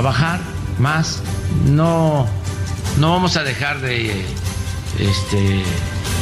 [0.00, 0.40] A bajar
[0.78, 1.22] más.
[1.66, 2.26] No,
[2.98, 4.24] no vamos a dejar de
[4.98, 5.62] este,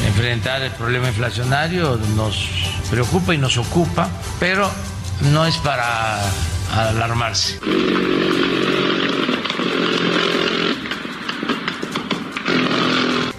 [0.07, 2.49] enfrentar el problema inflacionario, nos
[2.91, 4.09] preocupa y nos ocupa,
[4.41, 4.69] pero
[5.33, 6.21] no es para
[6.75, 7.61] alarmarse.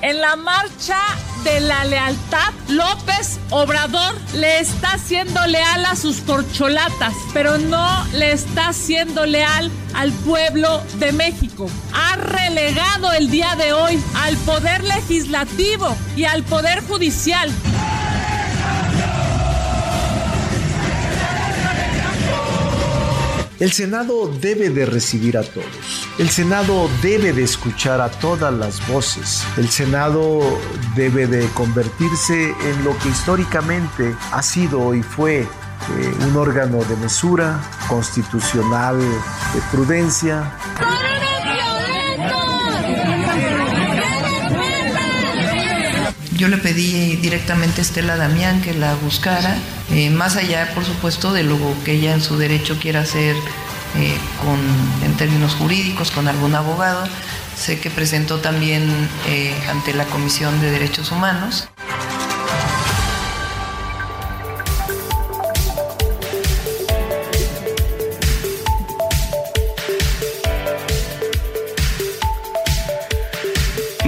[0.02, 1.00] En la marcha
[1.44, 8.32] de la lealtad, López Obrador le está siendo leal a sus corcholatas, pero no le
[8.32, 11.70] está siendo leal al pueblo de México.
[11.94, 17.50] Ha relegado el día de hoy al poder legislativo y al poder judicial.
[23.60, 26.08] El Senado debe de recibir a todos.
[26.18, 29.44] El Senado debe de escuchar a todas las voces.
[29.58, 30.40] El Senado
[30.96, 35.48] debe de convertirse en lo que históricamente ha sido y fue eh,
[36.30, 37.60] un órgano de mesura,
[37.90, 40.54] constitucional, de prudencia.
[46.40, 49.58] Yo le pedí directamente a Estela Damián que la buscara,
[49.92, 53.36] eh, más allá, por supuesto, de lo que ella en su derecho quiera hacer
[53.98, 54.18] eh,
[55.04, 57.04] en términos jurídicos con algún abogado.
[57.58, 58.90] Sé que presentó también
[59.28, 61.68] eh, ante la Comisión de Derechos Humanos.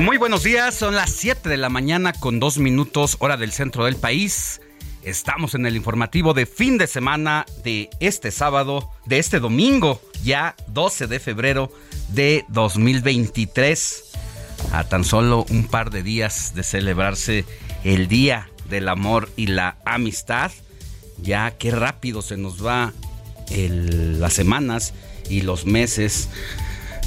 [0.02, 3.86] Muy buenos días, son las 7 de la mañana con dos minutos hora del centro
[3.86, 4.60] del país.
[5.04, 10.56] Estamos en el informativo de fin de semana de este sábado, de este domingo, ya
[10.70, 11.72] 12 de febrero
[12.08, 14.06] de 2023.
[14.72, 17.46] A tan solo un par de días de celebrarse
[17.84, 20.52] el Día del Amor y la Amistad.
[21.22, 22.92] Ya qué rápido se nos va
[23.52, 24.96] las semanas
[25.30, 26.28] y los meses.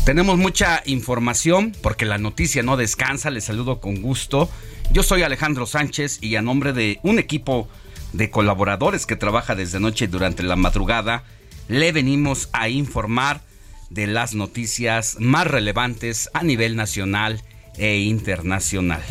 [0.04, 3.30] Tenemos mucha información porque la noticia no descansa.
[3.30, 4.50] Les saludo con gusto.
[4.92, 7.68] Yo soy Alejandro Sánchez y a nombre de un equipo
[8.12, 11.24] de colaboradores que trabaja desde noche y durante la madrugada,
[11.68, 13.40] le venimos a informar
[13.88, 17.42] de las noticias más relevantes a nivel nacional
[17.78, 19.02] e internacional.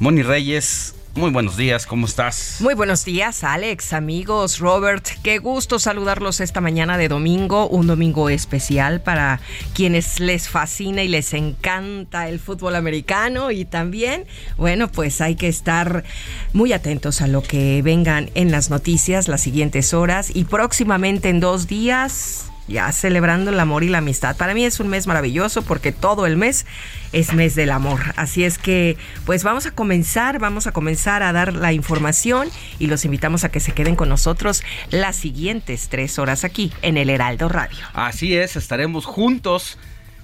[0.00, 2.56] Moni Reyes, muy buenos días, ¿cómo estás?
[2.60, 5.06] Muy buenos días, Alex, amigos, Robert.
[5.22, 9.40] Qué gusto saludarlos esta mañana de domingo, un domingo especial para
[9.74, 14.26] quienes les fascina y les encanta el fútbol americano y también,
[14.56, 16.04] bueno, pues hay que estar
[16.52, 21.40] muy atentos a lo que vengan en las noticias las siguientes horas y próximamente en
[21.40, 24.36] dos días ya celebrando el amor y la amistad.
[24.36, 26.66] Para mí es un mes maravilloso porque todo el mes
[27.12, 28.00] es mes del amor.
[28.16, 28.96] Así es que,
[29.26, 33.50] pues vamos a comenzar, vamos a comenzar a dar la información y los invitamos a
[33.50, 37.78] que se queden con nosotros las siguientes tres horas aquí en el Heraldo Radio.
[37.92, 39.78] Así es, estaremos juntos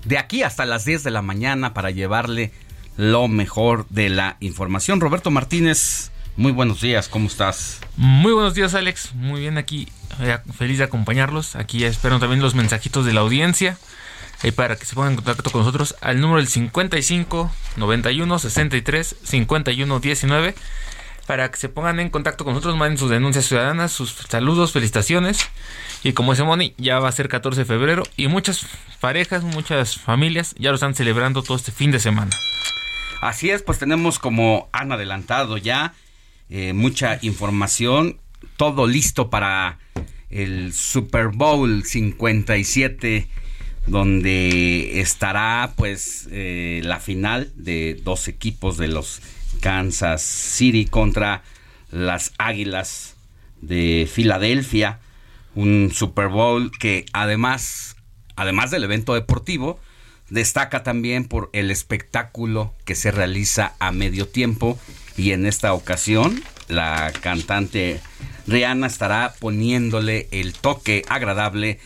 [0.05, 2.53] de aquí hasta las 10 de la mañana para llevarle
[2.97, 5.01] lo mejor de la información.
[5.01, 7.81] Roberto Martínez, muy buenos días, ¿cómo estás?
[7.97, 9.15] Muy buenos días, Alex.
[9.15, 9.89] Muy bien aquí.
[10.21, 11.55] eh, Feliz de acompañarlos.
[11.57, 13.77] Aquí espero también los mensajitos de la audiencia.
[14.43, 19.17] eh, para que se pongan en contacto con nosotros al número del 55 91 63
[19.23, 20.55] 51 19.
[21.27, 25.39] para que se pongan en contacto con nosotros, manden sus denuncias ciudadanas, sus saludos, felicitaciones.
[26.03, 28.67] Y como dice Moni, ya va a ser 14 de febrero y muchas
[29.01, 32.31] parejas, muchas familias ya lo están celebrando todo este fin de semana.
[33.21, 35.93] Así es, pues tenemos como han adelantado ya
[36.51, 38.19] eh, mucha información,
[38.57, 39.79] todo listo para
[40.31, 43.29] el Super Bowl 57
[43.87, 49.21] donde estará pues eh, la final de dos equipos de los
[49.61, 51.43] Kansas City contra
[51.91, 53.17] las Águilas
[53.61, 55.01] de Filadelfia,
[55.55, 57.97] un Super Bowl que además
[58.37, 59.81] además del evento deportivo
[60.31, 64.79] destaca también por el espectáculo que se realiza a medio tiempo
[65.21, 68.01] y en esta ocasión la cantante
[68.47, 71.79] Rihanna estará poniéndole el toque agradable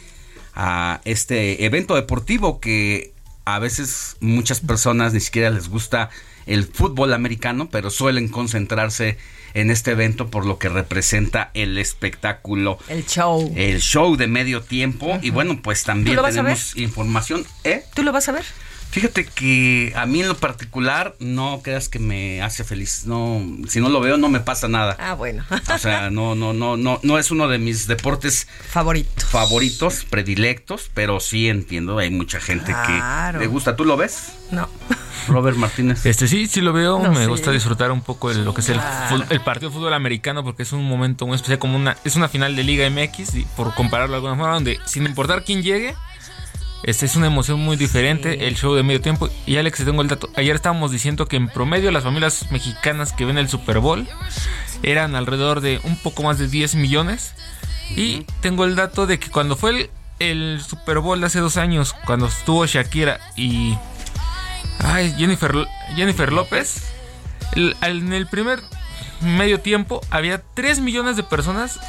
[0.54, 3.12] a este evento deportivo que
[3.44, 6.10] a veces muchas personas ni siquiera les gusta
[6.46, 9.18] el fútbol americano, pero suelen concentrarse
[9.54, 12.78] en este evento por lo que representa el espectáculo.
[12.88, 13.52] El show.
[13.56, 15.18] El show de medio tiempo.
[15.22, 17.44] Y bueno, pues también tenemos información.
[17.64, 17.82] ¿Eh?
[17.94, 18.44] ¿Tú lo vas a ver?
[18.94, 23.06] Fíjate que a mí en lo particular no creas que me hace feliz.
[23.06, 24.96] No, si no lo veo no me pasa nada.
[25.00, 25.44] Ah, bueno.
[25.74, 30.92] o sea, no, no, no, no, no es uno de mis deportes favoritos, favoritos, predilectos,
[30.94, 31.98] pero sí entiendo.
[31.98, 33.74] Hay mucha gente que le gusta.
[33.74, 34.34] ¿Tú lo ves?
[34.52, 34.68] No.
[35.26, 36.06] Robert Martínez.
[36.06, 37.00] Este sí, sí lo veo.
[37.00, 38.80] me gusta disfrutar un poco de lo que es el,
[39.28, 42.28] el, partido de fútbol americano porque es un momento muy especial, como una es una
[42.28, 45.96] final de Liga MX y por compararlo de alguna forma donde sin importar quién llegue
[46.84, 49.30] este es una emoción muy diferente, el show de medio tiempo.
[49.46, 50.28] Y Alex, tengo el dato.
[50.36, 54.06] Ayer estábamos diciendo que en promedio las familias mexicanas que ven el Super Bowl
[54.82, 57.34] eran alrededor de un poco más de 10 millones.
[57.96, 61.56] Y tengo el dato de que cuando fue el, el Super Bowl de hace dos
[61.56, 63.76] años, cuando estuvo Shakira y
[64.80, 65.66] ay, Jennifer,
[65.96, 66.92] Jennifer López,
[67.54, 68.60] en el primer
[69.24, 71.80] medio tiempo había 3 millones de personas,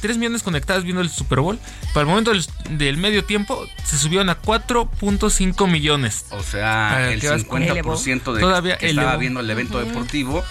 [0.00, 1.58] 3 millones conectadas viendo el Super Bowl.
[1.94, 2.32] Para el momento
[2.70, 6.26] del, medio tiempo se subieron a 4.5 millones.
[6.30, 10.44] O sea, el 50% de Todavía que estaba viendo el evento deportivo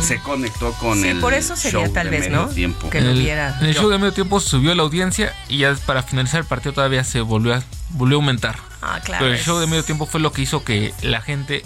[0.00, 2.48] se conectó con sí, el por eso sería tal vez, ¿no?
[2.48, 2.90] Tiempo.
[2.90, 3.58] Que lo viera.
[3.60, 6.74] En el show de medio tiempo subió la audiencia y ya para finalizar el partido
[6.74, 8.56] todavía se volvió a, volvió a aumentar.
[8.82, 9.24] Ah, claro.
[9.24, 11.64] Pero el show de medio tiempo fue lo que hizo que la gente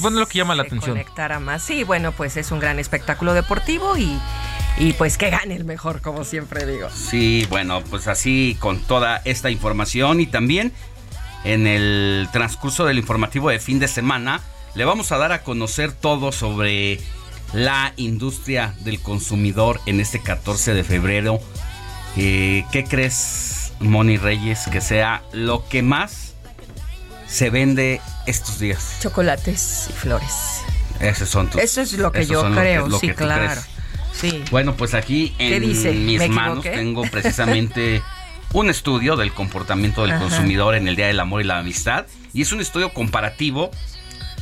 [0.00, 0.96] bueno, lo que llama la atención.
[0.96, 1.62] Conectara más.
[1.62, 4.18] Sí, bueno, pues es un gran espectáculo deportivo y,
[4.78, 6.88] y pues que gane el mejor, como siempre digo.
[6.90, 10.72] Sí, bueno, pues así con toda esta información y también
[11.44, 14.40] en el transcurso del informativo de fin de semana
[14.74, 17.00] le vamos a dar a conocer todo sobre
[17.52, 21.40] la industria del consumidor en este 14 de febrero.
[22.16, 26.25] Eh, ¿Qué crees, Moni Reyes, que sea lo que más
[27.28, 28.98] se vende estos días?
[29.00, 30.32] Chocolates y flores.
[31.00, 33.60] Esos son tus, Eso es lo que yo creo, sí, claro.
[34.12, 34.42] Sí.
[34.50, 35.66] Bueno, pues aquí en
[36.06, 38.02] mis manos tengo precisamente
[38.52, 42.06] un estudio del comportamiento del consumidor en el Día del Amor y la Amistad.
[42.32, 43.70] Y es un estudio comparativo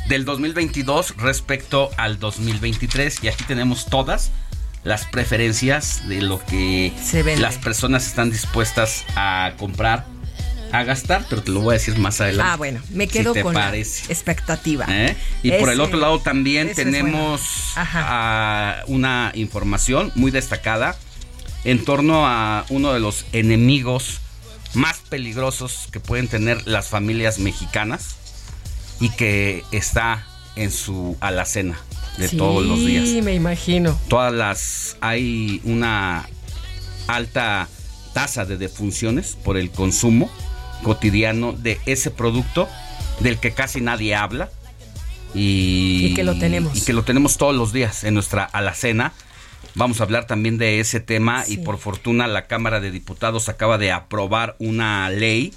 [0.09, 3.25] del 2022 respecto al 2023.
[3.25, 4.31] Y aquí tenemos todas
[4.85, 6.93] las preferencias de lo que
[7.39, 10.07] las personas están dispuestas a comprar
[10.75, 12.51] a gastar, pero te lo voy a decir más adelante.
[12.53, 14.87] Ah, bueno, me quedo con la expectativa.
[14.89, 15.17] ¿Eh?
[15.43, 17.75] Y por el otro lado también tenemos
[18.89, 20.97] una información muy destacada
[21.65, 24.21] en torno a uno de los enemigos
[24.75, 28.17] más peligrosos que pueden tener las familias mexicanas
[29.01, 31.79] y que está en su alacena
[32.19, 33.09] de todos los días.
[33.09, 33.97] Sí, me imagino.
[34.09, 36.29] Todas las hay una
[37.07, 37.69] alta
[38.13, 40.31] tasa de defunciones por el consumo
[40.85, 42.69] cotidiano de ese producto
[43.19, 44.51] del que casi nadie habla.
[45.35, 46.77] Y, que lo tenemos.
[46.77, 49.13] Y que lo tenemos todos los días en nuestra alacena.
[49.75, 53.77] Vamos a hablar también de ese tema y por fortuna la Cámara de Diputados acaba
[53.77, 55.53] de aprobar una ley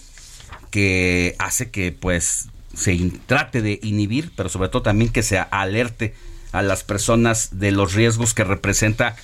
[0.72, 6.16] que hace que pues se trate de inhibir, pero sobre todo también que se alerte
[6.52, 9.16] a las personas de los riesgos que representa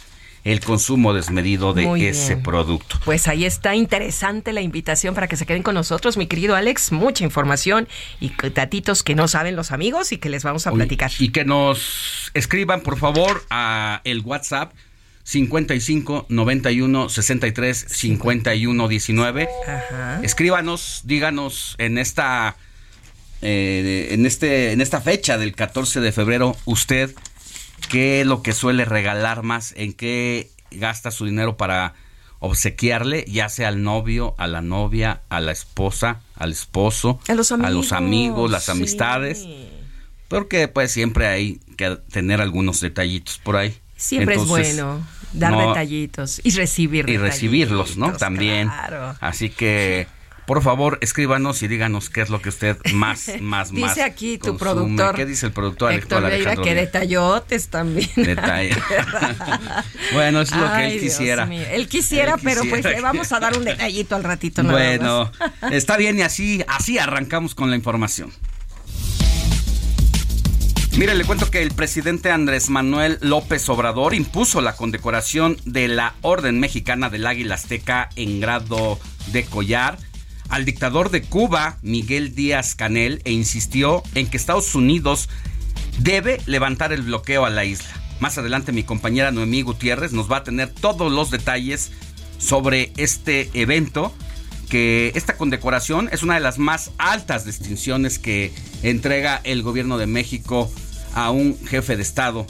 [0.43, 2.99] el consumo desmedido de ese producto.
[3.05, 6.91] Pues ahí está interesante la invitación para que se queden con nosotros, mi querido Alex.
[6.91, 7.87] Mucha información
[8.19, 11.11] y datitos que no saben los amigos y que les vamos a platicar.
[11.19, 14.73] Y que nos escriban, por favor, a el WhatsApp
[15.23, 19.49] 55 91 63 51 19.
[20.23, 22.57] Escríbanos, díganos en esta
[23.41, 27.13] eh, en este en esta fecha del 14 de febrero usted
[27.89, 31.93] qué es lo que suele regalar más, en qué gasta su dinero para
[32.39, 37.91] obsequiarle, ya sea al novio, a la novia, a la esposa, al esposo, a los
[37.93, 39.47] amigos, las amistades.
[40.27, 43.77] Porque pues siempre hay que tener algunos detallitos por ahí.
[43.95, 48.13] Siempre es bueno dar detallitos y recibir Y recibirlos, ¿no?
[48.13, 48.69] También.
[49.21, 50.07] Así que
[50.45, 53.95] por favor, escríbanos y díganos qué es lo que usted más, más, dice más.
[53.95, 55.15] Dice aquí tu productor.
[55.15, 56.55] ¿Qué dice el productor Héctor Veira?
[56.55, 58.09] Que detallotes también.
[58.15, 58.75] Detalle.
[60.13, 61.47] bueno, es lo que él quisiera.
[61.71, 64.63] Él quisiera, pero pues le vamos a dar un detallito al ratito.
[64.63, 65.31] bueno,
[65.71, 68.31] está bien y así, así arrancamos con la información.
[70.95, 76.13] Mire, le cuento que el presidente Andrés Manuel López Obrador impuso la condecoración de la
[76.21, 78.99] Orden Mexicana del Águila Azteca en grado
[79.31, 79.97] de collar
[80.53, 85.27] al dictador de Cuba, Miguel Díaz Canel, e insistió en que Estados Unidos
[85.97, 87.89] debe levantar el bloqueo a la isla.
[88.19, 91.89] Más adelante mi compañera Noemí Gutiérrez nos va a tener todos los detalles
[92.37, 94.13] sobre este evento,
[94.69, 100.05] que esta condecoración es una de las más altas distinciones que entrega el gobierno de
[100.05, 100.71] México
[101.15, 102.45] a un jefe de Estado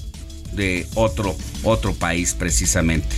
[0.52, 3.16] de otro, otro país precisamente.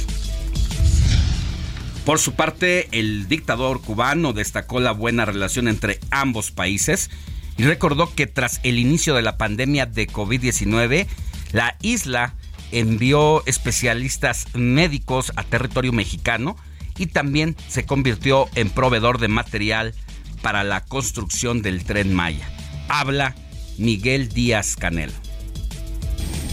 [2.06, 7.10] Por su parte, el dictador cubano destacó la buena relación entre ambos países
[7.58, 11.08] y recordó que tras el inicio de la pandemia de COVID-19,
[11.52, 12.36] la isla
[12.72, 16.56] envió especialistas médicos a territorio mexicano
[16.96, 19.96] y también se convirtió en proveedor de material
[20.44, 22.48] para la construcción del tren Maya.
[22.88, 23.36] Habla
[23.80, 25.12] Miguel Díaz Canel.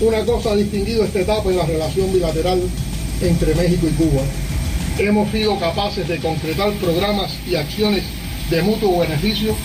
[0.01, 2.63] Una cosa ha distinguido esta etapa en la relación bilateral
[3.21, 4.23] entre México y Cuba
[4.99, 8.03] hemos sido capaces de concretar programas y acciones
[8.51, 9.57] de mutuo beneficio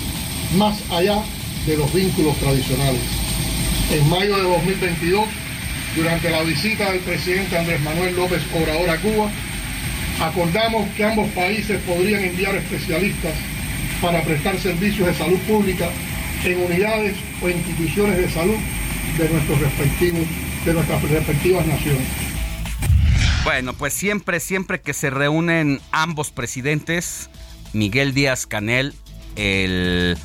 [0.56, 1.22] más allá
[1.66, 3.02] de los vínculos tradicionales.
[3.92, 5.26] En mayo de 2022,
[5.96, 9.30] durante la visita del presidente Andrés Manuel López Obrador a Cuba,
[10.22, 13.34] acordamos que ambos países podrían enviar especialistas
[14.02, 15.90] para prestar servicios de salud pública
[16.44, 18.58] en unidades o instituciones de salud
[19.18, 20.28] de, nuestros respectivos,
[20.66, 22.27] de nuestras respectivas naciones.
[23.44, 27.30] Bueno, pues siempre, siempre que se reúnen ambos presidentes,
[27.74, 28.94] Miguel Díaz Canel,
[29.36, 30.18] el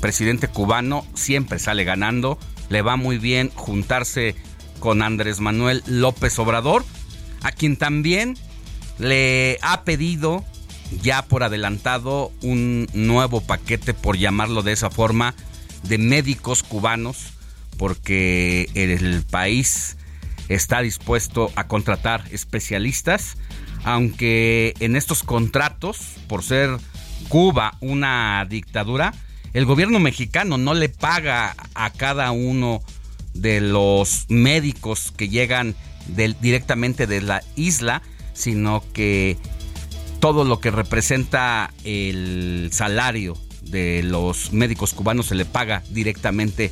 [0.00, 2.38] presidente cubano, siempre sale ganando.
[2.68, 4.34] Le va muy bien juntarse
[4.80, 6.84] con Andrés Manuel López Obrador,
[7.42, 8.36] a quien también
[8.98, 10.44] le ha pedido
[11.02, 15.34] ya por adelantado un nuevo paquete, por llamarlo de esa forma,
[15.84, 17.32] de médicos cubanos,
[17.78, 19.96] porque el país
[20.48, 23.36] está dispuesto a contratar especialistas,
[23.84, 25.98] aunque en estos contratos,
[26.28, 26.70] por ser
[27.28, 29.12] Cuba una dictadura,
[29.52, 32.82] el gobierno mexicano no le paga a cada uno
[33.34, 35.74] de los médicos que llegan
[36.40, 39.36] directamente de la isla, sino que
[40.20, 46.70] todo lo que representa el salario de los médicos cubanos se le paga directamente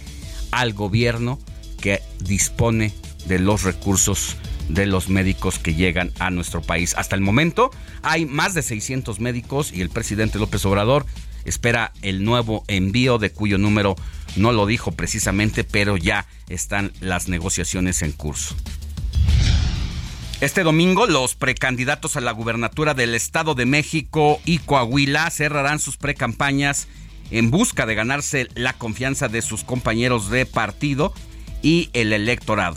[0.51, 1.39] al gobierno
[1.81, 2.93] que dispone
[3.27, 4.37] de los recursos
[4.69, 6.95] de los médicos que llegan a nuestro país.
[6.97, 7.71] Hasta el momento
[8.03, 11.07] hay más de 600 médicos y el presidente López Obrador
[11.45, 13.97] espera el nuevo envío de cuyo número
[14.37, 18.57] no lo dijo precisamente, pero ya están las negociaciones en curso.
[20.41, 25.97] Este domingo los precandidatos a la gubernatura del Estado de México y Coahuila cerrarán sus
[25.97, 26.89] precampañas
[27.31, 31.15] en busca de ganarse la confianza de sus compañeros de partido
[31.63, 32.77] y el electorado.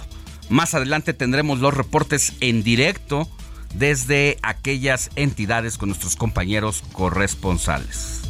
[0.50, 3.30] Más adelante tendremos los reportes en directo
[3.74, 8.22] desde aquellas entidades con nuestros compañeros corresponsales.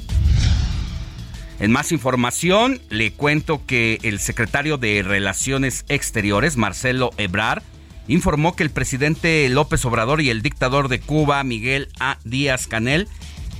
[1.59, 7.63] En más información, le cuento que el secretario de Relaciones Exteriores, Marcelo Ebrard,
[8.07, 12.19] informó que el presidente López Obrador y el dictador de Cuba, Miguel A.
[12.23, 13.07] Díaz Canel,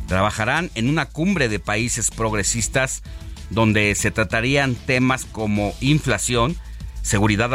[0.07, 3.01] trabajarán en una cumbre de países progresistas
[3.49, 6.55] donde se tratarían temas como inflación,
[7.07, 7.49] seguridad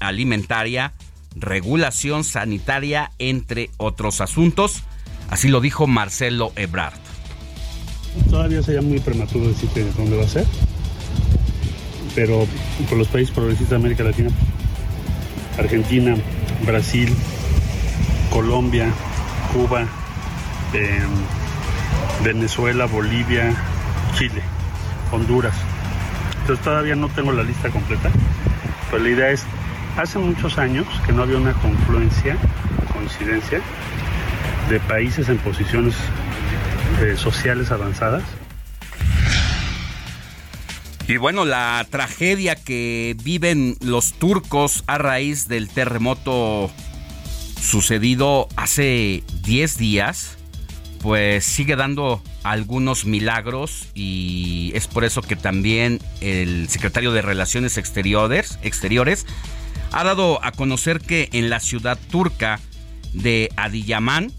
[0.00, 0.92] alimentaria,
[1.34, 4.82] regulación sanitaria, entre otros asuntos.
[5.30, 6.98] Así lo dijo Marcelo Ebrard.
[8.28, 10.44] Todavía sería muy prematuro decir dónde va a ser,
[12.14, 12.46] pero
[12.88, 14.30] por los países progresistas de América Latina,
[15.58, 16.14] Argentina,
[16.66, 17.14] Brasil,
[18.30, 18.92] Colombia,
[19.54, 19.86] Cuba,
[20.74, 23.56] em, Venezuela, Bolivia,
[24.18, 24.42] Chile,
[25.12, 25.54] Honduras.
[26.42, 28.10] Entonces todavía no tengo la lista completa,
[28.96, 29.44] idea es,
[29.96, 32.36] hace muchos años que no había una confluencia,
[32.92, 33.60] coincidencia,
[34.68, 35.94] de países en posiciones
[37.00, 38.22] eh, sociales avanzadas.
[41.06, 46.70] Y bueno, la tragedia que viven los turcos a raíz del terremoto
[47.60, 50.37] sucedido hace 10 días,
[51.00, 57.76] pues sigue dando algunos milagros y es por eso que también el secretario de Relaciones
[57.76, 59.26] Exteriores, exteriores
[59.92, 62.60] ha dado a conocer que en la ciudad turca
[63.12, 64.32] de Adiyaman,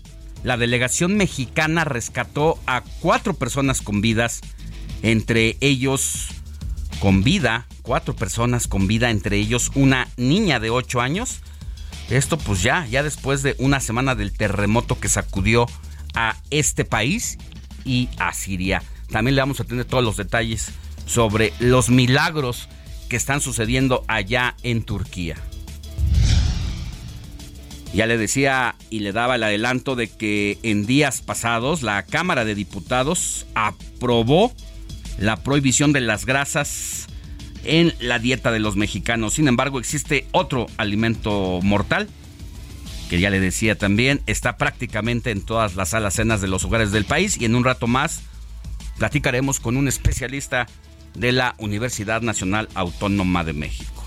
[0.43, 4.41] la delegación mexicana rescató a cuatro personas con vidas,
[5.01, 6.27] entre ellos
[6.99, 11.41] con vida, cuatro personas con vida, entre ellos una niña de ocho años.
[12.09, 15.67] Esto pues ya, ya después de una semana del terremoto que sacudió
[16.19, 17.37] a este país
[17.85, 18.83] y a Siria.
[19.09, 20.71] También le vamos a tener todos los detalles
[21.05, 22.67] sobre los milagros
[23.07, 25.37] que están sucediendo allá en Turquía.
[27.93, 32.43] Ya le decía y le daba el adelanto de que en días pasados la Cámara
[32.43, 34.53] de Diputados aprobó
[35.17, 37.07] la prohibición de las grasas
[37.63, 39.35] en la dieta de los mexicanos.
[39.35, 42.09] Sin embargo, existe otro alimento mortal
[43.09, 46.91] que ya le decía también, está prácticamente en todas las salas cenas de los hogares
[46.91, 48.21] del país y en un rato más
[48.97, 50.67] platicaremos con un especialista
[51.15, 54.05] de la Universidad Nacional Autónoma de México.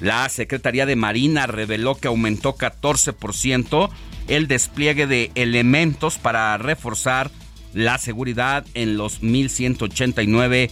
[0.00, 3.88] La Secretaría de Marina reveló que aumentó 14%
[4.28, 7.30] el despliegue de elementos para reforzar
[7.72, 10.70] la seguridad en los 1.189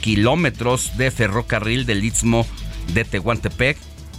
[0.00, 2.46] kilómetros de ferrocarril del Istmo
[2.94, 3.76] de Tehuantepec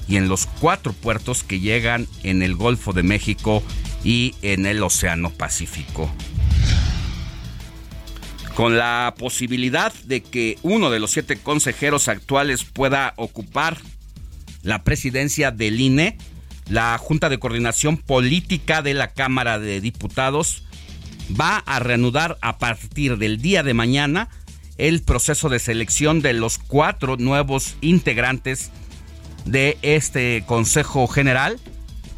[0.09, 3.63] y en los cuatro puertos que llegan en el Golfo de México
[4.03, 6.11] y en el Océano Pacífico.
[8.55, 13.77] Con la posibilidad de que uno de los siete consejeros actuales pueda ocupar
[14.63, 16.17] la presidencia del INE,
[16.67, 20.63] la Junta de Coordinación Política de la Cámara de Diputados
[21.39, 24.29] va a reanudar a partir del día de mañana
[24.79, 28.71] el proceso de selección de los cuatro nuevos integrantes
[29.45, 31.59] de este Consejo General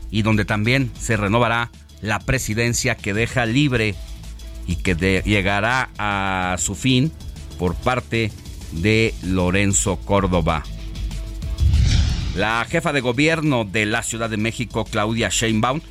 [0.10, 3.96] y donde también se renovará la presidencia que deja libre
[4.68, 7.12] y que llegará a su fin
[7.58, 8.32] por parte
[8.72, 10.64] de Lorenzo Córdoba.
[12.36, 15.82] La jefa de gobierno de la Ciudad de México, Claudia Sheinbaum,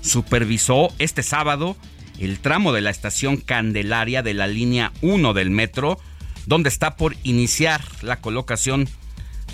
[0.00, 1.76] supervisó este sábado
[2.18, 5.98] el tramo de la estación Candelaria de la línea 1 del metro,
[6.46, 8.88] donde está por iniciar la colocación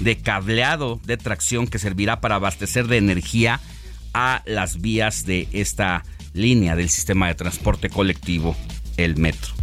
[0.01, 3.61] de cableado de tracción que servirá para abastecer de energía
[4.13, 8.57] a las vías de esta línea del sistema de transporte colectivo,
[8.97, 9.55] el metro.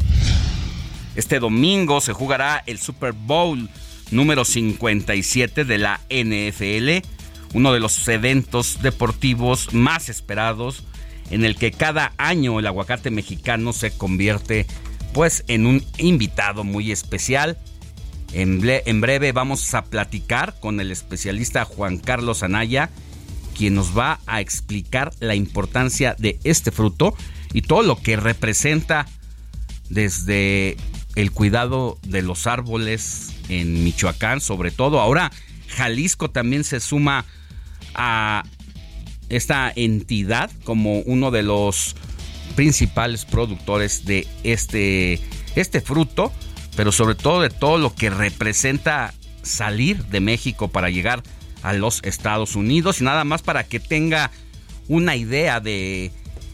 [1.16, 3.70] Este domingo se jugará el Super Bowl
[4.12, 7.08] número 57 de la NFL,
[7.54, 10.84] uno de los eventos deportivos más esperados
[11.30, 14.66] en el que cada año el aguacate mexicano se convierte
[15.14, 17.58] pues en un invitado muy especial
[18.34, 22.90] en, breve vamos a platicar con el especialista Juan Carlos Anaya,
[23.56, 27.16] quien nos va a explicar la importancia de este fruto
[27.54, 29.06] y todo lo que representa
[29.90, 30.78] desde
[31.16, 35.00] el cuidado de los árboles en Michoacán, sobre todo.
[35.00, 35.32] Ahora
[35.68, 37.26] Jalisco también se suma
[37.94, 38.44] a
[39.30, 41.96] esta entidad como uno de los
[42.56, 45.20] principales productores de este,
[45.56, 46.32] este fruto
[46.76, 51.24] pero sobre todo de todo lo que representa salir de México para llegar
[51.62, 54.32] a los Estados Unidos y nada más para que tenga
[54.88, 56.12] una idea de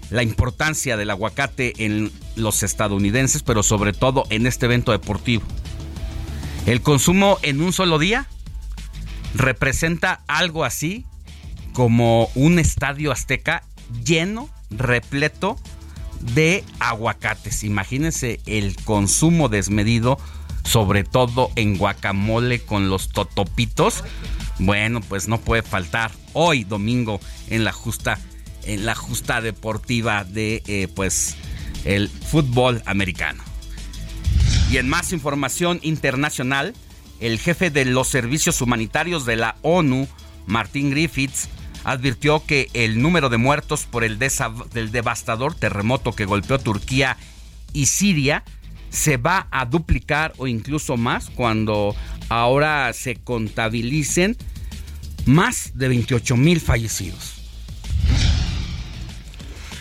[0.09, 5.43] la importancia del aguacate en los estadounidenses, pero sobre todo en este evento deportivo.
[6.65, 8.27] El consumo en un solo día
[9.33, 11.05] representa algo así
[11.73, 13.63] como un estadio azteca
[14.03, 15.57] lleno, repleto
[16.19, 17.63] de aguacates.
[17.63, 20.17] Imagínense el consumo desmedido,
[20.63, 24.03] sobre todo en guacamole con los totopitos.
[24.59, 28.19] Bueno, pues no puede faltar hoy domingo en la justa
[28.63, 31.37] en la justa deportiva de eh, pues
[31.85, 33.43] el fútbol americano.
[34.71, 36.75] Y en más información internacional,
[37.19, 40.07] el jefe de los servicios humanitarios de la ONU,
[40.45, 41.49] Martin Griffiths,
[41.83, 47.17] advirtió que el número de muertos por el del devastador terremoto que golpeó Turquía
[47.73, 48.43] y Siria
[48.89, 51.95] se va a duplicar o incluso más cuando
[52.29, 54.37] ahora se contabilicen
[55.25, 57.35] más de 28 mil fallecidos.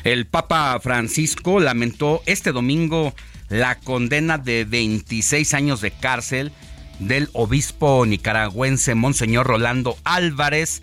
[0.05, 3.15] El Papa Francisco lamentó este domingo
[3.49, 6.53] la condena de 26 años de cárcel
[6.99, 10.83] del obispo nicaragüense Monseñor Rolando Álvarez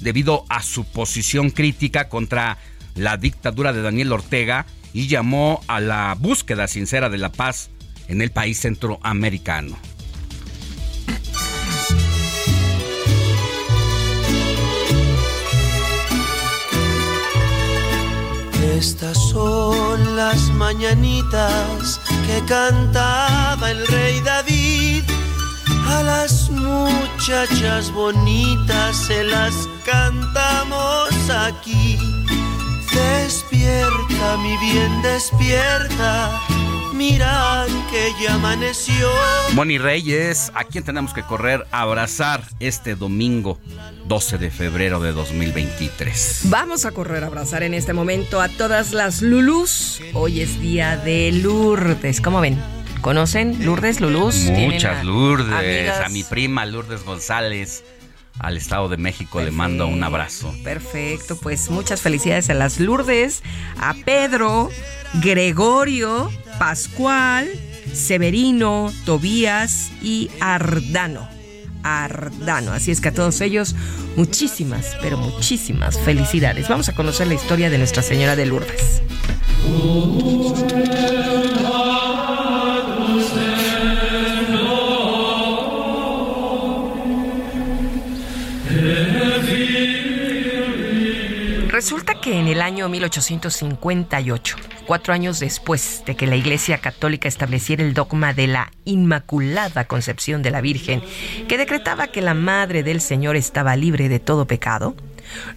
[0.00, 2.58] debido a su posición crítica contra
[2.94, 7.70] la dictadura de Daniel Ortega y llamó a la búsqueda sincera de la paz
[8.08, 9.76] en el país centroamericano.
[18.78, 24.65] Estas son las mañanitas que cantaba el rey David
[25.86, 31.98] A las muchachas bonitas se las cantamos aquí.
[32.92, 36.40] Despierta, mi bien, despierta
[36.96, 39.10] Mira que ya amaneció.
[39.52, 43.58] Moni Reyes, ¿a quién tenemos que correr a abrazar este domingo
[44.06, 46.44] 12 de febrero de 2023?
[46.44, 50.00] Vamos a correr a abrazar en este momento a todas las Lulus.
[50.14, 52.22] Hoy es día de Lourdes.
[52.22, 52.58] ¿Cómo ven?
[53.00, 54.36] ¿Conocen Lourdes, Lulus?
[54.50, 55.90] Muchas Lourdes.
[56.04, 57.84] A mi prima Lourdes González
[58.38, 60.54] al Estado de México le mando un abrazo.
[60.62, 63.42] Perfecto, pues muchas felicidades a las Lourdes,
[63.78, 64.70] a Pedro,
[65.14, 67.48] Gregorio, Pascual,
[67.92, 71.28] Severino, Tobías y Ardano.
[71.82, 72.72] Ardano.
[72.72, 73.76] Así es que a todos ellos,
[74.16, 76.68] muchísimas, pero muchísimas felicidades.
[76.68, 79.02] Vamos a conocer la historia de Nuestra Señora de Lourdes.
[91.76, 97.82] Resulta que en el año 1858, cuatro años después de que la Iglesia Católica estableciera
[97.82, 101.02] el dogma de la Inmaculada Concepción de la Virgen,
[101.48, 104.96] que decretaba que la Madre del Señor estaba libre de todo pecado,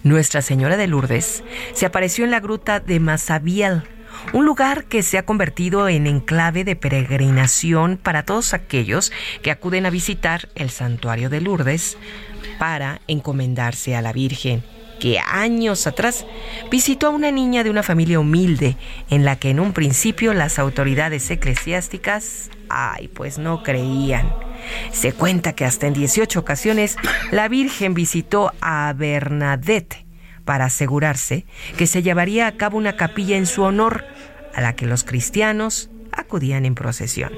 [0.02, 3.84] Nuestra Señora de Lourdes se apareció en la gruta de Masabiel,
[4.34, 9.86] un lugar que se ha convertido en enclave de peregrinación para todos aquellos que acuden
[9.86, 11.96] a visitar el santuario de Lourdes
[12.58, 14.62] para encomendarse a la Virgen
[15.00, 16.24] que años atrás
[16.70, 18.76] visitó a una niña de una familia humilde
[19.10, 24.32] en la que en un principio las autoridades eclesiásticas, ay, pues no creían.
[24.92, 26.96] Se cuenta que hasta en 18 ocasiones
[27.32, 30.04] la Virgen visitó a Bernadette
[30.44, 34.04] para asegurarse que se llevaría a cabo una capilla en su honor
[34.54, 37.32] a la que los cristianos acudían en procesión.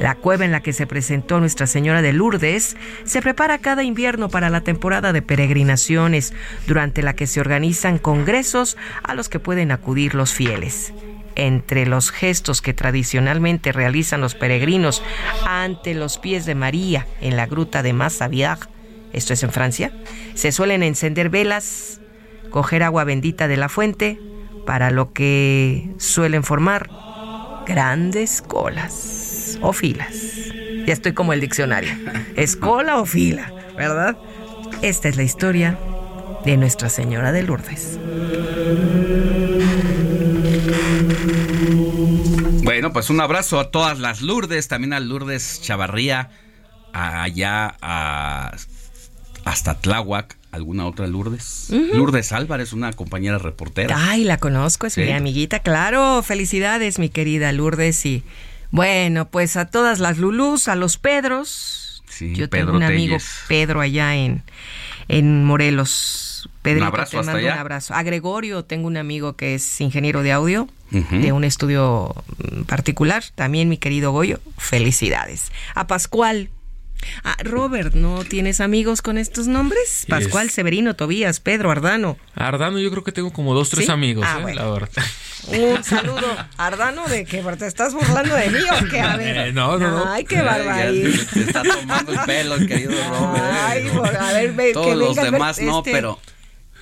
[0.00, 4.28] La cueva en la que se presentó Nuestra Señora de Lourdes se prepara cada invierno
[4.28, 6.32] para la temporada de peregrinaciones,
[6.66, 10.92] durante la que se organizan congresos a los que pueden acudir los fieles.
[11.34, 15.02] Entre los gestos que tradicionalmente realizan los peregrinos
[15.46, 18.68] ante los pies de María en la gruta de Massabiag,
[19.12, 19.92] esto es en Francia,
[20.34, 22.00] se suelen encender velas,
[22.50, 24.18] coger agua bendita de la fuente,
[24.66, 26.90] para lo que suelen formar
[27.68, 30.14] grandes colas o filas.
[30.86, 31.90] Ya estoy como el diccionario.
[32.34, 33.52] ¿Es cola o fila?
[33.76, 34.16] ¿Verdad?
[34.82, 35.78] Esta es la historia
[36.44, 37.98] de Nuestra Señora de Lourdes.
[42.62, 46.30] Bueno, pues un abrazo a todas las Lourdes, también a Lourdes Chavarría,
[46.92, 48.52] allá a,
[49.48, 51.68] hasta Tláhuac, alguna otra Lourdes.
[51.70, 53.96] Lourdes Álvarez, una compañera reportera.
[54.10, 56.22] Ay, la conozco, es mi amiguita, claro.
[56.22, 58.04] Felicidades, mi querida Lourdes.
[58.04, 58.22] Y
[58.70, 62.02] bueno, pues a todas las Lulús, a los Pedros.
[62.08, 63.40] Sí, Yo Pedro tengo un amigo Telles.
[63.48, 64.42] Pedro allá en,
[65.08, 66.48] en Morelos.
[66.62, 67.54] Pedrito, abrazo te hasta mando allá.
[67.54, 67.94] un abrazo.
[67.94, 73.22] A Gregorio, tengo un amigo que es ingeniero de audio de un estudio mm, particular.
[73.34, 75.52] También mi querido Goyo, felicidades.
[75.74, 76.50] A Pascual.
[77.24, 80.04] A Robert, ¿no tienes amigos con estos nombres?
[80.08, 82.16] Pascual, Es- Severino, Tobías, Pedro, Ardano.
[82.34, 83.92] Ardano, yo creo que tengo como dos, tres ¿Sí?
[83.92, 84.42] amigos, Ah, ¿eh?
[84.42, 84.62] bueno.
[84.64, 85.02] la verdad.
[85.48, 86.26] Un saludo.
[86.56, 87.42] Ardano, ¿de qué?
[87.58, 89.00] ¿Te estás burlando de mí o qué?
[89.00, 89.36] A ver.
[89.48, 90.04] Eh, no, no, no.
[90.12, 91.10] Ay, qué barbaridad.
[91.32, 93.44] Se está tomando el pelo, el querido Robert.
[93.66, 96.20] Ay, por- a ver, ve, que Todos los venga demás no, este- pero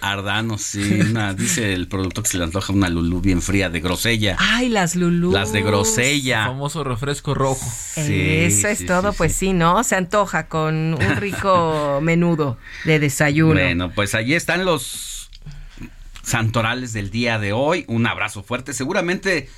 [0.00, 1.00] Ardano sí.
[1.00, 4.36] una- dice el productor que se le antoja una lulú bien fría de grosella.
[4.38, 5.32] Ay, las Lulú.
[5.32, 6.46] Las de grosella.
[6.46, 7.66] Famoso refresco rojo.
[7.94, 9.82] Sí, Eso es sí, todo, sí, pues sí, ¿no?
[9.84, 13.54] Se antoja con un rico menudo de desayuno.
[13.54, 15.30] Bueno, pues allí están los
[16.22, 17.84] santorales del día de hoy.
[17.88, 18.72] Un abrazo fuerte.
[18.74, 19.48] Seguramente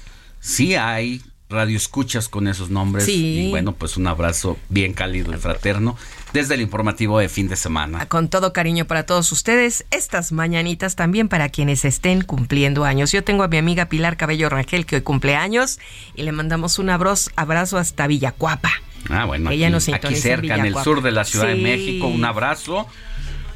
[0.41, 3.05] sí hay radioescuchas con esos nombres.
[3.05, 3.47] Sí.
[3.47, 5.97] Y bueno, pues un abrazo bien cálido y fraterno
[6.33, 8.07] desde el informativo de fin de semana.
[8.07, 13.13] Con todo cariño para todos ustedes, estas mañanitas también para quienes estén cumpliendo años.
[13.13, 15.79] Yo tengo a mi amiga Pilar Cabello Rangel que hoy cumple años
[16.15, 18.71] y le mandamos un abrazo, abrazo hasta Villacuapa.
[19.09, 21.55] Ah, bueno, Ella aquí, nos aquí en cerca, en el sur de la Ciudad de.
[21.55, 22.87] México, un abrazo.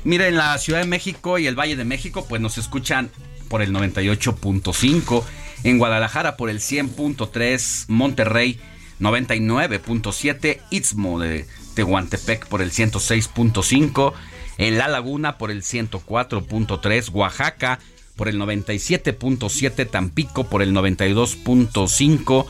[0.05, 3.11] Mira, en la Ciudad de México y el Valle de México, pues nos escuchan
[3.49, 5.25] por el 98.5,
[5.65, 8.61] en Guadalajara por el 100.3, Monterrey
[9.01, 14.13] 99.7, Istmo de Tehuantepec por el 106.5,
[14.59, 17.81] en La Laguna por el 104.3, Oaxaca
[18.17, 22.47] por el 97.7, Tampico por el 92.5,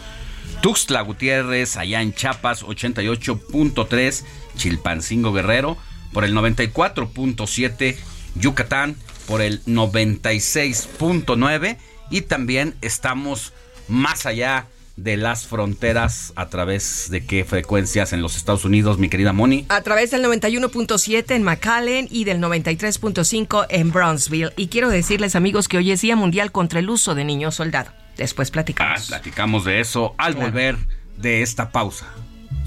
[0.60, 4.24] Tuxtla Gutiérrez, allá en Chiapas, 88.3,
[4.56, 5.76] Chilpancingo Guerrero,
[6.12, 7.96] por el 94.7,
[8.34, 8.96] Yucatán,
[9.26, 11.78] por el 96.9
[12.12, 13.52] y también estamos
[13.88, 19.08] más allá de las fronteras a través de qué frecuencias en los Estados Unidos, mi
[19.08, 19.64] querida Moni.
[19.70, 24.52] A través del 91.7 en McAllen y del 93.5 en Brownsville.
[24.56, 27.90] Y quiero decirles, amigos, que hoy es Día Mundial contra el Uso de Niños Soldado.
[28.16, 29.04] Después platicamos.
[29.04, 30.76] Ah, platicamos de eso al volver
[31.16, 32.06] de esta pausa.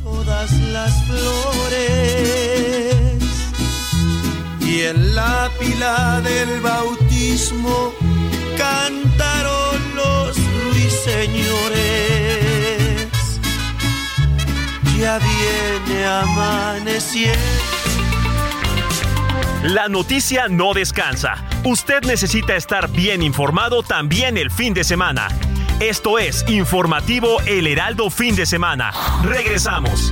[0.04, 1.86] Todas las flores
[4.62, 7.94] y en la pila del bautismo
[8.58, 11.80] cantaron los ruiseñores.
[14.98, 17.40] Ya viene amaneciendo.
[19.64, 21.44] La noticia no descansa.
[21.64, 25.28] Usted necesita estar bien informado también el fin de semana.
[25.80, 28.92] Esto es Informativo El Heraldo Fin de Semana.
[29.24, 30.12] Regresamos.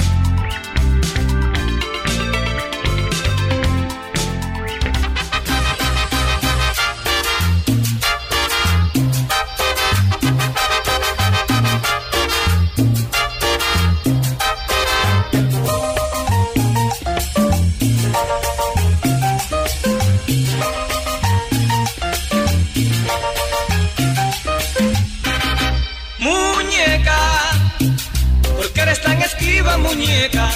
[29.01, 30.49] Tan esquiva, muñeca?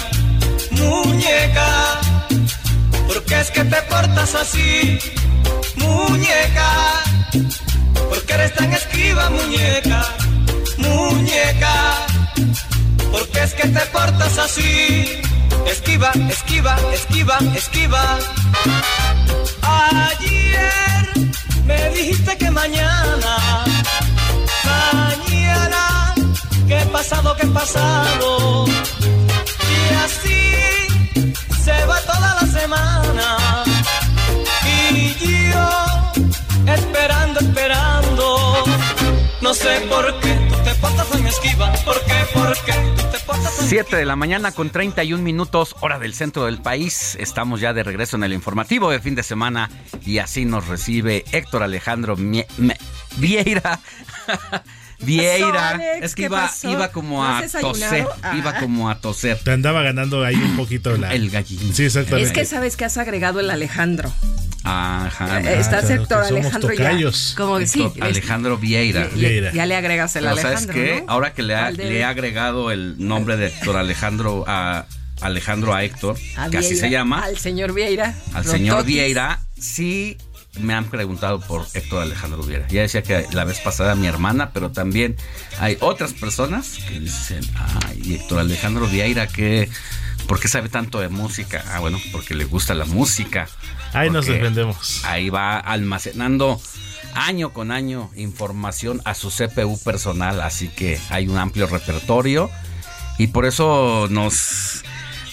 [0.70, 2.00] Muñeca,
[3.06, 4.98] ¿por qué es que te portas así?
[5.76, 6.70] Muñeca,
[8.08, 10.00] ¿por qué eres tan esquiva, muñeca?
[10.78, 11.74] Muñeca,
[13.10, 15.20] ¿por qué es que te portas así?
[15.66, 18.18] Esquiva, esquiva, esquiva, esquiva.
[19.62, 21.08] Ayer
[21.64, 23.64] me dijiste que mañana,
[26.68, 28.66] que pasado, que pasado.
[28.68, 30.40] Y así
[31.64, 33.36] se va toda la semana.
[34.64, 35.14] Y
[35.52, 38.64] yo esperando, esperando.
[39.40, 41.72] No sé por qué tú te portas tan esquiva.
[41.84, 42.14] ¿Por qué?
[42.34, 46.14] ¿Por qué tú te portas tan 7 de la mañana con 31 minutos, hora del
[46.14, 47.16] centro del país.
[47.20, 49.70] Estamos ya de regreso en el informativo de fin de semana
[50.04, 52.78] y así nos recibe Héctor Alejandro Mie- Me-
[53.16, 53.80] Vieira.
[55.00, 55.70] Vieira.
[55.70, 56.04] Alex?
[56.04, 58.06] es que ¿Qué iba, como ¿No a toser.
[58.34, 58.60] Iba Ah.
[58.60, 59.38] como a toser.
[59.38, 61.12] Te andaba ganando ahí un poquito la...
[61.14, 61.74] El gallín.
[61.74, 62.28] Sí, exactamente.
[62.28, 64.12] Es que sabes que has agregado el Alejandro.
[64.64, 65.40] Ajá.
[65.40, 67.10] Eh, Estás claro, somos Alejandro ya.
[67.36, 67.92] Como que sí.
[68.00, 69.08] Alejandro Vieira.
[69.14, 70.60] Ya, ya le agregas el Pero Alejandro.
[70.74, 71.02] ¿Sabes qué?
[71.06, 71.12] ¿no?
[71.12, 74.86] Ahora que le, ha- Al de- le he agregado el nombre de Héctor Alejandro a
[75.20, 78.14] Alejandro a Héctor, a que así Vieira, se llama, Al señor Vieira.
[78.34, 78.84] al señor.
[78.84, 80.18] Vieira, sí
[80.58, 82.66] me han preguntado por Héctor Alejandro Vieira.
[82.68, 85.16] Ya decía que la vez pasada mi hermana, pero también
[85.58, 87.42] hay otras personas que dicen,
[87.86, 89.68] ay, Héctor Alejandro Vieira, que
[90.26, 91.64] ¿por qué sabe tanto de música?
[91.72, 93.48] Ah, bueno, porque le gusta la música.
[93.92, 95.04] Ahí nos defendemos.
[95.04, 96.60] Ahí va almacenando
[97.14, 102.50] año con año información a su CPU personal, así que hay un amplio repertorio
[103.18, 104.84] y por eso nos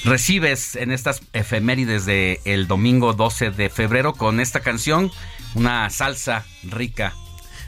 [0.05, 5.11] recibes en estas efemérides de el domingo 12 de febrero con esta canción,
[5.55, 7.13] una salsa rica.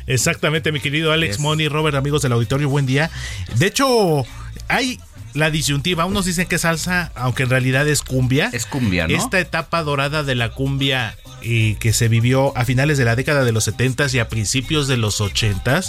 [0.07, 3.09] Exactamente, mi querido Alex Es- Moni, Robert, amigos del auditorio, buen día.
[3.55, 4.23] De hecho,
[4.67, 4.99] hay
[5.35, 6.05] la disyuntiva.
[6.05, 8.49] Unos dicen que es salsa, aunque en realidad es cumbia.
[8.51, 9.15] Es cumbia, ¿no?
[9.15, 11.15] Esta etapa dorada de la cumbia
[11.47, 14.87] eh, que se vivió a finales de la década de los 70 y a principios
[14.87, 15.81] de los 80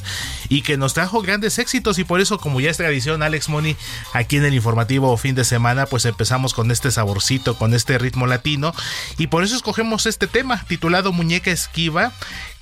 [0.51, 3.75] y que nos trajo grandes éxitos y por eso como ya es tradición Alex Moni
[4.13, 8.27] aquí en el informativo fin de semana pues empezamos con este saborcito con este ritmo
[8.27, 8.75] latino
[9.17, 12.13] y por eso escogemos este tema titulado Muñeca Esquiva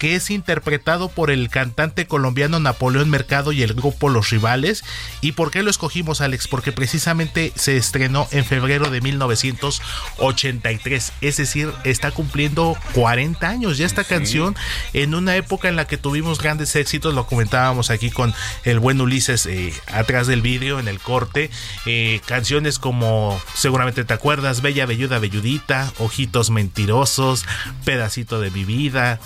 [0.05, 4.85] que es interpretado por el cantante colombiano Napoleón Mercado y el grupo Los Rivales.
[5.23, 6.47] ¿Y por qué lo escogimos, Alex?
[6.47, 13.87] Porque precisamente se estrenó en febrero de 1983, es decir, está cumpliendo 40 años ya
[13.87, 14.55] esta canción
[14.93, 19.01] en una época en la que tuvimos grandes éxitos, lo comentábamos aquí con el buen
[19.01, 21.49] Ulises eh, atrás del vídeo en el corte,
[21.87, 27.47] eh, canciones como seguramente te acuerdas, Bella Belluda Belludita, Ojitos Mentirosos,
[27.87, 29.19] Pedacito de mi vida,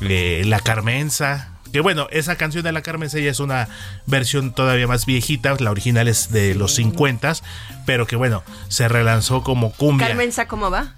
[0.00, 1.52] eh, La Carmenza.
[1.72, 3.68] Que bueno, esa canción de La Carmenza ya es una
[4.06, 7.34] versión todavía más viejita, la original es de los 50,
[7.86, 10.08] pero que bueno, se relanzó como cumbia.
[10.08, 10.94] Carmenza, ¿cómo va?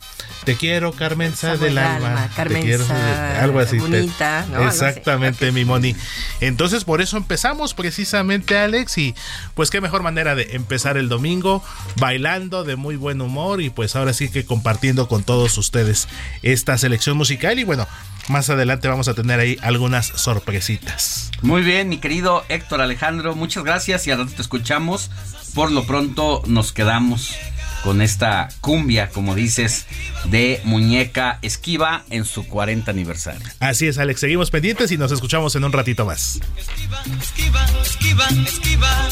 [0.48, 2.30] te quiero, Carmenza del alma.
[2.34, 3.76] Carmenza, algo así.
[3.78, 5.94] Bonita, Exactamente, mi Moni.
[6.40, 8.96] Entonces, por eso empezamos precisamente, Alex.
[8.96, 9.14] Y
[9.54, 11.62] pues qué mejor manera de empezar el domingo
[11.96, 16.08] bailando de muy buen humor y pues ahora sí que compartiendo con todos ustedes
[16.42, 17.58] esta selección musical.
[17.58, 17.86] Y bueno,
[18.28, 21.30] más adelante vamos a tener ahí algunas sorpresitas.
[21.42, 25.10] Muy bien, mi querido Héctor Alejandro, muchas gracias y ahora te escuchamos.
[25.54, 27.34] Por lo pronto nos quedamos
[27.82, 29.86] con esta cumbia, como dices,
[30.24, 33.46] de Muñeca Esquiva en su 40 aniversario.
[33.60, 34.20] Así es, Alex.
[34.20, 36.40] Seguimos pendientes y nos escuchamos en un ratito más.
[36.56, 39.08] Esquiva, esquiva, esquiva, esquiva.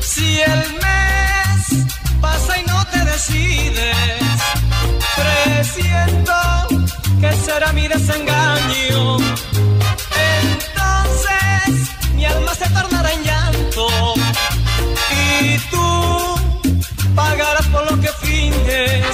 [0.00, 1.86] Si el mes
[2.20, 3.96] pasa y no te decides,
[5.16, 6.32] presiento
[7.20, 9.18] que será mi desengaño.
[10.50, 14.15] Entonces mi alma se tornará en llanto
[15.12, 16.36] y tú
[17.14, 19.04] pagarás por lo que finges.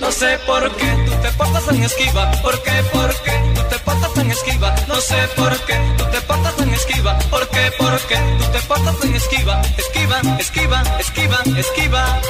[0.00, 3.78] No sé por qué tú te portas tan esquiva, por qué, por qué tú te
[3.80, 4.74] portas tan esquiva.
[4.88, 8.60] No sé por qué tú te portas tan esquiva, por qué, por qué tú te
[8.66, 9.62] portas tan esquiva.
[9.76, 12.20] Esquiva, esquiva, esquiva, esquiva.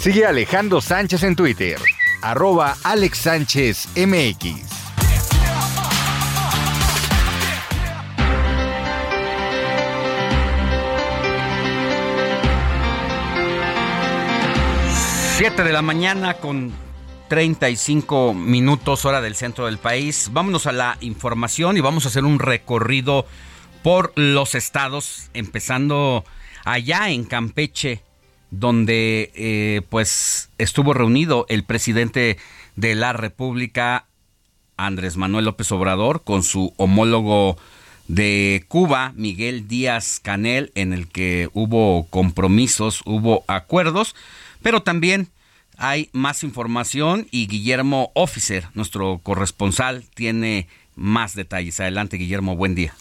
[0.00, 1.78] Sigue Alejandro Sánchez en Twitter,
[2.22, 4.85] arroba Alex Sánchez MX.
[15.36, 16.72] 7 de la mañana con
[17.28, 20.30] 35 minutos hora del centro del país.
[20.32, 23.26] Vámonos a la información y vamos a hacer un recorrido
[23.82, 26.24] por los estados, empezando
[26.64, 28.00] allá en Campeche,
[28.50, 32.38] donde eh, pues estuvo reunido el presidente
[32.76, 34.06] de la República,
[34.78, 37.58] Andrés Manuel López Obrador, con su homólogo
[38.08, 44.14] de Cuba, Miguel Díaz Canel, en el que hubo compromisos, hubo acuerdos
[44.66, 45.28] pero también
[45.76, 51.78] hay más información y Guillermo Officer, nuestro corresponsal, tiene más detalles.
[51.78, 52.92] Adelante, Guillermo, buen día.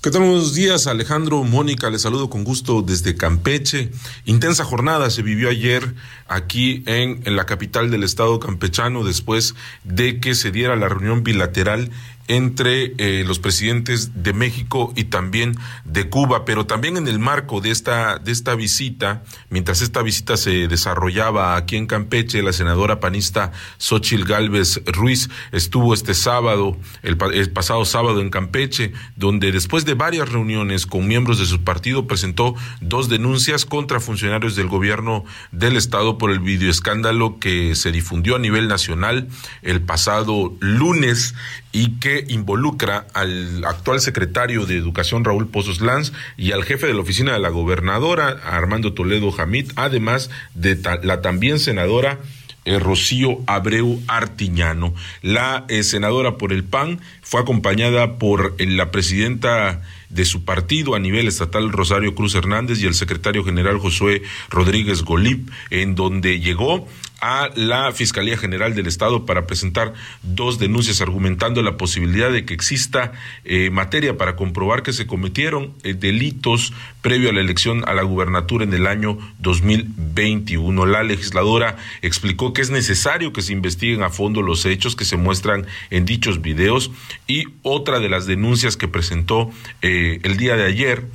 [0.00, 0.22] ¿Qué tal?
[0.22, 3.90] Buenos días, Alejandro, Mónica, les saludo con gusto desde Campeche.
[4.24, 5.94] Intensa jornada se vivió ayer
[6.26, 11.22] aquí en, en, la capital del estado campechano después de que se diera la reunión
[11.22, 11.90] bilateral
[12.28, 17.60] entre eh, los presidentes de México y también de Cuba, pero también en el marco
[17.60, 23.00] de esta, de esta visita, mientras esta visita se desarrollaba aquí en Campeche, la senadora
[23.00, 29.84] panista Xochil Gálvez Ruiz estuvo este sábado, el, el pasado sábado en Campeche, donde después
[29.84, 35.24] de varias reuniones con miembros de su partido presentó dos denuncias contra funcionarios del gobierno
[35.52, 39.28] del estado por el videoescándalo que se difundió a nivel nacional
[39.62, 41.34] el pasado lunes
[41.76, 46.94] y que involucra al actual secretario de Educación Raúl Pozos Lanz y al jefe de
[46.94, 52.18] la oficina de la gobernadora Armando Toledo Jamid, además de la también senadora
[52.64, 54.94] eh, Rocío Abreu Artiñano.
[55.20, 60.94] La eh, senadora por el PAN fue acompañada por eh, la presidenta de su partido
[60.94, 66.40] a nivel estatal Rosario Cruz Hernández y el secretario general Josué Rodríguez Golip, en donde
[66.40, 66.88] llegó
[67.20, 72.54] a la Fiscalía General del Estado para presentar dos denuncias argumentando la posibilidad de que
[72.54, 73.12] exista
[73.44, 78.02] eh, materia para comprobar que se cometieron eh, delitos previo a la elección a la
[78.02, 80.86] gubernatura en el año 2021.
[80.86, 85.16] La legisladora explicó que es necesario que se investiguen a fondo los hechos que se
[85.16, 86.90] muestran en dichos videos
[87.26, 89.50] y otra de las denuncias que presentó
[89.82, 91.06] eh, el día de ayer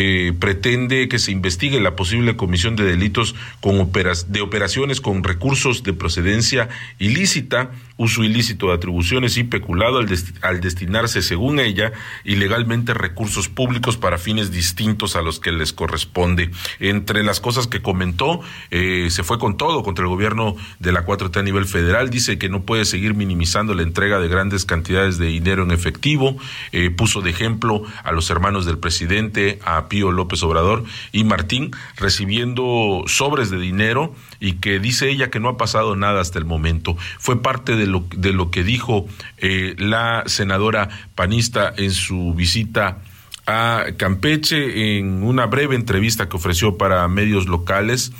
[0.00, 5.24] eh, pretende que se investigue la posible comisión de delitos con operas, de operaciones con
[5.24, 6.68] recursos de procedencia
[7.00, 11.92] ilícita, uso ilícito de atribuciones y peculado al, destinarse, según ella,
[12.24, 16.50] ilegalmente recursos públicos para fines distintos a los que les corresponde.
[16.78, 21.04] Entre las cosas que comentó, eh, se fue con todo contra el gobierno de la
[21.04, 25.18] 4T a nivel federal, dice que no puede seguir minimizando la entrega de grandes cantidades
[25.18, 26.36] de dinero en efectivo,
[26.72, 31.72] eh, puso de ejemplo a los hermanos del presidente, a Pío López Obrador y Martín
[31.96, 36.44] recibiendo sobres de dinero y que dice ella que no ha pasado nada hasta el
[36.44, 36.96] momento.
[37.18, 39.06] Fue parte de lo, de lo que dijo
[39.38, 42.98] eh, la senadora panista en su visita
[43.46, 48.12] a Campeche en una breve entrevista que ofreció para medios locales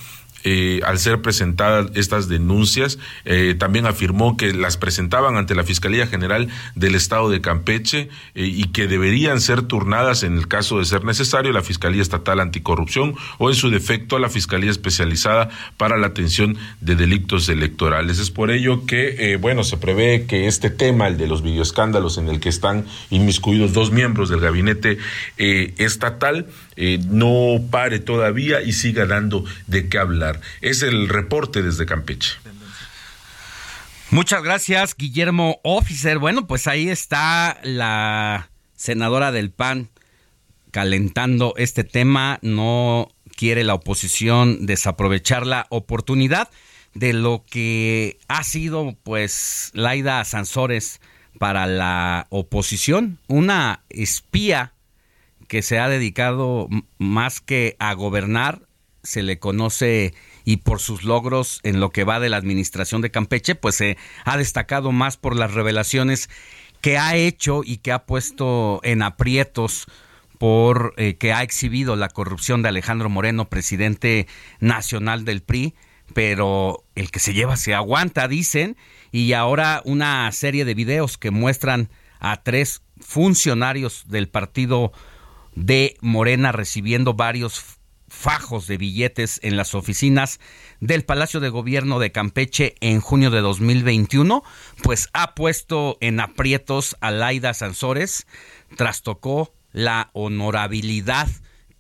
[0.45, 6.07] eh, al ser presentadas estas denuncias, eh, también afirmó que las presentaban ante la Fiscalía
[6.07, 10.85] General del Estado de Campeche eh, y que deberían ser turnadas en el caso de
[10.85, 15.97] ser necesario la Fiscalía Estatal Anticorrupción o en su defecto a la Fiscalía Especializada para
[15.97, 18.19] la Atención de Delitos Electorales.
[18.19, 22.29] Es por ello que, bueno, se prevé que este tema, el de los videoescándalos en
[22.29, 24.99] el que están inmiscuidos dos miembros del gabinete
[25.37, 26.47] estatal,
[27.09, 30.41] no pare todavía y siga dando de qué hablar.
[30.61, 32.37] Es el reporte desde Campeche.
[34.11, 36.19] Muchas gracias, Guillermo Officer.
[36.19, 39.91] Bueno, pues ahí está la senadora del PAN
[40.71, 42.39] calentando este tema.
[42.41, 46.49] No quiere la oposición desaprovechar la oportunidad
[46.95, 51.01] de lo que ha sido, pues, Laida Sansores
[51.39, 53.19] para la oposición.
[53.27, 54.73] Una espía
[55.49, 56.69] que se ha dedicado
[56.99, 58.69] más que a gobernar,
[59.03, 63.11] se le conoce y por sus logros en lo que va de la administración de
[63.11, 66.29] Campeche, pues se ha destacado más por las revelaciones
[66.81, 69.87] que ha hecho y que ha puesto en aprietos
[70.39, 74.29] por eh, que ha exhibido la corrupción de Alejandro Moreno, presidente
[74.61, 75.75] nacional del PRI,
[76.15, 78.77] pero el que se lleva se aguanta, dicen,
[79.11, 81.91] y ahora una serie de videos que muestran
[82.21, 84.93] a tres funcionarios del partido
[85.59, 87.79] de Morena recibiendo varios
[88.09, 90.41] fajos de billetes en las oficinas
[90.81, 94.43] del Palacio de Gobierno de Campeche en junio de 2021,
[94.83, 98.27] pues ha puesto en aprietos a Laida Sansores,
[98.77, 101.29] trastocó la honorabilidad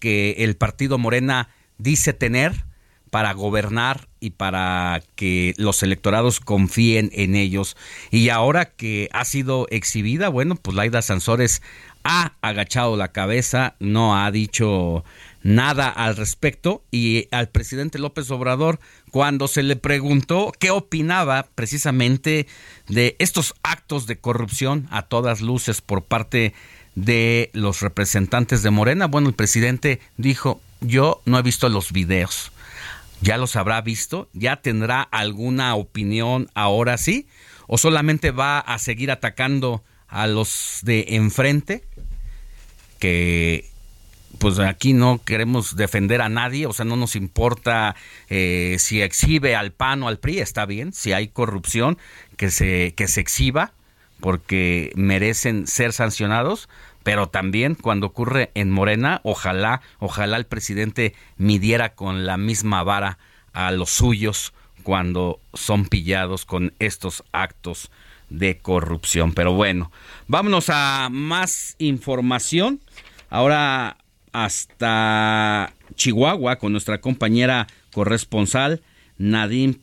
[0.00, 1.48] que el partido Morena
[1.78, 2.66] dice tener
[3.08, 7.76] para gobernar y para que los electorados confíen en ellos.
[8.10, 11.62] Y ahora que ha sido exhibida, bueno, pues Laida Sansores
[12.10, 15.04] ha agachado la cabeza, no ha dicho
[15.42, 18.80] nada al respecto y al presidente López Obrador
[19.10, 22.46] cuando se le preguntó qué opinaba precisamente
[22.88, 26.54] de estos actos de corrupción a todas luces por parte
[26.94, 32.52] de los representantes de Morena, bueno, el presidente dijo, yo no he visto los videos.
[33.20, 34.30] ¿Ya los habrá visto?
[34.32, 37.28] ¿Ya tendrá alguna opinión ahora sí?
[37.66, 41.87] ¿O solamente va a seguir atacando a los de enfrente?
[42.98, 43.68] Que
[44.38, 47.96] pues aquí no queremos defender a nadie, o sea, no nos importa
[48.28, 51.98] eh, si exhibe al PAN o al PRI, está bien, si hay corrupción,
[52.36, 53.72] que se, que se exhiba,
[54.20, 56.68] porque merecen ser sancionados,
[57.02, 63.18] pero también cuando ocurre en Morena, ojalá, ojalá el presidente midiera con la misma vara
[63.52, 67.90] a los suyos cuando son pillados con estos actos
[68.30, 69.32] de corrupción.
[69.32, 69.90] Pero bueno,
[70.26, 72.80] vámonos a más información.
[73.30, 73.98] Ahora
[74.32, 78.82] hasta Chihuahua con nuestra compañera corresponsal
[79.16, 79.74] Nadine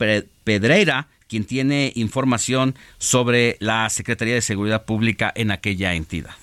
[0.43, 6.35] Pedreira, quien tiene información sobre la Secretaría de Seguridad Pública en aquella entidad.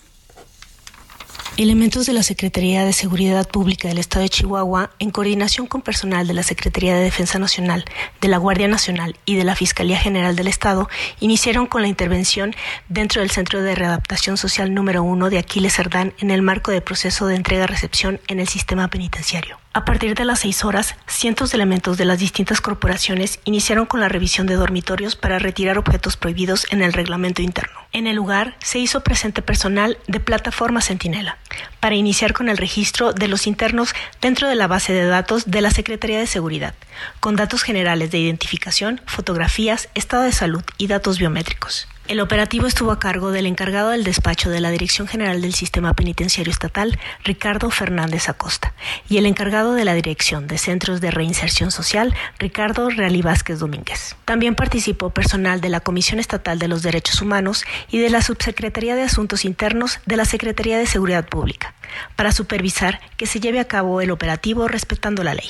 [1.59, 6.26] Elementos de la Secretaría de Seguridad Pública del Estado de Chihuahua, en coordinación con personal
[6.26, 7.84] de la Secretaría de Defensa Nacional,
[8.22, 10.88] de la Guardia Nacional y de la Fiscalía General del Estado,
[11.20, 12.55] iniciaron con la intervención
[12.88, 16.80] dentro del Centro de Readaptación Social número 1 de Aquiles Cerdán en el marco de
[16.80, 19.59] proceso de entrega-recepción en el sistema penitenciario.
[19.74, 24.00] A partir de las seis horas, cientos de elementos de las distintas corporaciones iniciaron con
[24.00, 27.82] la revisión de dormitorios para retirar objetos prohibidos en el reglamento interno.
[27.95, 31.36] En el lugar se hizo presente personal de plataforma Centinela
[31.78, 35.61] para iniciar con el registro de los internos dentro de la base de datos de
[35.61, 36.74] la Secretaría de Seguridad,
[37.20, 41.86] con datos generales de identificación, fotografías, estado de salud y datos biométricos.
[42.13, 45.95] El operativo estuvo a cargo del encargado del despacho de la Dirección General del Sistema
[45.95, 48.75] Penitenciario Estatal, Ricardo Fernández Acosta,
[49.09, 54.15] y el encargado de la Dirección de Centros de Reinserción Social, Ricardo Reali Vázquez Domínguez.
[54.27, 58.95] También participó personal de la Comisión Estatal de los Derechos Humanos y de la Subsecretaría
[58.95, 61.73] de Asuntos Internos de la Secretaría de Seguridad Pública,
[62.15, 65.49] para supervisar que se lleve a cabo el operativo respetando la ley.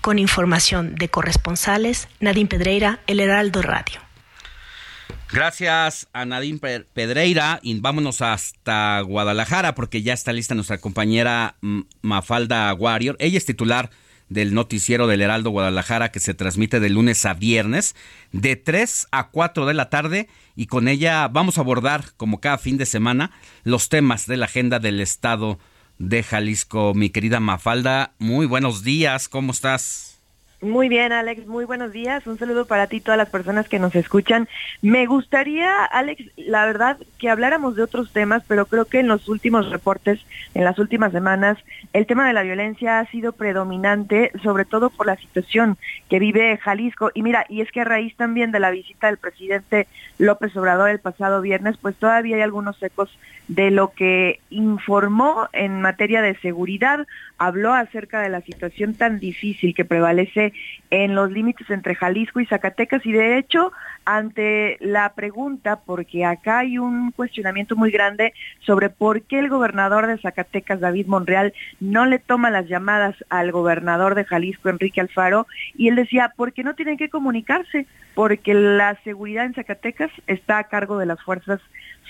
[0.00, 4.00] Con información de corresponsales, Nadine Pedreira, El Heraldo Radio.
[5.32, 6.58] Gracias a Nadine
[6.92, 11.54] Pedreira y vámonos hasta Guadalajara porque ya está lista nuestra compañera
[12.02, 13.14] Mafalda Warrior.
[13.20, 13.90] Ella es titular
[14.28, 17.94] del noticiero del Heraldo Guadalajara que se transmite de lunes a viernes
[18.32, 22.58] de 3 a 4 de la tarde y con ella vamos a abordar como cada
[22.58, 23.30] fin de semana
[23.62, 25.60] los temas de la agenda del estado
[25.98, 26.92] de Jalisco.
[26.94, 30.09] Mi querida Mafalda, muy buenos días, ¿cómo estás?
[30.62, 32.26] Muy bien, Alex, muy buenos días.
[32.26, 34.46] Un saludo para ti y todas las personas que nos escuchan.
[34.82, 39.26] Me gustaría, Alex, la verdad, que habláramos de otros temas, pero creo que en los
[39.30, 40.20] últimos reportes,
[40.52, 41.56] en las últimas semanas,
[41.94, 45.78] el tema de la violencia ha sido predominante, sobre todo por la situación
[46.10, 47.10] que vive Jalisco.
[47.14, 49.86] Y mira, y es que a raíz también de la visita del presidente
[50.18, 53.08] López Obrador el pasado viernes, pues todavía hay algunos ecos
[53.48, 57.06] de lo que informó en materia de seguridad,
[57.36, 60.49] habló acerca de la situación tan difícil que prevalece
[60.90, 63.04] en los límites entre Jalisco y Zacatecas.
[63.06, 63.72] Y de hecho
[64.04, 70.06] ante la pregunta, porque acá hay un cuestionamiento muy grande sobre por qué el gobernador
[70.06, 75.46] de Zacatecas, David Monreal, no le toma las llamadas al gobernador de Jalisco, Enrique Alfaro,
[75.74, 80.64] y él decía, porque no tienen que comunicarse, porque la seguridad en Zacatecas está a
[80.64, 81.60] cargo de las fuerzas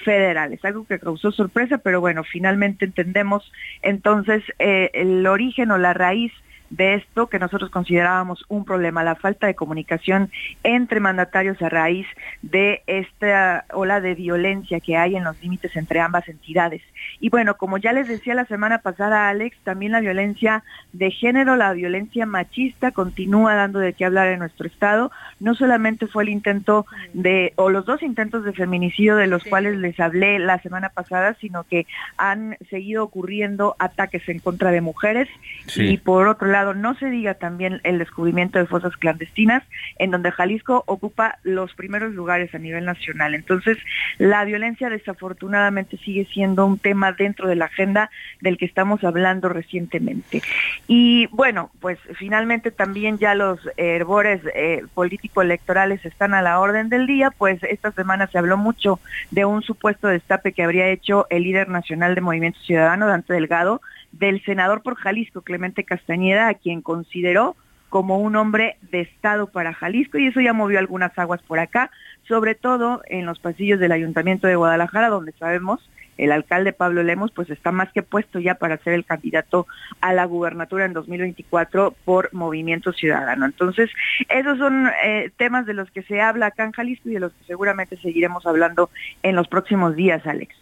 [0.04, 5.92] federales, algo que causó sorpresa, pero bueno, finalmente entendemos entonces eh, el origen o la
[5.92, 6.32] raíz
[6.70, 10.30] de esto que nosotros considerábamos un problema, la falta de comunicación
[10.62, 12.06] entre mandatarios a raíz
[12.42, 16.82] de esta ola de violencia que hay en los límites entre ambas entidades.
[17.18, 20.62] Y bueno, como ya les decía la semana pasada, Alex, también la violencia
[20.92, 25.10] de género, la violencia machista continúa dando de qué hablar en nuestro estado.
[25.40, 29.76] No solamente fue el intento de, o los dos intentos de feminicidio de los cuales
[29.78, 35.28] les hablé la semana pasada, sino que han seguido ocurriendo ataques en contra de mujeres
[35.76, 39.62] y por otro lado, no se diga también el descubrimiento de fosas clandestinas,
[39.98, 43.34] en donde Jalisco ocupa los primeros lugares a nivel nacional.
[43.34, 43.78] Entonces,
[44.18, 49.48] la violencia desafortunadamente sigue siendo un tema dentro de la agenda del que estamos hablando
[49.48, 50.42] recientemente.
[50.86, 57.06] Y bueno, pues finalmente también ya los herbores eh, político-electorales están a la orden del
[57.06, 59.00] día, pues esta semana se habló mucho
[59.30, 63.80] de un supuesto destape que habría hecho el líder nacional de Movimiento Ciudadano, Dante Delgado,
[64.12, 67.56] del senador por Jalisco, Clemente Castañeda, a quien consideró
[67.88, 71.90] como un hombre de Estado para Jalisco y eso ya movió algunas aguas por acá,
[72.26, 75.80] sobre todo en los pasillos del Ayuntamiento de Guadalajara, donde sabemos
[76.20, 79.66] el alcalde Pablo Lemos pues está más que puesto ya para ser el candidato
[80.00, 83.46] a la gubernatura en 2024 por Movimiento Ciudadano.
[83.46, 83.90] Entonces,
[84.28, 87.32] esos son eh, temas de los que se habla acá en Jalisco y de los
[87.32, 88.90] que seguramente seguiremos hablando
[89.22, 90.59] en los próximos días, Alex.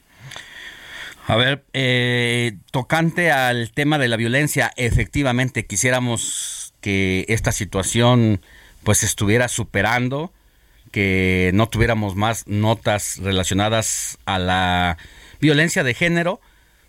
[1.28, 8.40] A ver, eh, tocante al tema de la violencia, efectivamente quisiéramos que esta situación
[8.82, 10.32] pues estuviera superando,
[10.90, 14.96] que no tuviéramos más notas relacionadas a la
[15.38, 16.40] violencia de género,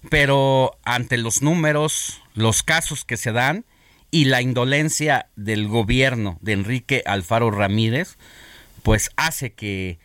[0.09, 3.65] pero ante los números, los casos que se dan
[4.09, 8.17] y la indolencia del gobierno de Enrique Alfaro Ramírez,
[8.83, 9.99] pues hace que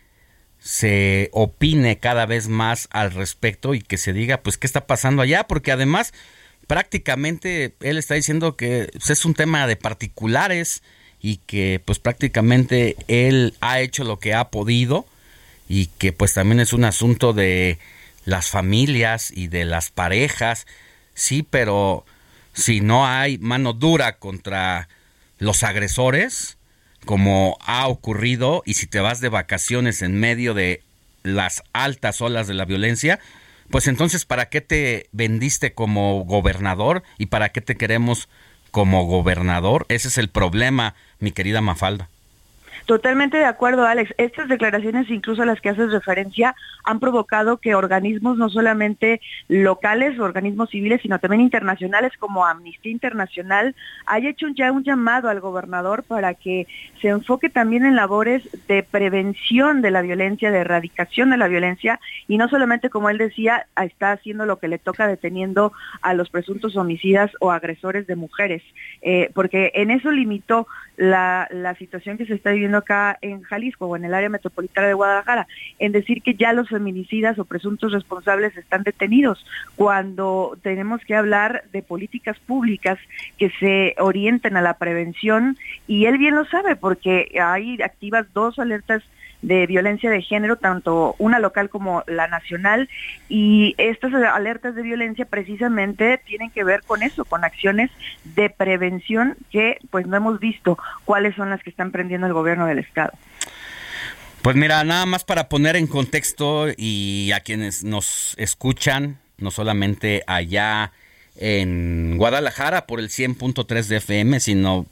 [0.65, 5.21] se opine cada vez más al respecto y que se diga pues qué está pasando
[5.21, 6.11] allá, porque además
[6.65, 10.81] prácticamente él está diciendo que pues, es un tema de particulares
[11.21, 15.05] y que pues prácticamente él ha hecho lo que ha podido
[15.69, 17.77] y que pues también es un asunto de
[18.25, 20.65] las familias y de las parejas,
[21.13, 22.05] sí, pero
[22.53, 24.89] si no hay mano dura contra
[25.37, 26.54] los agresores,
[27.05, 30.81] como ha ocurrido y si te vas de vacaciones en medio de
[31.23, 33.19] las altas olas de la violencia,
[33.69, 38.29] pues entonces ¿para qué te vendiste como gobernador y para qué te queremos
[38.71, 39.85] como gobernador?
[39.89, 42.09] Ese es el problema, mi querida Mafalda.
[42.85, 44.13] Totalmente de acuerdo, Alex.
[44.19, 50.19] Estas declaraciones, incluso a las que haces referencia, han provocado que organismos no solamente locales
[50.19, 53.75] organismos civiles, sino también internacionales como Amnistía Internacional,
[54.05, 56.67] haya hecho ya un llamado al gobernador para que
[57.01, 61.99] se enfoque también en labores de prevención de la violencia, de erradicación de la violencia,
[62.27, 65.73] y no solamente, como él decía, está haciendo lo que le toca deteniendo
[66.03, 68.61] a los presuntos homicidas o agresores de mujeres,
[69.01, 70.67] eh, porque en eso limitó
[70.97, 74.87] la, la situación que se está viviendo acá en Jalisco o en el área metropolitana
[74.87, 75.47] de Guadalajara,
[75.79, 81.63] en decir que ya los feminicidas o presuntos responsables están detenidos, cuando tenemos que hablar
[81.71, 82.97] de políticas públicas
[83.37, 88.59] que se orienten a la prevención y él bien lo sabe porque hay activas dos
[88.59, 89.03] alertas
[89.45, 92.89] de violencia de género, tanto una local como la nacional,
[93.29, 97.91] y estas alertas de violencia precisamente tienen que ver con eso, con acciones
[98.23, 102.65] de prevención que pues no hemos visto cuáles son las que están prendiendo el gobierno
[102.65, 103.11] del estado.
[104.41, 110.23] Pues mira, nada más para poner en contexto y a quienes nos escuchan, no solamente
[110.27, 110.91] allá
[111.37, 114.85] en Guadalajara por el 100.3 de FM, sino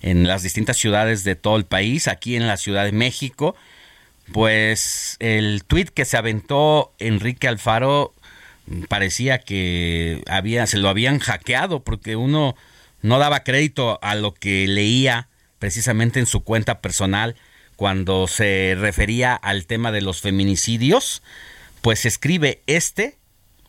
[0.00, 3.56] en las distintas ciudades de todo el país, aquí en la Ciudad de México,
[4.32, 8.12] pues el tuit que se aventó Enrique Alfaro
[8.88, 12.56] parecía que había, se lo habían hackeado porque uno
[13.02, 17.36] no daba crédito a lo que leía precisamente en su cuenta personal
[17.76, 21.22] cuando se refería al tema de los feminicidios,
[21.82, 23.16] pues escribe, este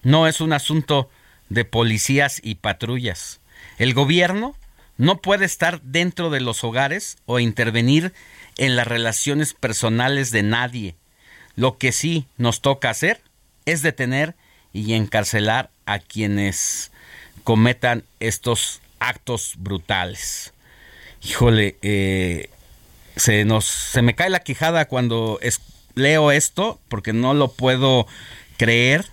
[0.01, 1.09] no es un asunto
[1.49, 3.41] de policías y patrullas.
[3.77, 4.55] El gobierno
[4.97, 8.13] no puede estar dentro de los hogares o intervenir
[8.57, 10.95] en las relaciones personales de nadie.
[11.55, 13.21] Lo que sí nos toca hacer
[13.65, 14.35] es detener
[14.73, 16.91] y encarcelar a quienes
[17.43, 20.53] cometan estos actos brutales.
[21.23, 22.49] Híjole, eh,
[23.15, 25.39] se nos se me cae la quijada cuando
[25.95, 28.05] leo esto porque no lo puedo
[28.57, 29.05] creer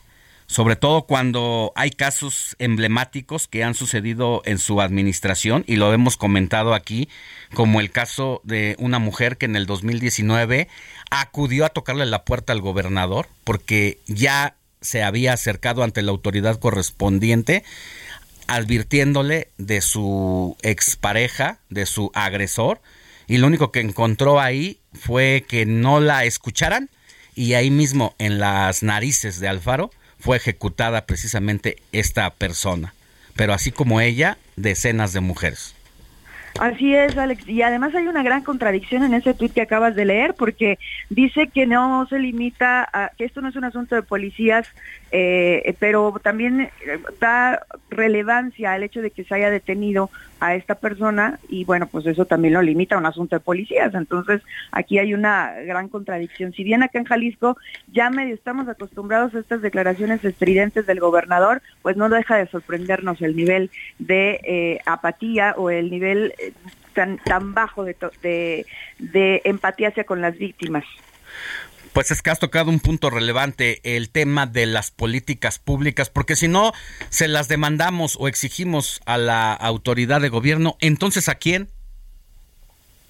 [0.54, 6.16] sobre todo cuando hay casos emblemáticos que han sucedido en su administración y lo hemos
[6.16, 7.08] comentado aquí,
[7.54, 10.68] como el caso de una mujer que en el 2019
[11.10, 16.60] acudió a tocarle la puerta al gobernador porque ya se había acercado ante la autoridad
[16.60, 17.64] correspondiente
[18.46, 22.80] advirtiéndole de su expareja, de su agresor,
[23.26, 26.90] y lo único que encontró ahí fue que no la escucharan
[27.34, 29.90] y ahí mismo en las narices de Alfaro
[30.24, 32.94] fue ejecutada precisamente esta persona.
[33.36, 35.74] Pero así como ella, decenas de mujeres.
[36.58, 37.46] Así es, Alex.
[37.46, 40.78] Y además hay una gran contradicción en ese tuit que acabas de leer, porque
[41.10, 44.66] dice que no se limita a que esto no es un asunto de policías,
[45.16, 46.70] eh, pero también eh,
[47.20, 50.10] da relevancia al hecho de que se haya detenido
[50.40, 53.94] a esta persona y bueno, pues eso también lo limita a un asunto de policías.
[53.94, 54.42] Entonces,
[54.72, 56.52] aquí hay una gran contradicción.
[56.52, 57.56] Si bien acá en Jalisco
[57.92, 63.22] ya medio estamos acostumbrados a estas declaraciones estridentes del gobernador, pues no deja de sorprendernos
[63.22, 66.34] el nivel de eh, apatía o el nivel
[66.92, 68.66] tan, tan bajo de
[69.44, 70.84] empatía hacia con las víctimas.
[71.94, 76.34] Pues es que has tocado un punto relevante, el tema de las políticas públicas, porque
[76.34, 76.72] si no
[77.08, 81.68] se las demandamos o exigimos a la autoridad de gobierno, entonces ¿a quién?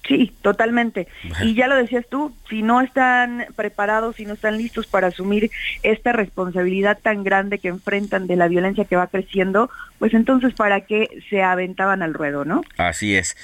[0.07, 1.07] Sí, totalmente.
[1.41, 5.49] Y ya lo decías tú, si no están preparados, si no están listos para asumir
[5.81, 10.81] esta responsabilidad tan grande que enfrentan de la violencia que va creciendo, pues entonces para
[10.81, 12.61] qué se aventaban al ruedo, ¿no?
[12.77, 13.35] Así es.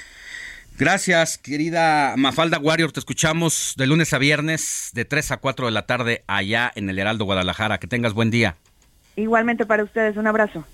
[0.82, 2.90] Gracias, querida Mafalda Warrior.
[2.90, 6.90] Te escuchamos de lunes a viernes, de 3 a 4 de la tarde, allá en
[6.90, 7.78] el Heraldo Guadalajara.
[7.78, 8.56] Que tengas buen día.
[9.14, 10.64] Igualmente para ustedes, un abrazo.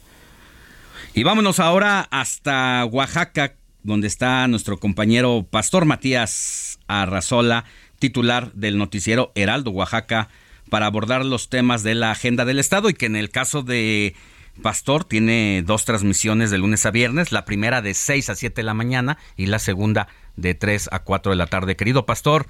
[1.13, 7.67] Y vámonos ahora hasta Oaxaca, donde está nuestro compañero Pastor Matías Arrazola,
[7.99, 10.31] titular del noticiero Heraldo Oaxaca,
[10.71, 14.17] para abordar los temas de la agenda del Estado y que en el caso de
[14.63, 18.63] Pastor tiene dos transmisiones de lunes a viernes, la primera de 6 a 7 de
[18.65, 21.77] la mañana y la segunda de 3 a 4 de la tarde.
[21.77, 22.47] Querido Pastor.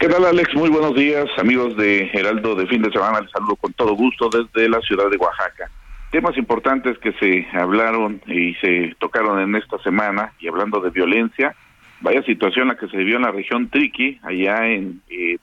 [0.00, 0.52] ¿Qué tal Alex?
[0.54, 3.20] Muy buenos días, amigos de Heraldo de fin de semana.
[3.20, 5.70] Les saludo con todo gusto desde la ciudad de Oaxaca.
[6.10, 11.54] Temas importantes que se hablaron y se tocaron en esta semana y hablando de violencia,
[12.00, 15.38] vaya situación la que se vivió en la región Triqui, allá en eh,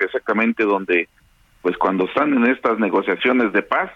[0.00, 1.08] exactamente donde
[1.62, 3.90] pues cuando están en estas negociaciones de paz,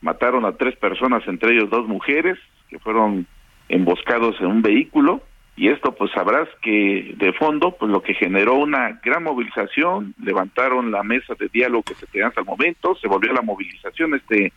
[0.00, 2.38] mataron a tres personas, entre ellos dos mujeres,
[2.68, 3.26] que fueron
[3.68, 5.22] emboscados en un vehículo,
[5.58, 10.92] y esto pues sabrás que de fondo pues lo que generó una gran movilización, levantaron
[10.92, 14.52] la mesa de diálogo que se tenía hasta el momento, se volvió la movilización este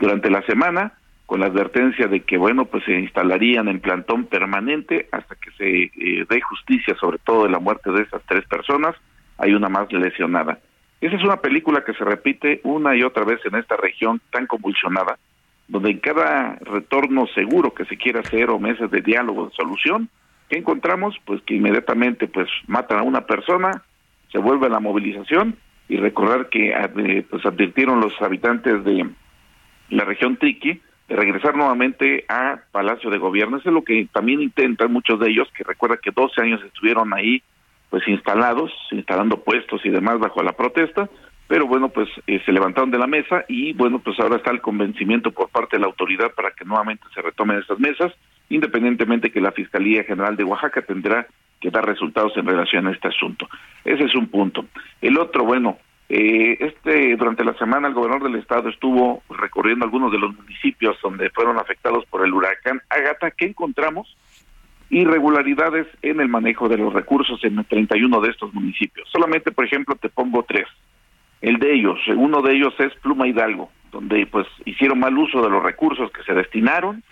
[0.00, 0.94] durante la semana
[1.26, 5.82] con la advertencia de que bueno pues se instalarían en plantón permanente hasta que se
[5.84, 8.96] eh, dé justicia sobre todo de la muerte de esas tres personas,
[9.38, 10.58] hay una más lesionada.
[11.00, 14.46] Esa es una película que se repite una y otra vez en esta región tan
[14.46, 15.18] convulsionada,
[15.66, 20.10] donde en cada retorno seguro que se quiera hacer o meses de diálogo, de solución,
[20.48, 21.16] ¿qué encontramos?
[21.24, 23.82] Pues que inmediatamente pues matan a una persona,
[24.30, 25.56] se vuelve la movilización
[25.88, 29.08] y recordar que pues advirtieron los habitantes de
[29.88, 33.56] la región Triqui de regresar nuevamente a Palacio de Gobierno.
[33.56, 37.12] Eso es lo que también intentan muchos de ellos, que recuerda que 12 años estuvieron
[37.14, 37.42] ahí
[37.90, 41.10] pues instalados, instalando puestos y demás bajo la protesta,
[41.48, 44.60] pero bueno, pues eh, se levantaron de la mesa y bueno, pues ahora está el
[44.60, 48.12] convencimiento por parte de la autoridad para que nuevamente se retomen esas mesas,
[48.48, 51.26] independientemente que la Fiscalía General de Oaxaca tendrá
[51.60, 53.48] que dar resultados en relación a este asunto.
[53.84, 54.64] Ese es un punto.
[55.02, 55.78] El otro, bueno,
[56.08, 60.96] eh, este durante la semana el gobernador del estado estuvo recorriendo algunos de los municipios
[61.02, 63.32] donde fueron afectados por el huracán Agata.
[63.32, 64.16] ¿Qué encontramos?
[64.90, 69.08] Irregularidades en el manejo de los recursos en 31 de estos municipios.
[69.10, 70.66] Solamente, por ejemplo, te pongo tres.
[71.40, 75.48] El de ellos, uno de ellos es Pluma Hidalgo, donde pues hicieron mal uso de
[75.48, 77.02] los recursos que se destinaron.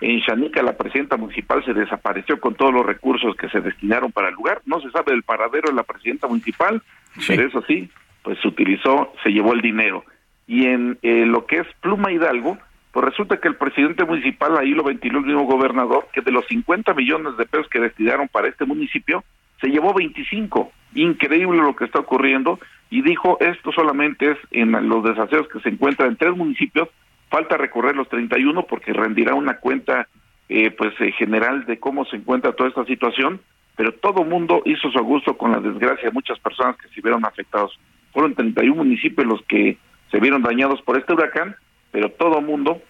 [0.00, 4.28] En Chanica la presidenta municipal se desapareció con todos los recursos que se destinaron para
[4.28, 4.60] el lugar.
[4.66, 6.82] No se sabe del paradero de la presidenta municipal,
[7.26, 7.88] pero eso sí,
[8.22, 10.04] pues se utilizó, se llevó el dinero.
[10.46, 12.58] Y en eh, lo que es Pluma Hidalgo,
[12.92, 16.46] Pues resulta que el presidente municipal, ahí lo ventiló el mismo gobernador, que de los
[16.46, 19.24] 50 millones de pesos que destinaron para este municipio,
[19.60, 20.70] se llevó 25.
[20.94, 22.58] Increíble lo que está ocurriendo.
[22.90, 26.88] Y dijo, esto solamente es en los desaseos que se encuentran en tres municipios,
[27.30, 30.06] falta recorrer los 31 porque rendirá una cuenta
[30.50, 33.40] eh, pues eh, general de cómo se encuentra toda esta situación,
[33.74, 37.24] pero todo mundo hizo su gusto con la desgracia de muchas personas que se vieron
[37.24, 37.78] afectados.
[38.12, 39.78] Fueron 31 municipios los que
[40.10, 41.56] se vieron dañados por este huracán,
[41.92, 42.82] pero todo mundo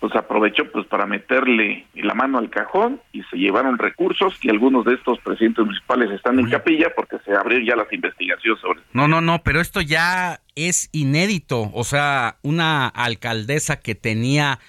[0.00, 4.84] pues aprovechó pues para meterle la mano al cajón y se llevaron recursos y algunos
[4.84, 9.08] de estos presidentes municipales están en capilla porque se abrieron ya las investigaciones sobre No,
[9.08, 14.60] no, no, pero esto ya es inédito, o sea, una alcaldesa que tenía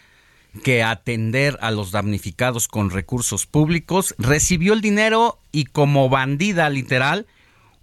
[0.63, 7.27] que atender a los damnificados con recursos públicos, recibió el dinero y como bandida literal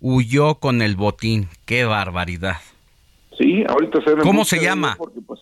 [0.00, 1.48] huyó con el botín.
[1.64, 2.56] ¡Qué barbaridad!
[3.38, 4.96] Sí, ahorita se ¿Cómo se llama?
[4.96, 5.40] Porque, pues,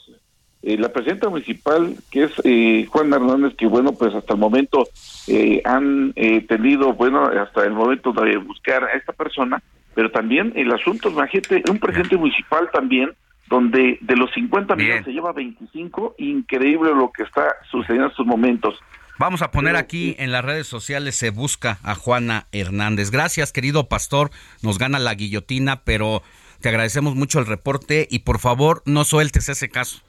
[0.64, 4.88] eh, la presidenta municipal, que es eh, Juan Hernández, que bueno, pues hasta el momento
[5.26, 6.12] eh, han
[6.48, 9.62] tenido, bueno, hasta el momento de buscar a esta persona,
[9.94, 13.10] pero también el asunto, imagínate, un presidente municipal también
[13.48, 18.26] donde de los 50 millones se lleva 25, increíble lo que está sucediendo en estos
[18.26, 18.74] momentos.
[19.18, 23.10] Vamos a poner aquí en las redes sociales se busca a Juana Hernández.
[23.10, 24.30] Gracias, querido pastor.
[24.62, 26.22] Nos gana la guillotina, pero
[26.60, 30.02] te agradecemos mucho el reporte y por favor no sueltes ese caso.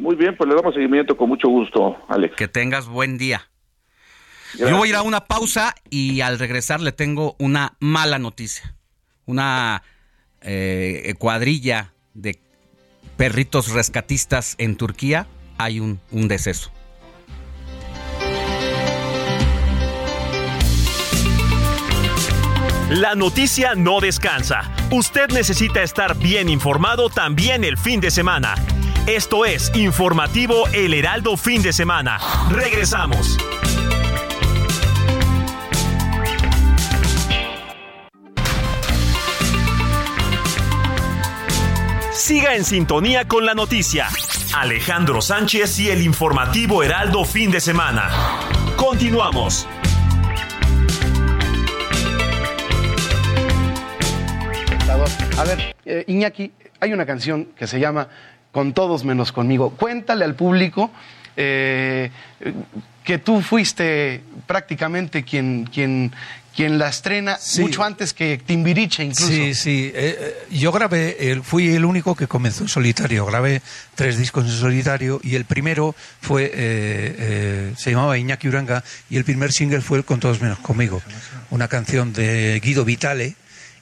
[0.00, 2.34] Muy bien, pues le damos seguimiento con mucho gusto, Alex.
[2.34, 3.42] Que tengas buen día.
[4.58, 8.74] Yo voy a ir a una pausa y al regresar le tengo una mala noticia.
[9.26, 9.82] Una
[10.40, 12.40] eh, cuadrilla de
[13.16, 15.26] perritos rescatistas en Turquía
[15.58, 16.72] hay un, un deceso.
[22.88, 24.62] La noticia no descansa.
[24.90, 28.54] Usted necesita estar bien informado también el fin de semana.
[29.10, 32.18] Esto es Informativo El Heraldo Fin de Semana.
[32.48, 33.36] Regresamos.
[42.12, 44.06] Siga en sintonía con la noticia.
[44.54, 48.10] Alejandro Sánchez y el informativo Heraldo fin de semana.
[48.76, 49.66] Continuamos.
[55.36, 58.08] A ver, eh, Iñaki, hay una canción que se llama
[58.52, 59.70] Con todos menos conmigo.
[59.70, 60.90] Cuéntale al público
[61.36, 62.10] eh,
[63.04, 66.12] que tú fuiste prácticamente quien, quien,
[66.54, 69.32] quien la estrena mucho antes que Timbiriche incluso.
[69.32, 69.90] Sí, sí.
[69.94, 73.24] Eh, eh, yo grabé, fui el único que comenzó en solitario.
[73.26, 73.62] Grabé
[73.94, 79.24] tres discos en solitario y el primero fue, eh, se llamaba Iñaki Uranga y el
[79.24, 81.02] primer single fue Con todos menos conmigo,
[81.50, 83.36] una canción de Guido Vitale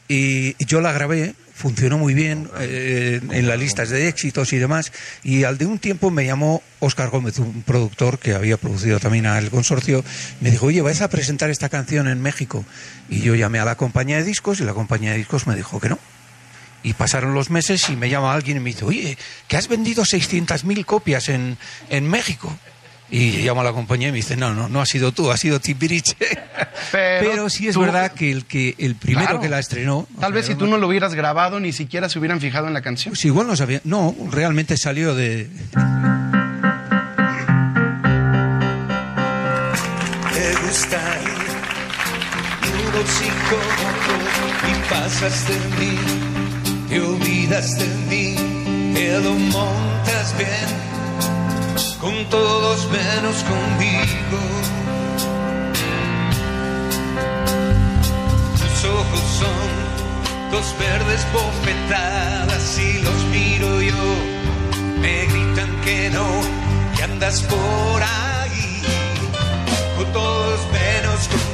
[0.08, 4.92] y yo la grabé funcionó muy bien eh, en las listas de éxitos y demás.
[5.24, 9.26] Y al de un tiempo me llamó Oscar Gómez, un productor que había producido también
[9.26, 10.04] al consorcio,
[10.40, 12.64] me dijo, oye, ¿vais a presentar esta canción en México?
[13.08, 15.80] Y yo llamé a la compañía de discos y la compañía de discos me dijo
[15.80, 15.98] que no.
[16.84, 20.04] Y pasaron los meses y me llama alguien y me dice, oye, que has vendido
[20.04, 21.58] 600.000 copias en,
[21.90, 22.56] en México.
[23.10, 25.36] Y llamo a la compañía y me dice, no, no, no ha sido tú, ha
[25.36, 26.16] sido Timbiriche.
[26.92, 30.06] Pero, Pero sí es verdad que el, que el primero que la estrenó...
[30.20, 32.82] Tal vez si tú no lo hubieras grabado, ni siquiera se hubieran fijado en la
[32.82, 33.12] canción.
[33.12, 33.80] Pues igual no sabía.
[33.84, 35.48] No, realmente salió de...
[40.34, 41.38] Te gusta ir
[44.68, 45.98] y pasas de mí,
[46.88, 50.88] te olvidas de mí, te lo montas bien
[52.00, 54.38] con todos menos conmigo.
[58.58, 64.04] Tus ojos son dos verdes bofetadas y los miro yo.
[65.00, 66.26] Me gritan que no,
[66.96, 68.82] que andas por ahí,
[69.96, 71.47] con todos menos conmigo.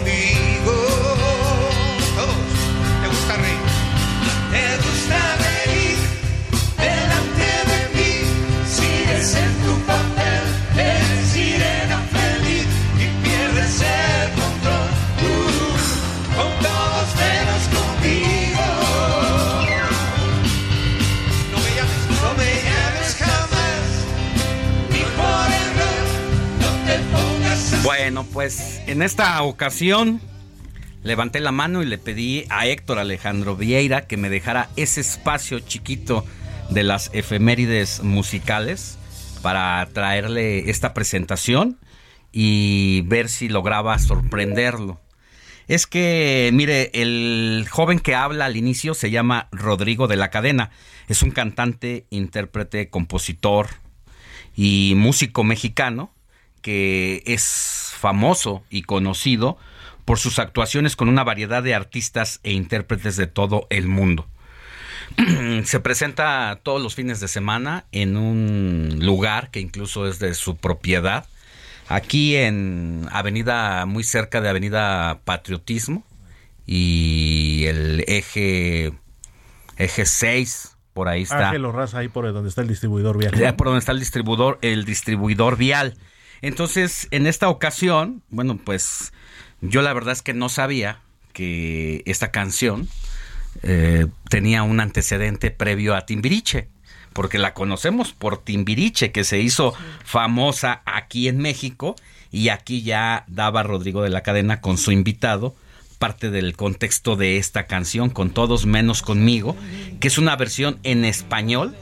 [28.05, 30.21] Bueno, pues en esta ocasión
[31.03, 35.59] levanté la mano y le pedí a Héctor Alejandro Vieira que me dejara ese espacio
[35.61, 36.23] chiquito
[36.69, 38.99] de las efemérides musicales
[39.41, 41.79] para traerle esta presentación
[42.31, 45.01] y ver si lograba sorprenderlo.
[45.67, 50.69] Es que, mire, el joven que habla al inicio se llama Rodrigo de la Cadena.
[51.09, 53.69] Es un cantante, intérprete, compositor
[54.55, 56.15] y músico mexicano
[56.65, 59.57] que es famoso y conocido
[60.05, 64.27] por sus actuaciones con una variedad de artistas e intérpretes de todo el mundo.
[65.65, 70.55] Se presenta todos los fines de semana en un lugar que incluso es de su
[70.57, 71.25] propiedad,
[71.89, 76.05] aquí en Avenida, muy cerca de Avenida Patriotismo
[76.67, 78.93] y el eje,
[79.79, 81.49] eje 6, por ahí está.
[81.49, 83.57] Ángel Raza, ahí por donde está el distribuidor vial.
[83.57, 85.95] Por donde está el distribuidor, el distribuidor vial.
[86.45, 89.15] Entonces, en esta ocasión, bueno, pues
[89.63, 91.01] yo la verdad es que no sabía
[91.33, 92.87] que esta canción
[93.63, 96.69] eh, tenía un antecedente previo a Timbiriche,
[97.15, 99.73] porque la conocemos por Timbiriche, que se hizo
[100.05, 101.97] famosa aquí en México
[102.31, 105.57] y aquí ya daba Rodrigo de la Cadena con su invitado
[105.99, 109.57] parte del contexto de esta canción, con todos menos conmigo,
[109.99, 111.75] que es una versión en español,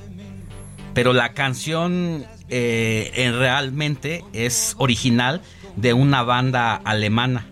[0.95, 2.25] pero la canción
[2.55, 5.41] eh, en realmente es original
[5.77, 7.47] de una banda alemana.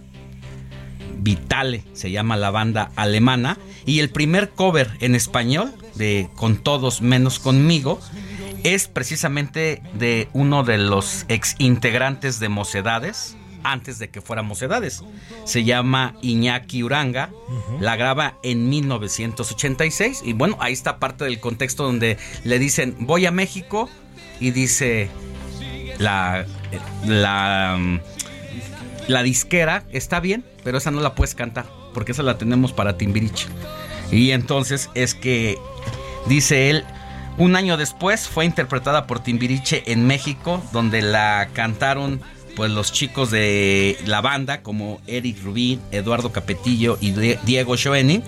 [1.17, 7.01] Vitale se llama la banda alemana y el primer cover en español de Con todos
[7.01, 7.99] menos conmigo
[8.63, 15.03] es precisamente de uno de los ex integrantes de Mocedades antes de que fuera Mocedades.
[15.45, 17.31] Se llama Iñaki Uranga,
[17.81, 23.25] la graba en 1986 y bueno, ahí está parte del contexto donde le dicen voy
[23.25, 23.89] a México
[24.41, 25.11] y dice
[25.99, 26.47] la
[27.05, 27.79] la
[29.07, 32.97] la disquera está bien, pero esa no la puedes cantar porque esa la tenemos para
[32.97, 33.49] Timbiriche.
[34.11, 35.59] Y entonces es que
[36.27, 36.85] dice él
[37.39, 42.21] un año después fue interpretada por Timbiriche en México, donde la cantaron
[42.57, 48.23] pues los chicos de la banda como Eric Rubín, Eduardo Capetillo y Diego Schoening,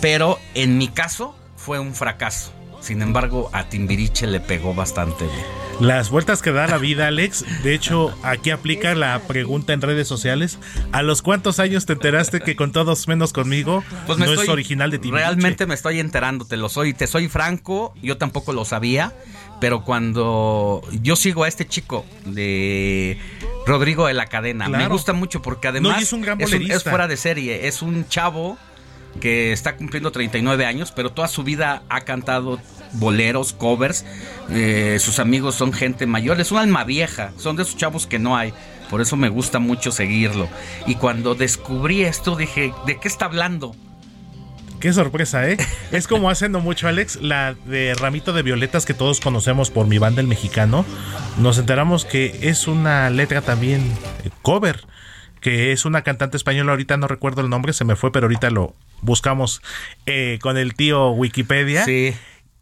[0.00, 2.52] pero en mi caso fue un fracaso.
[2.88, 5.44] Sin embargo, a Timbiriche le pegó bastante bien.
[5.78, 7.44] Las vueltas que da la vida, Alex.
[7.62, 10.58] De hecho, aquí aplica la pregunta en redes sociales.
[10.90, 14.90] ¿A los cuántos años te enteraste que con todos menos conmigo pues no es original
[14.90, 15.26] de Timbiriche?
[15.26, 19.12] Realmente me estoy enterando, te lo soy, te soy franco, yo tampoco lo sabía,
[19.60, 23.18] pero cuando yo sigo a este chico de
[23.66, 27.06] Rodrigo de la Cadena, me gusta mucho porque además es, un gran es, es fuera
[27.06, 28.56] de serie, es un chavo
[29.20, 32.58] que está cumpliendo 39 años, pero toda su vida ha cantado
[32.92, 34.04] boleros, covers.
[34.50, 38.18] Eh, sus amigos son gente mayor, es un alma vieja, son de esos chavos que
[38.18, 38.52] no hay.
[38.90, 40.48] Por eso me gusta mucho seguirlo.
[40.86, 43.74] Y cuando descubrí esto dije, ¿de qué está hablando?
[44.80, 45.56] Qué sorpresa, ¿eh?
[45.90, 49.98] es como haciendo mucho, Alex, la de Ramito de Violetas que todos conocemos por mi
[49.98, 50.84] banda El Mexicano.
[51.38, 53.80] Nos enteramos que es una letra también
[54.24, 54.86] eh, cover,
[55.40, 58.50] que es una cantante española, ahorita no recuerdo el nombre, se me fue, pero ahorita
[58.50, 59.62] lo buscamos
[60.06, 61.84] eh, con el tío Wikipedia.
[61.84, 62.14] Sí.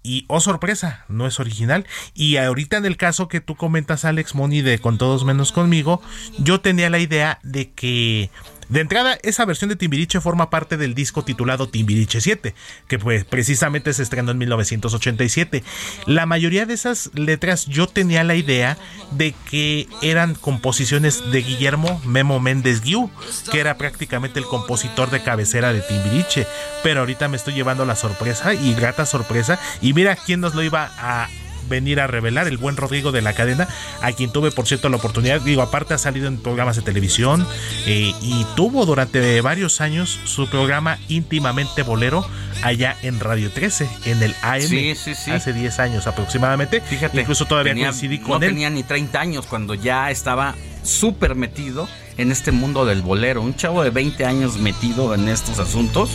[0.07, 1.85] Y, oh sorpresa, no es original.
[2.15, 6.01] Y ahorita en el caso que tú comentas, Alex Moni, de Con Todos Menos Conmigo,
[6.39, 8.31] yo tenía la idea de que
[8.69, 12.55] de entrada, esa versión de Timbiriche forma parte del disco titulado Timbiriche 7,
[12.89, 15.62] que pues precisamente se estrenó en 1987.
[16.07, 18.77] La mayoría de esas letras yo tenía la idea
[19.12, 23.11] de que eran composiciones de Guillermo Memo Méndez Guiú,
[23.53, 26.47] que era prácticamente el compositor de cabecera de Timbiriche,
[26.83, 30.62] pero ahorita me estoy llevando la sorpresa y grata sorpresa y mira quién nos lo
[30.62, 31.29] iba a
[31.69, 33.69] venir a revelar, el buen Rodrigo de la cadena,
[34.03, 37.47] a quien tuve por cierto la oportunidad, digo, aparte ha salido en programas de televisión
[37.87, 42.27] eh, y tuvo durante varios años su programa íntimamente bolero
[42.62, 45.31] allá en Radio 13, en el AM, sí, sí, sí.
[45.31, 46.81] hace 10 años aproximadamente.
[46.81, 48.53] Fíjate, incluso todavía tenía, coincidí con no él.
[48.53, 53.43] tenía ni 30 años cuando ya estaba súper metido en este mundo del bolero.
[53.43, 56.11] Un chavo de 20 años metido en estos asuntos.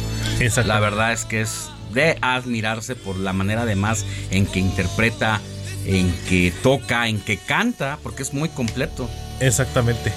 [0.65, 5.41] La verdad es que es de admirarse por la manera además en que interpreta,
[5.85, 9.09] en que toca, en que canta, porque es muy completo.
[9.39, 10.11] Exactamente.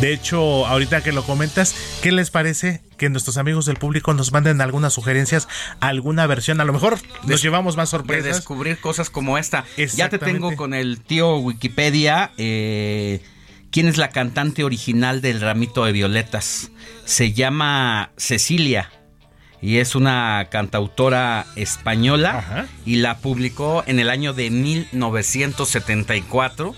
[0.00, 4.32] De hecho, ahorita que lo comentas, ¿qué les parece que nuestros amigos del público nos
[4.32, 5.48] manden algunas sugerencias,
[5.80, 6.60] alguna versión?
[6.60, 8.36] A lo mejor nos Des llevamos más De sorpresas.
[8.36, 9.64] descubrir cosas como esta.
[9.96, 12.30] Ya te tengo con el tío Wikipedia.
[12.38, 13.20] eh,
[13.72, 16.70] ¿Quién es la cantante original del Ramito de Violetas?
[17.04, 18.90] Se llama Cecilia
[19.62, 26.74] y es una cantautora española y la publicó en el año de 1974.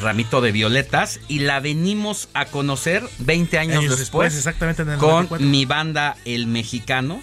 [0.00, 4.98] Ramito de Violetas y la venimos a conocer 20 años, después, después, exactamente en el
[4.98, 5.46] con 94.
[5.46, 7.22] mi banda El Mexicano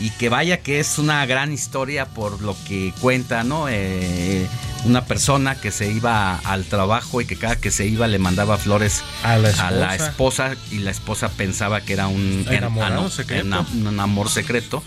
[0.00, 3.66] y que vaya que es una gran historia por lo que cuenta, ¿no?
[3.68, 4.46] Eh,
[4.84, 8.56] una persona que se iba al trabajo y que cada que se iba le mandaba
[8.56, 9.94] flores A la esposa.
[9.94, 13.46] esposa y la esposa pensaba que era un ah, no, secreto.
[13.46, 14.82] era un amor secreto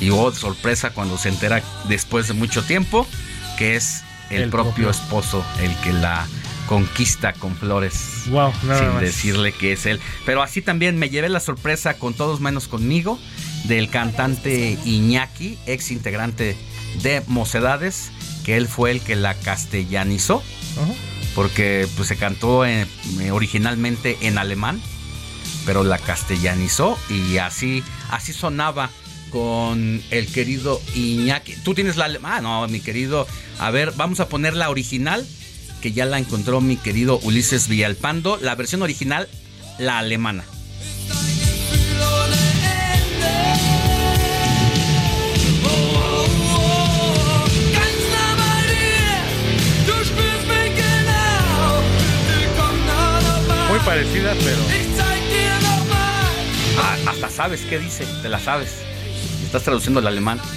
[0.00, 3.06] y hubo sorpresa cuando se entera después de mucho tiempo
[3.58, 6.26] que es el, propio, esposo el que la
[6.68, 8.24] conquista con flores.
[8.28, 9.00] Wow, nada sin más.
[9.00, 10.00] decirle que es él.
[10.24, 13.18] Pero así también me llevé la sorpresa con todos menos conmigo
[13.64, 16.56] del cantante Iñaki, ex integrante
[17.02, 18.10] de Mocedades,
[18.44, 20.42] que él fue el que la castellanizó,
[21.34, 22.88] porque pues se cantó en-
[23.32, 24.80] originalmente en alemán,
[25.66, 28.90] pero la castellanizó y así así sonaba
[29.32, 31.54] con el querido Iñaki.
[31.64, 33.26] Tú tienes la ah, no, mi querido.
[33.58, 35.26] A ver, vamos a poner la original
[35.80, 39.28] que ya la encontró mi querido Ulises Villalpando, la versión original
[39.78, 40.44] la alemana.
[53.70, 54.60] Muy parecida, pero.
[56.78, 58.91] Ah, hasta sabes qué dice, te la sabes.
[59.52, 60.40] Estás traduciendo el alemán.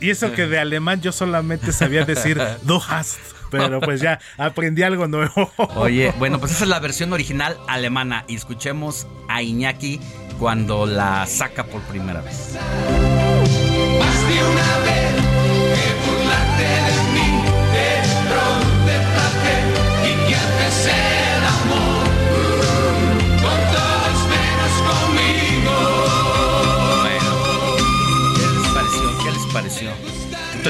[0.00, 3.18] Y, y eso que de alemán yo solamente sabía decir du hast.
[3.50, 5.52] Pero pues ya aprendí algo nuevo.
[5.74, 10.00] Oye, bueno, pues esa es la versión original alemana y escuchemos a Iñaki
[10.38, 12.56] cuando la saca por primera vez.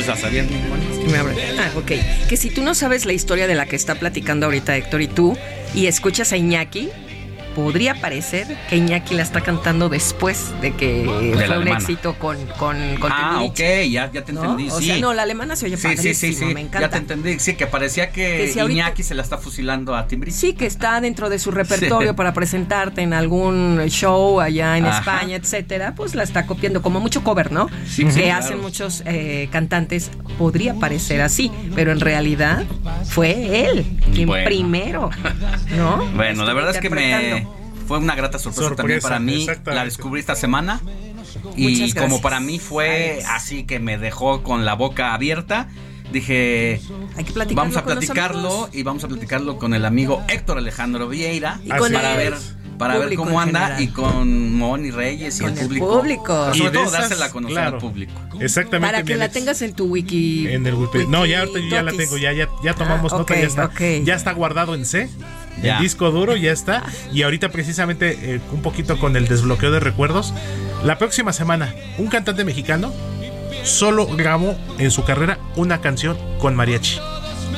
[0.01, 0.47] Te la sabías,
[1.11, 1.35] me abre.
[1.59, 1.93] Ah, ok.
[2.29, 5.09] Que si tú no sabes la historia de la que está platicando ahorita Héctor y
[5.09, 5.37] tú,
[5.75, 6.91] y escuchas a Iñaki,
[7.57, 11.79] podría parecer que Iñaki la está cantando después de que De fue un alemana.
[11.79, 13.59] éxito con, con, con Ah, ok,
[13.91, 14.43] ya, ya te ¿no?
[14.43, 14.69] entendí.
[14.71, 14.87] O sí.
[14.87, 16.45] sea, no, la alemana se oye Sí, sí, sí, sí.
[16.45, 16.91] me Ya encanta.
[16.91, 17.39] te entendí.
[17.41, 20.37] Sí, que parecía que, Que si ahorita- Iñaki se la está fusilando a Timbiriche.
[20.39, 22.15] Sí, que está dentro de su repertorio Sí.
[22.17, 24.99] para presentarte en algún show allá en Ajá.
[24.99, 27.69] España, etcétera, pues la está copiando como mucho cover, ¿no?
[27.89, 28.45] Sí, que claro.
[28.45, 30.11] hacen muchos eh, cantantes.
[30.39, 32.65] Podría parecer así, pero en realidad
[33.09, 34.45] fue él quien Bueno.
[34.47, 35.11] primero,
[35.75, 36.05] ¿no?
[36.15, 37.46] Bueno, la verdad es que me.
[37.87, 39.47] Fue una grata sorpresa, Sorpresa, también para mí.
[39.67, 40.81] La descubrí esta semana.
[41.57, 45.69] Y como para mí fue así que me dejó con la boca abierta,
[46.13, 46.81] dije,
[47.17, 51.09] Hay que platicarlo vamos a platicarlo y vamos a platicarlo con el amigo Héctor Alejandro
[51.09, 52.35] Vieira Y con para ver
[52.79, 53.83] para ver cómo anda general.
[53.83, 55.99] y con Moni Reyes y Con el el público.
[56.01, 56.51] público.
[56.55, 57.75] Y sobre todo esas, dársela a conocer claro.
[57.77, 58.13] al público.
[58.41, 58.93] Exactamente.
[58.93, 60.49] Para que la tengas en tu wiki.
[60.49, 63.35] En el Wiki- No, ya ahorita ya la tengo, ya, ya, ya tomamos Ah, nota,
[63.35, 63.65] ya está.
[63.67, 63.81] ok.
[64.05, 65.09] Ya está guardado en C.
[65.63, 65.77] Ya.
[65.79, 66.83] El disco duro ya está.
[67.13, 70.35] Y ahorita precisamente eh, un poquito con el desbloqueo de recuerdos.
[70.85, 72.93] La próxima semana, un cantante mexicano
[73.65, 76.99] solo grabó en su carrera una canción con mariachi.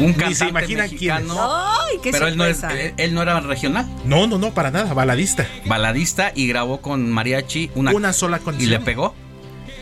[0.00, 1.22] Un cantante se imaginan quién es.
[1.24, 1.36] mexicano.
[1.40, 2.82] Ay, qué pero él no, es- sorpresa.
[2.82, 5.46] él- él no era regional, No, no, no, para nada, baladista.
[5.66, 8.70] baladista y grabó con mariachi una, Una sola y canción.
[8.70, 9.14] le pegó.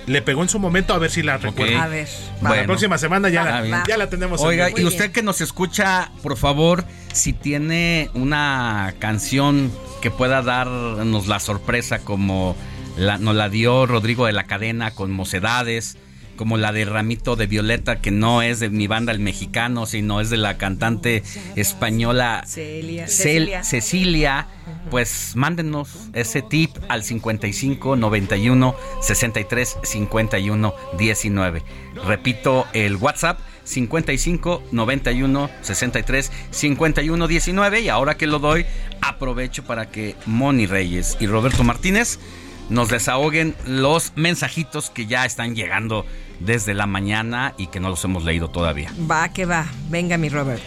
[0.07, 1.83] Le pegó en su momento a ver si la recuerda.
[1.83, 2.07] A ver.
[2.37, 2.63] Para Bueno.
[2.63, 4.41] la próxima semana ya, la, ya la tenemos.
[4.41, 10.43] en Oiga, y usted que nos escucha, por favor, si tiene una canción que pueda
[10.43, 12.55] darnos la sorpresa como
[12.97, 15.99] la, nos la dio Rodrigo de la Cadena con Mocedades,
[16.37, 20.21] como la de Ramito de Violeta, que no es de mi banda el mexicano, sino
[20.21, 21.23] es de la cantante
[21.57, 23.07] española Celia.
[23.07, 24.47] Cel- Cecilia.
[24.91, 31.63] Pues mándenos ese tip al 55 91 63 51 19.
[32.07, 38.65] Repito el WhatsApp 55 91 63 51 19 y ahora que lo doy
[39.01, 42.19] aprovecho para que Moni Reyes y Roberto Martínez
[42.69, 46.05] nos desahoguen los mensajitos que ya están llegando
[46.41, 48.93] desde la mañana y que no los hemos leído todavía.
[49.11, 49.67] Va, que va.
[49.89, 50.63] Venga, mi Robert.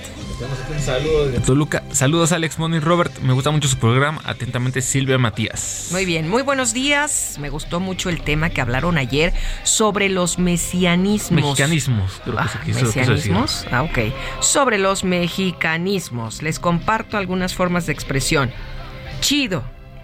[0.79, 1.83] Saludos de Toluca.
[1.91, 3.19] Saludos Alex Moni y Robert.
[3.19, 4.21] Me gusta mucho su programa.
[4.23, 5.89] Atentamente Silvia Matías.
[5.91, 7.35] Muy bien, muy buenos días.
[7.39, 11.31] Me gustó mucho el tema que hablaron ayer sobre los mesianismos.
[11.43, 13.33] Mexicanismos, creo que Ah, se quiso, quiso decir.
[13.33, 13.65] ¿Mesianismos?
[13.71, 13.99] Ah, ok.
[14.41, 16.41] Sobre los mexicanismos.
[16.41, 18.51] Les comparto algunas formas de expresión.
[19.19, 19.63] Chido.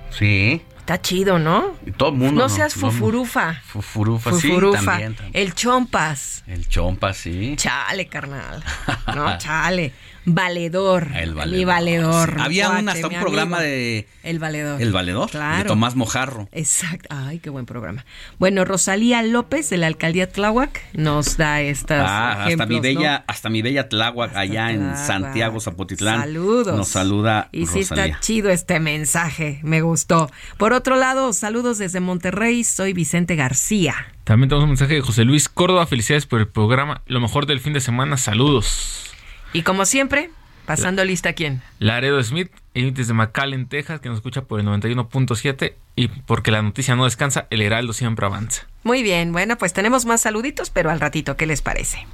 [0.09, 1.75] Sí, Está chido, ¿no?
[1.83, 2.43] y todo el mundo.
[2.43, 3.55] No seas No, fufurufa.
[3.65, 4.85] Fufurufa, sí, Fufurufa.
[4.85, 5.31] también, también.
[5.43, 6.43] El chompas.
[6.45, 7.55] El chompa, sí.
[7.57, 8.63] Chale, carnal.
[9.15, 9.91] No, chale.
[10.25, 11.09] Valedor.
[11.15, 11.57] El valedor.
[11.57, 12.29] Mi valedor.
[12.29, 12.35] Sí.
[12.41, 13.69] Había un, hasta un programa amigo.
[13.71, 14.81] de El valedor.
[14.81, 15.63] El Valedor, Claro.
[15.63, 16.49] de Tomás Mojarro.
[16.51, 17.07] Exacto.
[17.09, 18.05] Ay, qué buen programa.
[18.39, 22.05] Bueno, Rosalía López de la alcaldía Tláhuac nos da estas.
[22.09, 22.81] Ah, hasta mi ¿no?
[22.81, 24.95] bella, hasta mi bella Tláhuac, allá en.
[24.97, 26.21] Santiago, Zapotitlán.
[26.21, 26.75] Saludos.
[26.75, 28.05] Nos saluda Y sí Rosalía.
[28.05, 30.29] está chido este mensaje, me gustó.
[30.57, 33.95] Por otro lado, saludos desde Monterrey, soy Vicente García.
[34.23, 35.85] También tenemos un mensaje de José Luis Córdoba.
[35.85, 37.03] Felicidades por el programa.
[37.05, 38.17] Lo mejor del fin de semana.
[38.17, 39.11] Saludos.
[39.55, 40.31] Y como siempre,
[40.65, 41.61] pasando lista a quién.
[41.79, 45.75] Laredo Smith, desde McAllen, Texas, que nos escucha por el 91.7.
[45.95, 48.67] Y porque la noticia no descansa, el Heraldo siempre avanza.
[48.83, 52.05] Muy bien, bueno, pues tenemos más saluditos, pero al ratito, ¿qué les parece?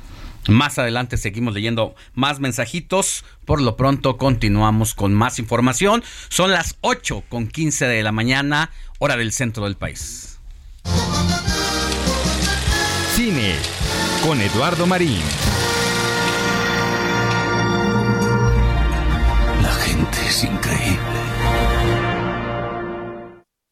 [0.49, 3.25] Más adelante seguimos leyendo más mensajitos.
[3.43, 6.03] Por lo pronto continuamos con más información.
[6.29, 8.69] Son las 8 con 15 de la mañana,
[8.99, 10.37] hora del centro del país.
[13.15, 13.55] Cine
[14.23, 15.23] con Eduardo Marín.
[20.31, 21.19] Es increíble.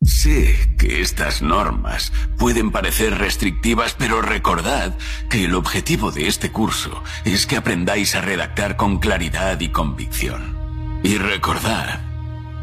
[0.03, 4.93] Sé que estas normas pueden parecer restrictivas, pero recordad
[5.29, 10.57] que el objetivo de este curso es que aprendáis a redactar con claridad y convicción.
[11.01, 12.01] Y recordad,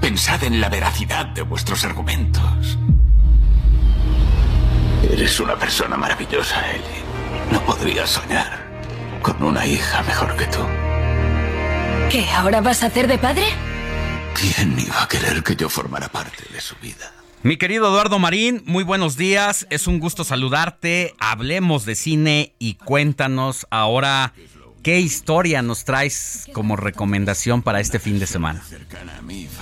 [0.03, 2.78] pensad en la veracidad de vuestros argumentos.
[5.11, 7.03] Eres una persona maravillosa, Ellie.
[7.51, 8.66] No podría soñar
[9.22, 10.61] con una hija mejor que tú.
[12.11, 12.28] ¿Qué?
[12.32, 13.47] ¿Ahora vas a hacer de padre?
[14.39, 17.11] ¿Quién iba a querer que yo formara parte de su vida?
[17.43, 19.66] Mi querido Eduardo Marín, muy buenos días.
[19.70, 21.14] Es un gusto saludarte.
[21.18, 24.34] Hablemos de cine y cuéntanos ahora
[24.82, 28.62] qué historia nos traes como recomendación para este fin de semana.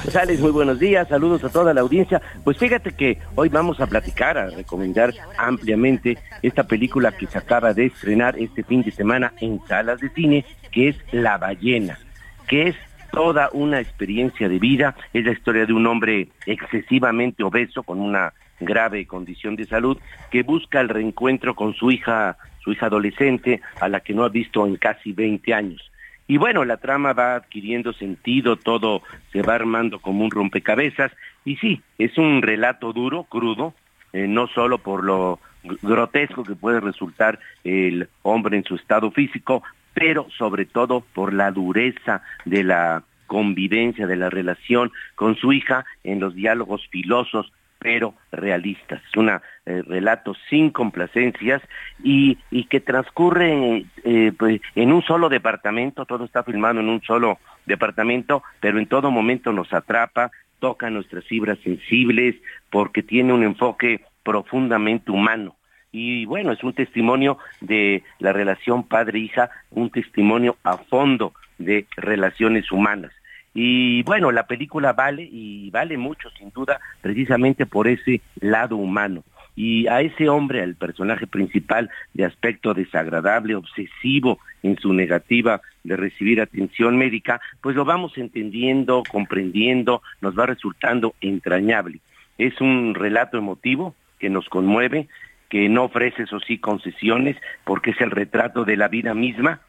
[0.02, 2.20] Pues Alex, muy buenos días, saludos a toda la audiencia.
[2.42, 7.74] Pues fíjate que hoy vamos a platicar, a recomendar ampliamente esta película que se acaba
[7.74, 12.00] de estrenar este fin de semana en salas de cine, que es La ballena,
[12.48, 12.76] que es
[13.14, 14.96] toda una experiencia de vida.
[15.12, 19.98] Es la historia de un hombre excesivamente obeso con una grave condición de salud
[20.30, 24.28] que busca el reencuentro con su hija, su hija adolescente, a la que no ha
[24.28, 25.90] visto en casi 20 años.
[26.26, 29.02] Y bueno, la trama va adquiriendo sentido, todo
[29.32, 31.12] se va armando como un rompecabezas.
[31.44, 33.74] Y sí, es un relato duro, crudo,
[34.12, 35.38] eh, no solo por lo
[35.82, 39.62] grotesco que puede resultar el hombre en su estado físico,
[39.94, 45.84] pero sobre todo por la dureza de la convivencia, de la relación con su hija
[46.02, 47.52] en los diálogos filosos
[47.84, 49.02] pero realistas.
[49.10, 49.30] Es un
[49.66, 51.60] relato sin complacencias
[52.02, 57.02] y, y que transcurre eh, pues, en un solo departamento, todo está filmado en un
[57.02, 60.30] solo departamento, pero en todo momento nos atrapa,
[60.60, 62.36] toca nuestras fibras sensibles,
[62.70, 65.54] porque tiene un enfoque profundamente humano
[65.94, 72.72] y bueno, es un testimonio de la relación padre-hija, un testimonio a fondo de relaciones
[72.72, 73.12] humanas.
[73.54, 79.22] Y bueno, la película vale y vale mucho, sin duda, precisamente por ese lado humano.
[79.54, 85.96] Y a ese hombre, al personaje principal de aspecto desagradable, obsesivo en su negativa de
[85.96, 92.00] recibir atención médica, pues lo vamos entendiendo, comprendiendo, nos va resultando entrañable.
[92.36, 95.06] Es un relato emotivo que nos conmueve,
[95.48, 99.60] que no ofrece, eso sí, concesiones, porque es el retrato de la vida misma.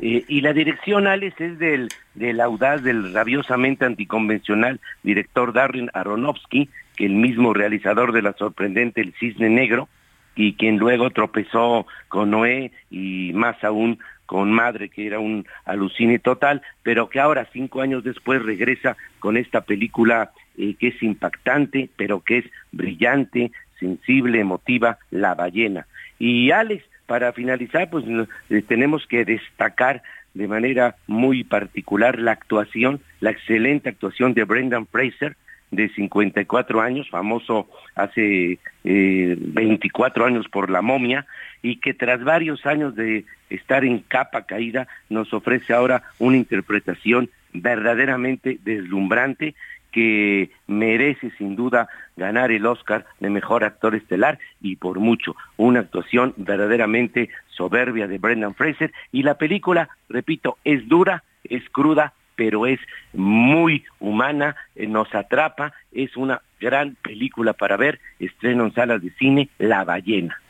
[0.00, 6.68] Eh, y la dirección, Alex, es del, del audaz, del rabiosamente anticonvencional director Darren Aronofsky,
[6.96, 9.88] que el mismo realizador de la sorprendente El Cisne Negro,
[10.34, 16.18] y quien luego tropezó con Noé y más aún con Madre, que era un alucine
[16.18, 21.88] total, pero que ahora, cinco años después, regresa con esta película eh, que es impactante,
[21.96, 25.86] pero que es brillante, sensible, emotiva, La ballena.
[26.18, 28.04] Y Alex, para finalizar, pues
[28.50, 30.02] eh, tenemos que destacar
[30.34, 35.36] de manera muy particular la actuación, la excelente actuación de Brendan Fraser,
[35.70, 41.26] de 54 años, famoso hace eh, 24 años por La momia,
[41.62, 47.30] y que tras varios años de estar en capa caída, nos ofrece ahora una interpretación
[47.52, 49.54] verdaderamente deslumbrante
[49.92, 55.80] que merece sin duda ganar el Oscar de Mejor Actor Estelar y por mucho, una
[55.80, 62.66] actuación verdaderamente soberbia de Brendan Fraser y la película, repito, es dura, es cruda, pero
[62.66, 62.78] es
[63.12, 69.10] muy humana, eh, nos atrapa, es una gran película para ver, estreno en salas de
[69.18, 70.40] cine, La ballena.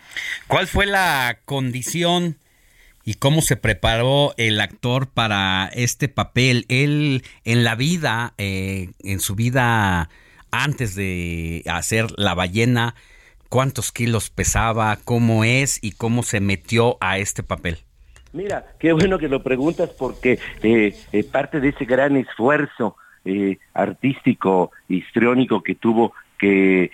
[0.47, 2.37] ¿Cuál fue la condición
[3.09, 6.67] y cómo se preparó el actor para este papel.
[6.69, 10.11] Él en la vida, eh, en su vida
[10.51, 12.95] antes de hacer la ballena,
[13.49, 17.79] cuántos kilos pesaba, cómo es y cómo se metió a este papel.
[18.35, 22.97] Mira, qué bueno que lo preguntas porque eh, eh, parte de ese gran esfuerzo
[23.73, 26.91] artístico, histriónico que tuvo que,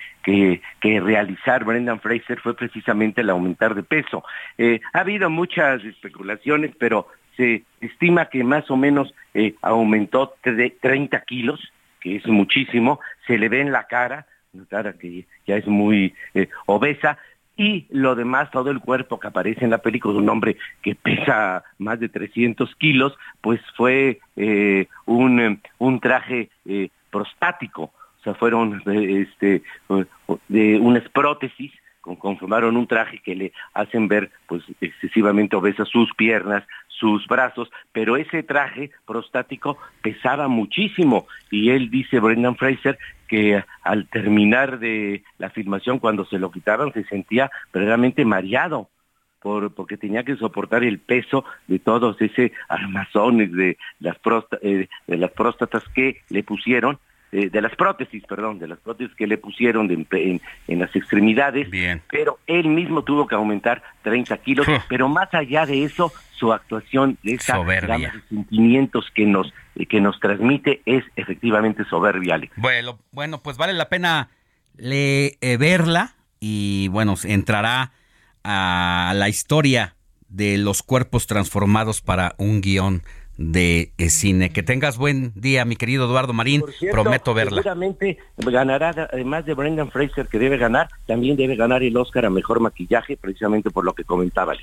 [0.82, 4.24] realizar Brendan Fraser fue precisamente el aumentar de peso.
[4.58, 10.70] Eh, ha habido muchas especulaciones, pero se estima que más o menos eh, aumentó de
[10.80, 15.56] 30 kilos, que es muchísimo, se le ve en la cara, una cara que ya
[15.56, 17.18] es muy eh, obesa,
[17.56, 20.96] y lo demás, todo el cuerpo que aparece en la película de un hombre que
[20.96, 24.18] pesa más de 300 kilos, pues fue
[25.06, 26.50] un, un traje
[27.10, 27.92] prostático,
[28.24, 29.62] sea, fueron este,
[30.48, 31.72] de unas prótesis
[32.18, 38.16] conformaron un traje que le hacen ver pues excesivamente obesas sus piernas, sus brazos, pero
[38.16, 45.50] ese traje prostático pesaba muchísimo y él dice, Brendan Fraser, que al terminar de la
[45.50, 48.88] filmación, cuando se lo quitaron, se sentía verdaderamente mareado.
[49.40, 54.16] Por, porque tenía que soportar el peso de todos ese armazones de las,
[54.62, 56.98] eh, de las próstatas que le pusieron
[57.34, 61.68] eh, de las prótesis, perdón, de las prótesis que le pusieron en, las extremidades,
[62.08, 67.18] pero él mismo tuvo que aumentar 30 kilos, pero más allá de eso, su actuación
[67.24, 73.00] de esa gama de sentimientos que nos, eh, que nos transmite es efectivamente soberbia, Bueno,
[73.10, 74.28] bueno, pues vale la pena
[74.76, 77.90] le, eh, verla y bueno, entrará
[78.44, 79.96] a la historia
[80.28, 83.02] de los cuerpos transformados para un guion
[83.36, 84.50] de cine.
[84.50, 86.62] Que tengas buen día, mi querido Eduardo Marín.
[86.90, 87.62] Prometo verla.
[87.62, 92.30] Seguramente ganará, además de Brendan Fraser, que debe ganar, también debe ganar el Oscar a
[92.30, 94.54] Mejor Maquillaje, precisamente por lo que comentaba.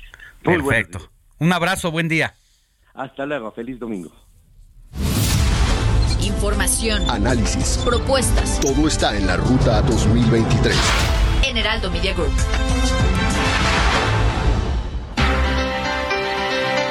[0.42, 1.10] Perfecto.
[1.38, 2.34] Un abrazo, buen día.
[2.94, 4.12] Hasta luego, feliz domingo.
[6.20, 7.02] Información.
[7.10, 7.82] Análisis.
[7.84, 8.60] Propuestas.
[8.60, 10.76] Todo está en la Ruta 2023.
[11.44, 12.32] En Heraldo Media Group.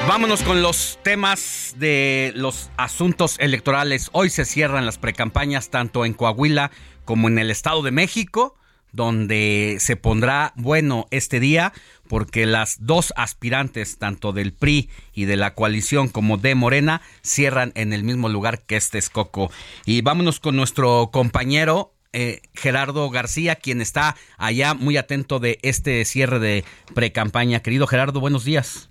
[0.07, 4.09] Vámonos con los temas de los asuntos electorales.
[4.13, 6.71] Hoy se cierran las precampañas tanto en Coahuila
[7.05, 8.55] como en el Estado de México,
[8.91, 11.71] donde se pondrá bueno este día
[12.09, 17.71] porque las dos aspirantes, tanto del PRI y de la coalición como de Morena, cierran
[17.75, 19.49] en el mismo lugar que este Escoco.
[19.85, 26.03] Y vámonos con nuestro compañero eh, Gerardo García, quien está allá muy atento de este
[26.03, 27.61] cierre de precampaña.
[27.61, 28.89] Querido Gerardo, buenos días.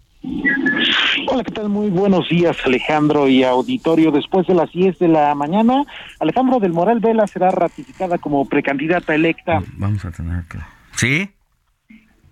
[1.33, 1.69] Hola, ¿qué tal?
[1.69, 4.11] Muy buenos días, Alejandro y auditorio.
[4.11, 5.85] Después de las 10 de la mañana,
[6.19, 9.63] Alejandro del Moral Vela será ratificada como precandidata electa.
[9.77, 10.59] Vamos a tener que...
[10.97, 11.31] ¿Sí?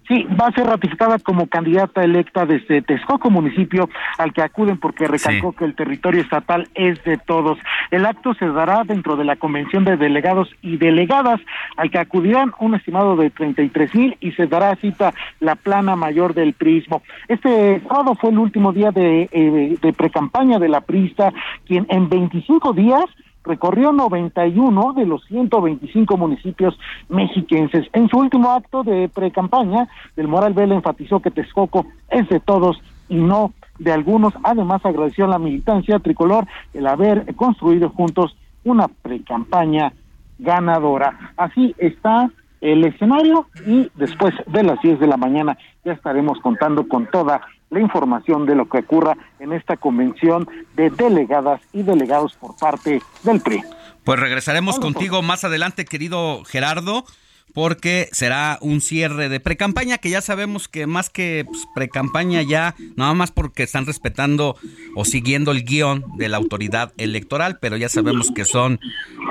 [0.09, 5.07] Sí, va a ser ratificada como candidata electa desde Texcoco, municipio al que acuden porque
[5.07, 7.59] recalcó que el territorio estatal es de todos.
[7.91, 11.41] El acto se dará dentro de la convención de delegados y delegadas
[11.77, 16.33] al que acudirán un estimado de 33 mil y se dará cita la plana mayor
[16.33, 17.03] del prismo.
[17.29, 21.35] Este sábado fue el último día de, eh, de precampaña de la prista,
[21.67, 23.05] quien en 25 días
[23.49, 27.87] recorrió 91 de los 125 municipios mexiquenses.
[27.93, 32.81] En su último acto de pre-campaña, del Moral Vela enfatizó que Texcoco es de todos
[33.09, 34.35] y no de algunos.
[34.45, 39.93] Además, agradeció a la militancia tricolor el haber construido juntos una pre-campaña
[40.39, 41.33] ganadora.
[41.37, 42.31] Así está
[42.61, 47.41] el escenario y después de las 10 de la mañana ya estaremos contando con toda
[47.71, 53.03] la información de lo que ocurra en esta convención de delegadas y delegados por parte
[53.23, 53.63] del PRI.
[54.05, 57.05] Pues regresaremos contigo más adelante, querido Gerardo,
[57.55, 62.75] porque será un cierre de precampaña que ya sabemos que más que pues, precampaña ya,
[62.97, 64.57] nada más porque están respetando
[64.95, 68.81] o siguiendo el guion de la autoridad electoral, pero ya sabemos que son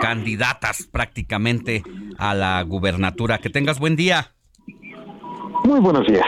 [0.02, 1.84] candidatas prácticamente
[2.18, 3.38] a la gubernatura.
[3.40, 4.32] Que tengas buen día.
[5.64, 6.26] Muy buenos días.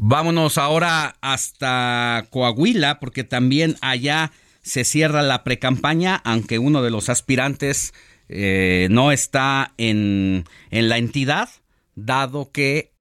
[0.00, 4.30] Vámonos ahora hasta Coahuila, porque también allá
[4.62, 7.92] se cierra la precampaña, aunque uno de los aspirantes
[8.28, 11.48] eh, no está en, en la entidad,
[11.96, 12.92] dado que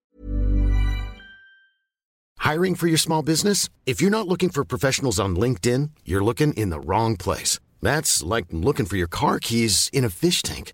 [2.40, 3.70] Hiring for your small business?
[3.86, 7.60] If you're not looking for professionals on LinkedIn, you're looking in the wrong place.
[7.82, 10.74] That's like looking for your car keys in a fish tank.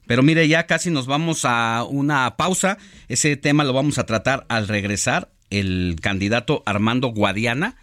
[0.11, 2.77] Pero mire, ya casi nos vamos a una pausa.
[3.07, 5.29] Ese tema lo vamos a tratar al regresar.
[5.49, 7.77] El candidato Armando Guadiana,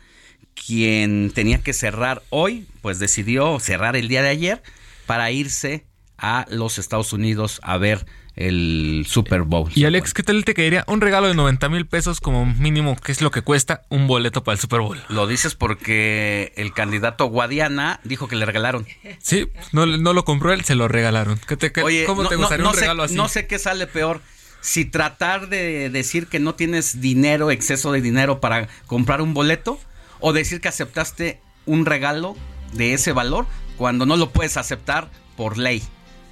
[0.53, 4.63] quien tenía que cerrar hoy, pues decidió cerrar el día de ayer
[5.07, 5.87] para irse
[6.19, 8.05] a los Estados Unidos a ver
[8.39, 9.70] el Super Bowl.
[9.74, 13.10] Y Alex, ¿qué tal te quedaría un regalo de 90 mil pesos como mínimo, que
[13.10, 15.02] es lo que cuesta un boleto para el Super Bowl?
[15.09, 18.86] Lo dices porque el candidato Guadiana dijo que le regalaron.
[19.20, 21.40] Sí, no, no lo compró él, se lo regalaron.
[21.48, 21.73] ¿Qué te,
[22.06, 23.16] ¿Cómo te gustaría un regalo así?
[23.16, 24.23] No sé qué sale peor.
[24.60, 29.81] Si tratar de decir que no tienes dinero, exceso de dinero para comprar un boleto,
[30.20, 32.36] o decir que aceptaste un regalo
[32.73, 33.47] de ese valor
[33.77, 35.82] cuando no lo puedes aceptar por ley.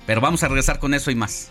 [0.06, 1.50] Pero vamos a regresar con eso y más.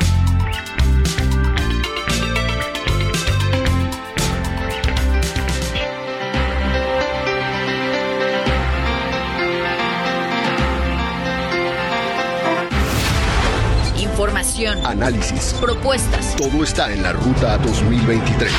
[14.61, 14.85] Información.
[14.85, 15.55] Análisis.
[15.59, 16.35] Propuestas.
[16.35, 18.51] Todo está en la ruta 2023.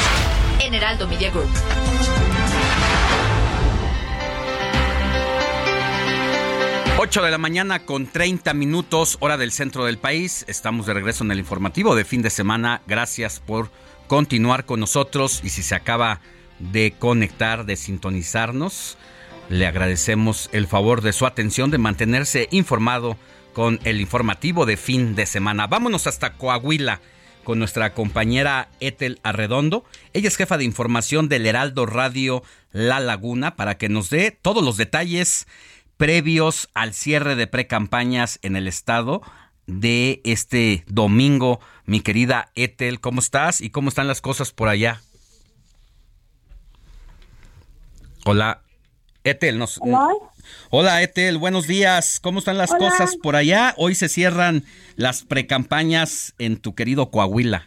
[0.60, 1.48] En Heraldo Media Group.
[6.98, 10.44] 8 de la mañana con 30 minutos, hora del centro del país.
[10.48, 12.82] Estamos de regreso en el informativo de fin de semana.
[12.88, 13.70] Gracias por
[14.08, 16.20] continuar con nosotros y si se acaba
[16.58, 18.98] de conectar, de sintonizarnos,
[19.48, 23.16] le agradecemos el favor de su atención, de mantenerse informado
[23.52, 25.66] con el informativo de fin de semana.
[25.66, 27.00] Vámonos hasta Coahuila
[27.44, 29.84] con nuestra compañera Ethel Arredondo.
[30.12, 34.64] Ella es jefa de información del Heraldo Radio La Laguna para que nos dé todos
[34.64, 35.46] los detalles
[35.96, 39.22] previos al cierre de precampañas en el estado
[39.66, 41.60] de este domingo.
[41.84, 45.02] Mi querida Ethel, ¿cómo estás y cómo están las cosas por allá?
[48.24, 48.62] Hola,
[49.24, 49.78] Ethel, nos...
[49.80, 50.08] Hola.
[50.70, 52.20] Hola, Ethel, buenos días.
[52.20, 52.78] ¿Cómo están las Hola.
[52.78, 53.74] cosas por allá?
[53.76, 54.64] Hoy se cierran
[54.96, 57.66] las precampañas en tu querido Coahuila.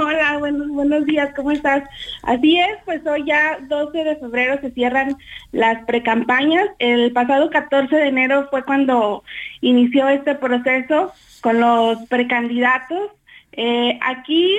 [0.00, 1.82] Hola, buenos, buenos días, ¿cómo estás?
[2.22, 5.16] Así es, pues hoy ya 12 de febrero se cierran
[5.50, 6.68] las precampañas.
[6.78, 9.24] El pasado 14 de enero fue cuando
[9.60, 13.10] inició este proceso con los precandidatos.
[13.52, 14.56] Eh, aquí,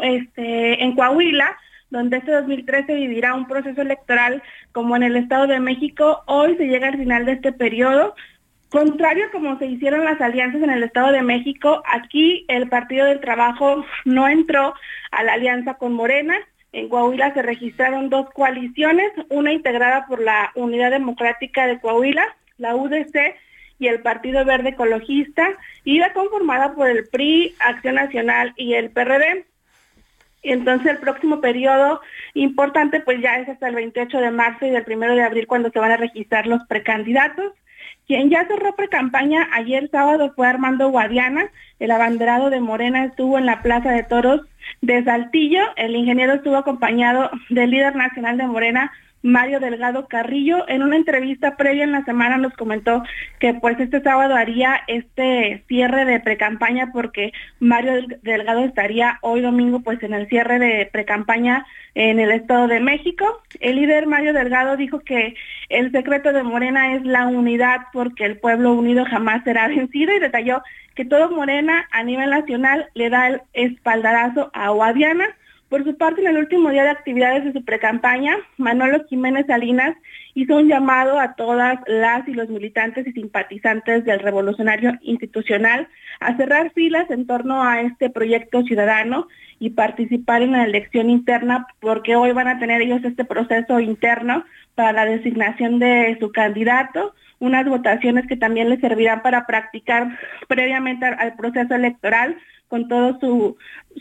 [0.00, 1.56] este, en Coahuila,
[1.92, 4.42] donde este 2013 vivirá un proceso electoral
[4.72, 8.14] como en el Estado de México, hoy se llega al final de este periodo.
[8.70, 13.04] Contrario a como se hicieron las alianzas en el Estado de México, aquí el Partido
[13.04, 14.72] del Trabajo no entró
[15.10, 16.34] a la alianza con Morena.
[16.72, 22.24] En Coahuila se registraron dos coaliciones, una integrada por la Unidad Democrática de Coahuila,
[22.56, 23.36] la UDC
[23.78, 25.46] y el Partido Verde Ecologista,
[25.84, 29.44] y la conformada por el PRI, Acción Nacional y el PRD.
[30.42, 32.00] Entonces el próximo periodo
[32.34, 35.70] importante pues ya es hasta el 28 de marzo y del 1 de abril cuando
[35.70, 37.52] se van a registrar los precandidatos.
[38.06, 43.46] Quien ya cerró pre-campaña ayer sábado fue Armando Guadiana, el abanderado de Morena estuvo en
[43.46, 44.40] la Plaza de Toros
[44.80, 48.92] de Saltillo, el ingeniero estuvo acompañado del líder nacional de Morena,
[49.22, 50.68] Mario Delgado Carrillo.
[50.68, 53.02] En una entrevista previa en la semana nos comentó
[53.38, 59.80] que pues este sábado haría este cierre de precampaña porque Mario Delgado estaría hoy domingo
[59.80, 63.42] pues en el cierre de precampaña en el Estado de México.
[63.60, 65.34] El líder Mario Delgado dijo que
[65.68, 70.20] el secreto de Morena es la unidad porque el pueblo unido jamás será vencido y
[70.20, 70.62] detalló
[70.94, 75.28] que todo Morena a nivel nacional le da el espaldarazo a Guadiana
[75.72, 79.96] por su parte, en el último día de actividades de su precampaña, Manolo Jiménez Salinas
[80.34, 85.88] hizo un llamado a todas las y los militantes y simpatizantes del revolucionario institucional
[86.20, 89.28] a cerrar filas en torno a este proyecto ciudadano
[89.60, 94.44] y participar en la elección interna, porque hoy van a tener ellos este proceso interno
[94.74, 100.18] para la designación de su candidato, unas votaciones que también les servirán para practicar
[100.48, 102.36] previamente al, proceso electoral
[102.72, 103.58] con todo su,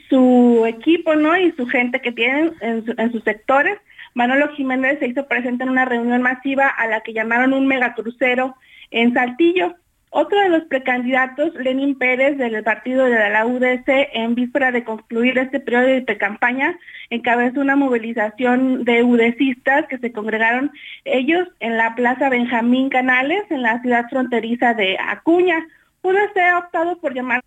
[0.07, 1.35] su equipo, ¿no?
[1.35, 3.77] Y su gente que tienen en, su, en sus sectores.
[4.13, 8.55] Manolo Jiménez se hizo presente en una reunión masiva a la que llamaron un megacrucero
[8.89, 9.75] en Saltillo.
[10.09, 15.37] Otro de los precandidatos, Lenín Pérez, del partido de la UDC, en víspera de concluir
[15.37, 16.79] este periodo de precampaña,
[17.09, 20.71] encabezó una movilización de UDCistas que se congregaron
[21.03, 25.59] ellos en la Plaza Benjamín Canales, en la ciudad fronteriza de Acuña.
[26.03, 27.41] UDC ha optado por llamar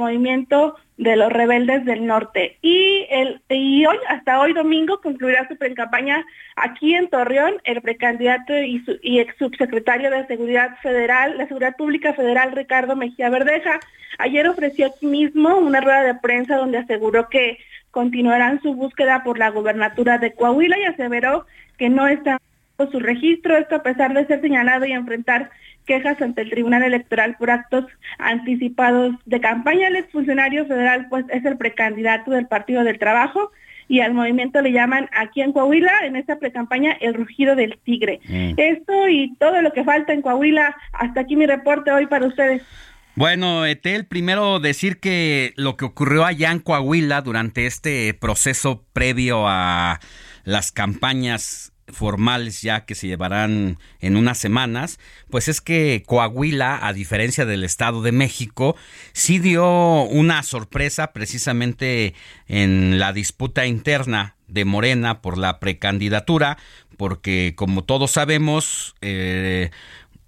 [0.00, 2.58] movimiento de los rebeldes del norte.
[2.60, 6.24] Y, el, y hoy, hasta hoy domingo, concluirá su precampaña
[6.56, 11.76] aquí en Torreón, el precandidato y, su, y ex subsecretario de Seguridad Federal, la Seguridad
[11.76, 13.80] Pública Federal, Ricardo Mejía Verdeja.
[14.18, 17.58] Ayer ofreció aquí mismo una rueda de prensa donde aseguró que
[17.90, 21.46] continuarán su búsqueda por la gobernatura de Coahuila y aseveró
[21.78, 22.08] que no
[22.90, 25.50] su registro, esto a pesar de ser señalado y enfrentar
[25.86, 27.84] quejas ante el Tribunal Electoral por actos
[28.18, 29.88] anticipados de campaña.
[29.88, 33.50] El exfuncionario federal pues es el precandidato del Partido del Trabajo
[33.88, 38.20] y al movimiento le llaman aquí en Coahuila, en esta precampaña, el rugido del tigre.
[38.28, 38.52] Mm.
[38.56, 42.62] Esto y todo lo que falta en Coahuila, hasta aquí mi reporte hoy para ustedes.
[43.16, 49.48] Bueno, Etel, primero decir que lo que ocurrió allá en Coahuila durante este proceso previo
[49.48, 49.98] a
[50.44, 54.98] las campañas formales ya que se llevarán en unas semanas,
[55.30, 58.76] pues es que Coahuila, a diferencia del Estado de México,
[59.12, 62.14] sí dio una sorpresa precisamente
[62.48, 66.58] en la disputa interna de Morena por la precandidatura,
[66.96, 69.70] porque como todos sabemos, eh,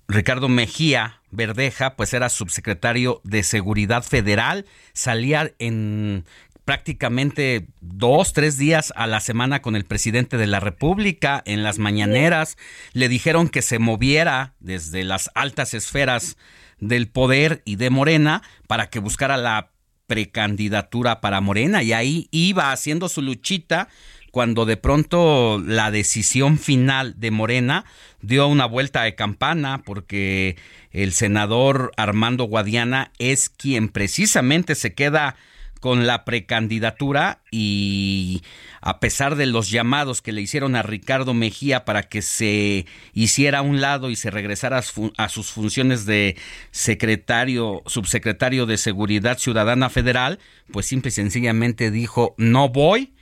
[0.09, 6.25] Ricardo Mejía Verdeja, pues era subsecretario de Seguridad Federal, salía en
[6.65, 11.79] prácticamente dos, tres días a la semana con el presidente de la República en las
[11.79, 12.57] mañaneras.
[12.93, 16.37] Le dijeron que se moviera desde las altas esferas
[16.79, 19.71] del poder y de Morena para que buscara la
[20.07, 23.89] precandidatura para Morena y ahí iba haciendo su luchita
[24.31, 27.85] cuando de pronto la decisión final de Morena
[28.21, 30.57] dio una vuelta de campana porque
[30.91, 35.37] el senador Armando Guadiana es quien precisamente se queda
[35.83, 38.43] con la precandidatura y
[38.81, 43.59] a pesar de los llamados que le hicieron a Ricardo Mejía para que se hiciera
[43.59, 44.81] a un lado y se regresara
[45.17, 46.37] a sus funciones de
[46.71, 50.39] secretario, subsecretario de Seguridad Ciudadana Federal,
[50.71, 53.13] pues simple y sencillamente dijo no voy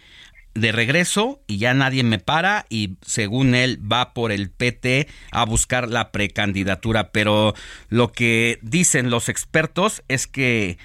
[0.54, 5.46] de regreso y ya nadie me para y según él va por el PT a
[5.46, 7.54] buscar la precandidatura, pero
[7.88, 10.76] lo que dicen los expertos es que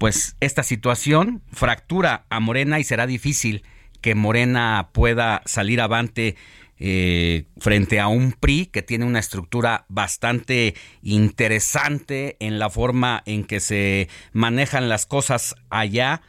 [0.00, 3.64] pues esta situación fractura a Morena y será difícil
[4.00, 6.36] que Morena pueda salir avante
[6.78, 13.44] eh, frente a un PRI que tiene una estructura bastante interesante en la forma en
[13.44, 16.22] que se manejan las cosas allá.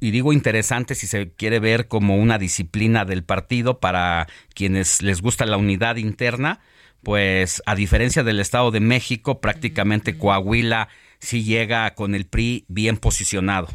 [0.00, 5.22] Y digo interesante si se quiere ver como una disciplina del partido para quienes les
[5.22, 6.60] gusta la unidad interna,
[7.02, 12.96] pues a diferencia del Estado de México, prácticamente Coahuila si llega con el PRI bien
[12.96, 13.68] posicionado.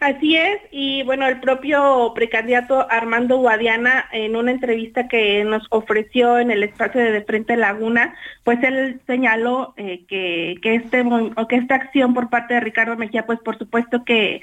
[0.00, 6.38] Así es, y bueno, el propio precandidato Armando Guadiana, en una entrevista que nos ofreció
[6.38, 8.14] en el espacio de, de Frente Laguna,
[8.44, 11.02] pues él señaló eh, que, que, este,
[11.48, 14.40] que esta acción por parte de Ricardo Mejía, pues por supuesto que,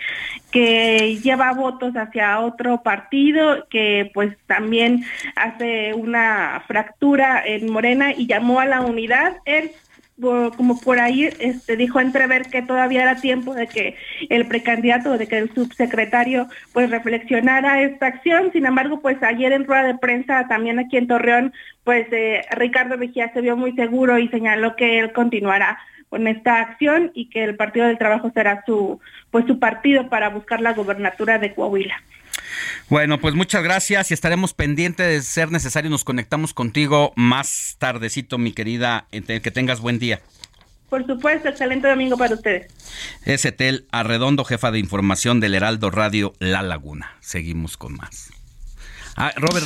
[0.52, 5.06] que lleva votos hacia otro partido, que pues también
[5.38, 9.38] hace una fractura en Morena y llamó a la unidad.
[9.46, 9.72] Él
[10.22, 13.96] como por ahí este, dijo entrever que todavía era tiempo de que
[14.30, 18.52] el precandidato, de que el subsecretario pues reflexionara esta acción.
[18.54, 22.98] Sin embargo, pues ayer en rueda de prensa también aquí en Torreón, pues eh, Ricardo
[22.98, 25.80] Mejía se vio muy seguro y señaló que él continuará
[26.10, 29.00] con esta acción y que el Partido del Trabajo será su
[29.32, 32.02] pues su partido para buscar la gobernatura de Coahuila.
[32.90, 35.90] Bueno, pues muchas gracias y estaremos pendientes de ser necesario.
[35.90, 39.08] Nos conectamos contigo más tardecito, mi querida.
[39.12, 40.22] Que tengas buen día.
[40.90, 42.72] Por supuesto, excelente domingo para ustedes.
[43.26, 47.16] Es Etel Arredondo, jefa de información del Heraldo Radio La Laguna.
[47.22, 48.32] Seguimos con más.
[49.18, 49.66] Ah, Robert.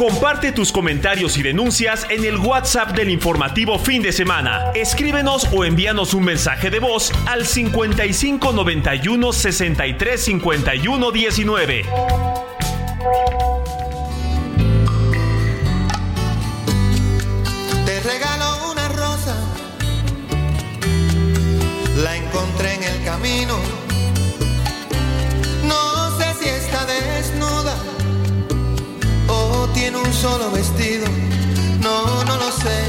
[0.00, 4.72] Comparte tus comentarios y denuncias en el WhatsApp del informativo fin de semana.
[4.74, 11.84] Escríbenos o envíanos un mensaje de voz al 55 91 63 51 19.
[17.84, 19.36] Te regalo una rosa,
[21.98, 23.89] la encontré en el camino.
[29.74, 31.06] Tiene un solo vestido,
[31.80, 32.84] no, no lo sé.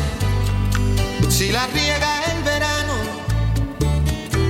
[1.30, 2.94] Si la riega el verano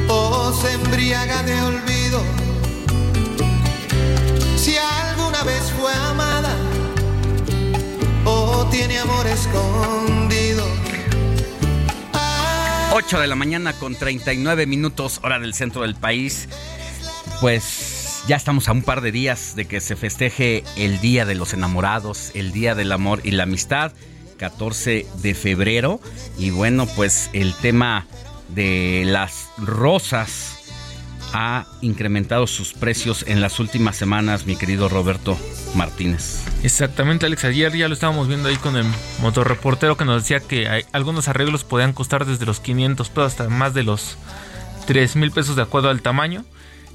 [0.07, 2.23] o se embriaga de olvido.
[4.57, 6.55] Si alguna vez fue amada
[8.25, 10.65] o tiene amor escondido.
[12.93, 16.49] 8 de la mañana con 39 minutos hora del centro del país.
[17.39, 21.35] Pues ya estamos a un par de días de que se festeje el Día de
[21.35, 23.93] los Enamorados, el Día del Amor y la Amistad,
[24.37, 25.99] 14 de febrero.
[26.37, 28.05] Y bueno, pues el tema
[28.49, 30.57] de las rosas
[31.33, 35.37] ha incrementado sus precios en las últimas semanas, mi querido Roberto
[35.75, 36.43] Martínez.
[36.63, 37.45] Exactamente, Alex.
[37.45, 38.85] Ayer ya lo estábamos viendo ahí con el
[39.21, 43.73] motorreportero que nos decía que algunos arreglos podían costar desde los 500 pesos hasta más
[43.73, 44.17] de los
[44.87, 46.43] 3 mil pesos de acuerdo al tamaño.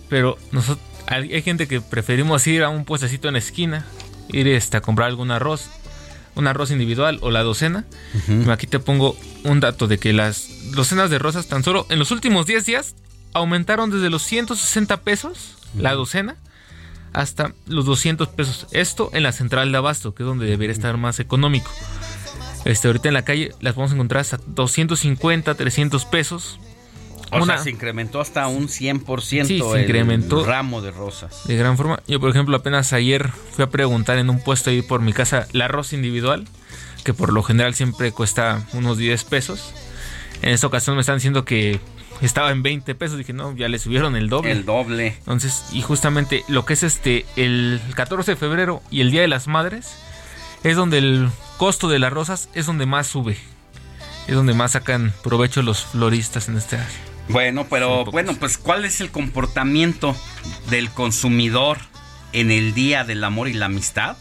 [0.08, 3.86] Pero nosotros, hay, gente que preferimos ir a un puestecito en la esquina,
[4.28, 5.68] ir este, a comprar algún arroz,
[6.34, 7.84] un arroz individual o la docena.
[8.50, 12.10] Aquí te pongo un dato de que las docenas de rosas tan solo en los
[12.10, 12.94] últimos 10 días
[13.32, 16.36] aumentaron desde los 160 pesos la docena
[17.12, 18.66] hasta los 200 pesos.
[18.72, 21.70] Esto en la central de abasto, que es donde debería estar más económico.
[22.66, 26.58] Este, ahorita en la calle las vamos a encontrar hasta 250, 300 pesos.
[27.30, 31.46] O sea, se incrementó hasta un 100% sí, se incrementó el ramo de rosas.
[31.46, 32.00] De gran forma.
[32.06, 35.46] Yo, por ejemplo, apenas ayer fui a preguntar en un puesto ahí por mi casa
[35.52, 36.46] la rosa individual,
[37.04, 39.72] que por lo general siempre cuesta unos 10 pesos.
[40.42, 41.80] En esta ocasión me están diciendo que
[42.20, 43.18] estaba en 20 pesos.
[43.18, 44.52] Dije, no, ya le subieron el doble.
[44.52, 45.08] El doble.
[45.18, 49.28] Entonces, y justamente lo que es este, el 14 de febrero y el Día de
[49.28, 49.96] las Madres,
[50.62, 51.28] es donde el
[51.58, 53.36] costo de las rosas es donde más sube.
[54.26, 57.15] Es donde más sacan provecho los floristas en este área.
[57.28, 60.16] Bueno, pero bueno, pues ¿cuál es el comportamiento
[60.70, 61.78] del consumidor
[62.32, 64.16] en el Día del Amor y la Amistad?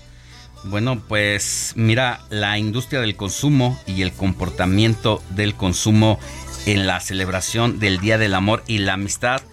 [0.64, 6.20] Bueno, pues mira, la industria del consumo y el comportamiento del consumo
[6.66, 9.44] en la celebración del Día del Amor y la Amistad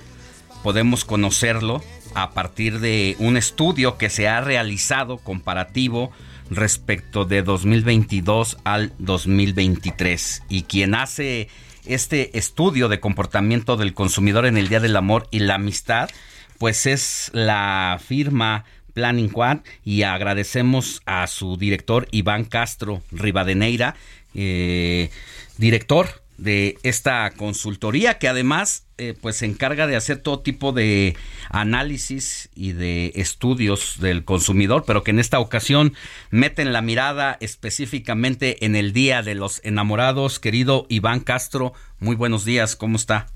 [0.62, 1.82] podemos conocerlo
[2.14, 6.10] a partir de un estudio que se ha realizado comparativo
[6.50, 11.48] respecto de 2022 al 2023 y quien hace
[11.86, 16.10] este estudio de comportamiento del consumidor en el Día del Amor y la Amistad,
[16.58, 18.64] pues es la firma
[18.94, 23.96] Planning Quad y agradecemos a su director Iván Castro Rivadeneira,
[24.34, 25.10] eh,
[25.58, 31.16] director de esta consultoría que además eh, pues se encarga de hacer todo tipo de
[31.50, 35.94] análisis y de estudios del consumidor, pero que en esta ocasión
[36.30, 40.38] meten la mirada específicamente en el Día de los Enamorados.
[40.38, 43.26] Querido Iván Castro, muy buenos días, ¿cómo está?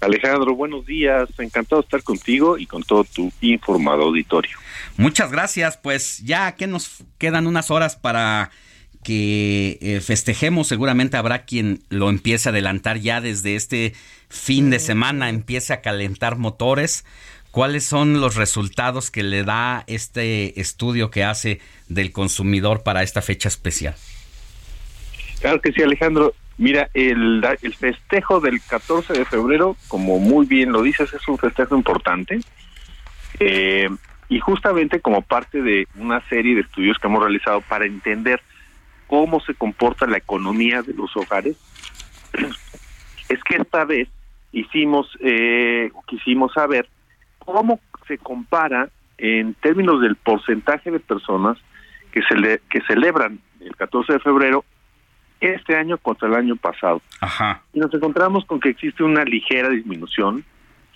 [0.00, 4.56] Alejandro, buenos días, encantado de estar contigo y con todo tu informado auditorio.
[4.96, 8.50] Muchas gracias, pues ya que nos quedan unas horas para
[9.02, 10.68] que eh, festejemos.
[10.68, 13.94] Seguramente habrá quien lo empiece a adelantar ya desde este
[14.30, 17.04] fin de semana, empiece a calentar motores.
[17.50, 23.22] ¿Cuáles son los resultados que le da este estudio que hace del consumidor para esta
[23.22, 23.96] fecha especial?
[25.40, 26.32] Claro que sí, Alejandro.
[26.58, 31.38] Mira, el, el festejo del 14 de febrero, como muy bien lo dices, es un
[31.38, 32.40] festejo importante.
[33.40, 33.88] Eh,
[34.28, 38.40] y justamente como parte de una serie de estudios que hemos realizado para entender
[39.08, 41.56] cómo se comporta la economía de los hogares,
[43.28, 44.08] es que esta vez
[44.52, 46.88] hicimos, eh, quisimos saber
[47.38, 51.58] cómo se compara en términos del porcentaje de personas
[52.12, 54.64] que, se que celebran el 14 de febrero
[55.40, 57.00] este año contra el año pasado.
[57.20, 57.62] Ajá.
[57.72, 60.44] Y nos encontramos con que existe una ligera disminución,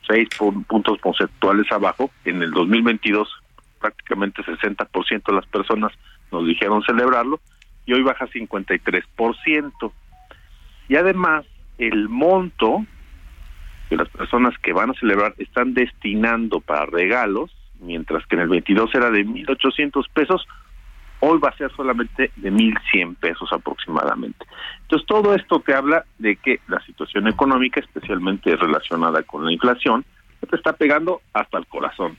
[0.07, 0.29] seis
[0.67, 2.11] puntos conceptuales abajo.
[2.25, 3.29] En el 2022
[3.85, 5.93] prácticamente 60% de las personas
[6.33, 7.39] nos dijeron celebrarlo
[7.85, 9.93] y hoy baja 53%.
[10.89, 11.45] Y además,
[11.77, 12.87] el monto
[13.89, 17.51] que las personas que van a celebrar están destinando para regalos,
[17.81, 20.47] mientras que en el 22 era de 1.800 pesos,
[21.21, 24.45] hoy va a ser solamente de 1.100 pesos aproximadamente.
[24.83, 30.05] Entonces, todo esto te habla de que la situación económica, especialmente relacionada con la inflación,
[30.49, 32.17] te está pegando hasta el corazón.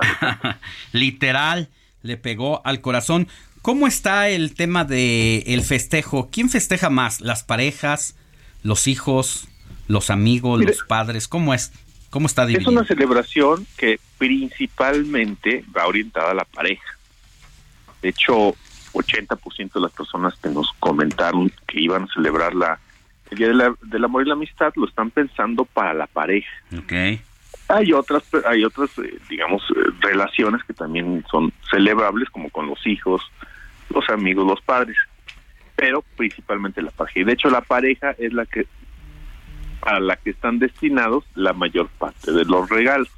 [0.92, 1.68] Literal,
[2.02, 3.28] le pegó al corazón.
[3.62, 6.30] ¿Cómo está el tema de el festejo?
[6.30, 7.20] ¿Quién festeja más?
[7.20, 8.16] ¿Las parejas,
[8.62, 9.48] los hijos,
[9.88, 11.26] los amigos, los padres?
[11.26, 11.72] ¿Cómo es?
[12.10, 12.70] ¿Cómo está dividido?
[12.70, 16.96] Es una celebración que principalmente va orientada a la pareja.
[18.00, 18.54] De hecho,
[18.92, 22.78] 80% de las personas que nos comentaron que iban a celebrar la,
[23.30, 23.48] el Día
[23.82, 26.50] del Amor y la Amistad lo están pensando para la pareja.
[26.84, 27.20] Okay.
[27.68, 32.86] Hay otras, hay otras, eh, digamos, eh, relaciones que también son celebrables, como con los
[32.86, 33.22] hijos,
[33.90, 34.96] los amigos, los padres,
[35.76, 37.20] pero principalmente la pareja.
[37.20, 38.66] Y de hecho la pareja es la que
[39.82, 43.08] a la que están destinados la mayor parte de los regalos.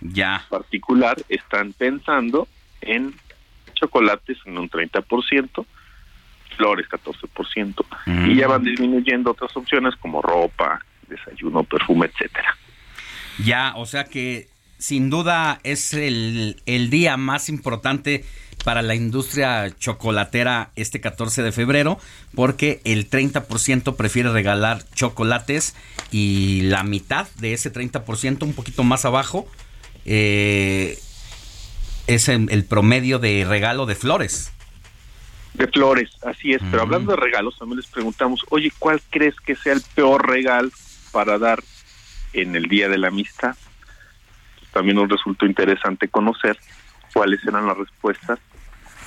[0.00, 0.42] Ya.
[0.44, 2.48] En particular están pensando
[2.80, 3.14] en
[3.74, 5.66] chocolates en un 30%,
[6.56, 7.84] flores 14%,
[8.26, 12.56] y ya van disminuyendo otras opciones como ropa, desayuno, perfume, etcétera.
[13.44, 14.48] Ya, o sea que
[14.78, 18.24] sin duda es el, el día más importante
[18.64, 21.98] para la industria chocolatera este 14 de febrero
[22.34, 25.74] porque el 30% prefiere regalar chocolates
[26.10, 29.46] y la mitad de ese 30%, un poquito más abajo,
[30.04, 30.98] eh,
[32.06, 34.52] es el, el promedio de regalo de flores.
[35.54, 36.62] De flores, así es.
[36.70, 40.70] Pero hablando de regalos, también les preguntamos, oye, ¿cuál crees que sea el peor regalo
[41.10, 41.62] para dar
[42.32, 43.56] en el Día de la Amistad?
[44.78, 46.56] También nos resultó interesante conocer
[47.12, 48.38] cuáles eran las respuestas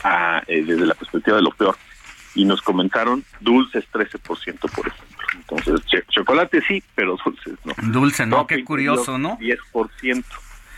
[0.04, 1.78] a, eh, desde la perspectiva de lo peor.
[2.36, 4.20] Y nos comentaron dulces 13%,
[4.70, 5.18] por ejemplo.
[5.34, 7.74] Entonces, ch- chocolate sí, pero dulces no.
[7.90, 8.48] Dulce, ¿no?
[8.48, 9.38] Qué curioso, ¿no?
[9.40, 10.26] 10%.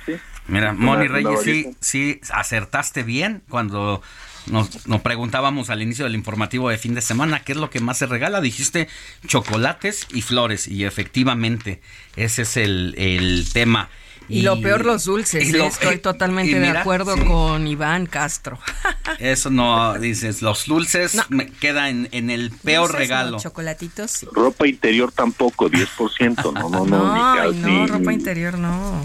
[0.06, 0.14] ¿sí?
[0.48, 4.04] Mira, Moni Reyes, sí, sí, acertaste bien cuando
[4.46, 7.80] nos, nos preguntábamos al inicio del informativo de fin de semana qué es lo que
[7.80, 8.42] más se regala.
[8.42, 8.88] Dijiste
[9.26, 11.82] chocolates y flores, y efectivamente,
[12.16, 13.90] ese es el, el tema.
[14.30, 15.54] Y, lo peor, los dulces.
[15.54, 17.24] Estoy totalmente de acuerdo sí.
[17.24, 18.58] con Iván Castro.
[19.20, 23.40] Eso no, dices, los dulces me queda en, en el peor Dulces no, regalo.
[23.40, 24.28] chocolatitos sí.
[24.32, 26.54] Ropa interior tampoco, 10%.
[26.54, 26.86] No, no, no.
[26.86, 29.04] No, ni no, ropa interior no.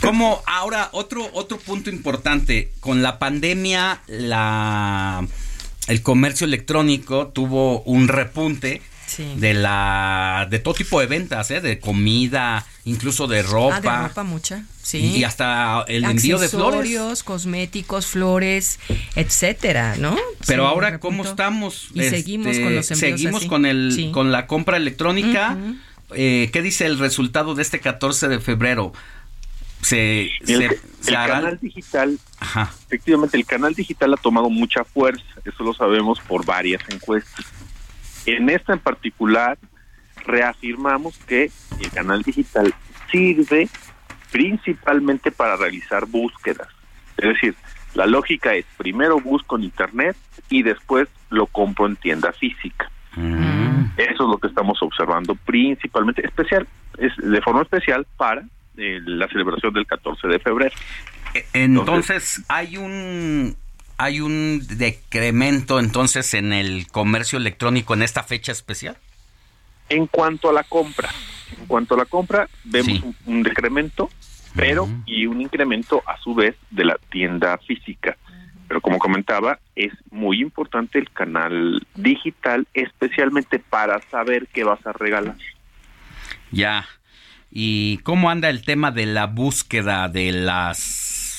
[0.00, 5.24] Como ahora otro otro punto importante con la pandemia la
[5.86, 8.82] el comercio electrónico tuvo un repunte
[9.16, 9.34] Sí.
[9.36, 11.60] de la de todo tipo de ventas, ¿eh?
[11.60, 14.98] de comida, incluso de ropa, Ah, de ropa mucha, sí.
[15.18, 17.22] y hasta el envío de flores.
[17.22, 18.78] Cosméticos, flores,
[19.16, 20.16] etcétera, ¿no?
[20.46, 21.88] Pero Sí, ahora cómo estamos?
[21.94, 23.48] Y seguimos Este, con los envíos Seguimos así.
[23.48, 24.10] con el Sí.
[24.12, 25.56] con la compra electrónica.
[26.14, 28.92] Eh, ¿Qué dice el resultado de este 14 de febrero?
[29.82, 32.72] Se, El, se, el se hará- canal digital, Ajá.
[32.86, 37.44] efectivamente, el canal digital ha tomado mucha fuerza, eso lo sabemos por varias encuestas.
[38.26, 39.58] En esta en particular,
[40.24, 41.50] reafirmamos que
[41.80, 42.72] el canal digital
[43.10, 43.68] sirve
[44.30, 46.68] principalmente para realizar búsquedas.
[47.16, 47.54] Es decir,
[47.94, 50.16] la lógica es primero busco en internet
[50.48, 52.90] y después lo compro en tienda física.
[53.96, 56.66] Eso es lo que estamos observando principalmente, especial,
[56.98, 58.42] es de forma especial para
[58.76, 60.74] eh, la celebración del 14 de febrero.
[61.52, 63.56] Entonces, hay un
[64.02, 68.96] hay un decremento entonces en el comercio electrónico en esta fecha especial.
[69.88, 71.08] En cuanto a la compra,
[71.58, 73.02] en cuanto a la compra, vemos Sí.
[73.04, 74.10] un, un decremento,
[74.56, 78.16] pero y un incremento a su vez de la tienda física.
[78.68, 84.92] Pero como comentaba, es muy importante el canal digital, especialmente para saber qué vas a
[84.92, 85.36] regalar.
[86.50, 86.86] Ya.
[87.50, 90.78] ¿Y cómo anda el tema de la búsqueda de las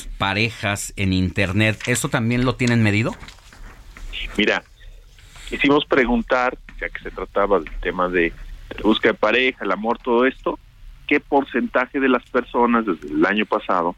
[0.05, 1.79] parejas en internet?
[1.87, 3.15] ¿Eso también lo tienen medido?
[4.37, 4.63] Mira,
[5.49, 9.71] quisimos preguntar, ya que se trataba del tema de, de la búsqueda de pareja, el
[9.71, 10.59] amor, todo esto,
[11.07, 13.95] ¿qué porcentaje de las personas desde el año pasado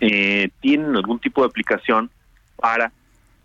[0.00, 2.10] eh, tienen algún tipo de aplicación
[2.56, 2.92] para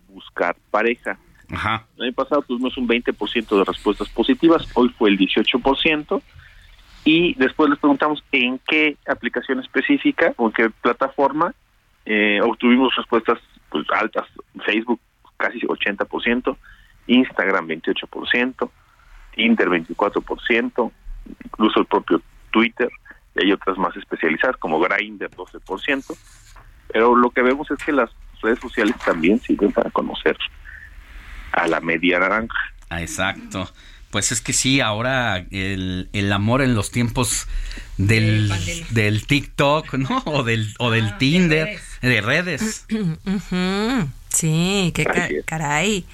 [0.10, 1.18] buscar pareja?
[1.52, 1.86] Ajá.
[1.98, 6.22] El año pasado tuvimos un 20% de respuestas positivas, hoy fue el 18%,
[7.06, 11.54] y después les preguntamos en qué aplicación específica o en qué plataforma
[12.06, 13.40] eh, obtuvimos respuestas
[13.70, 14.28] pues, altas.
[14.66, 15.00] Facebook
[15.38, 16.56] casi 80%,
[17.08, 18.70] Instagram 28%,
[19.36, 20.92] Tinder 24%,
[21.46, 22.22] incluso el propio
[22.52, 22.90] Twitter,
[23.36, 26.18] y hay otras más especializadas como Grindr 12%,
[26.88, 28.10] pero lo que vemos es que las
[28.42, 30.38] redes sociales también sirven para conocer
[31.52, 32.58] a la media naranja.
[32.90, 33.68] Ah, exacto.
[34.14, 37.48] Pues es que sí, ahora el, el amor en los tiempos
[37.98, 38.50] del,
[38.92, 40.22] del TikTok, ¿no?
[40.26, 42.86] O del, o del Tinder, de redes.
[44.30, 46.06] Sí, qué ca- caray.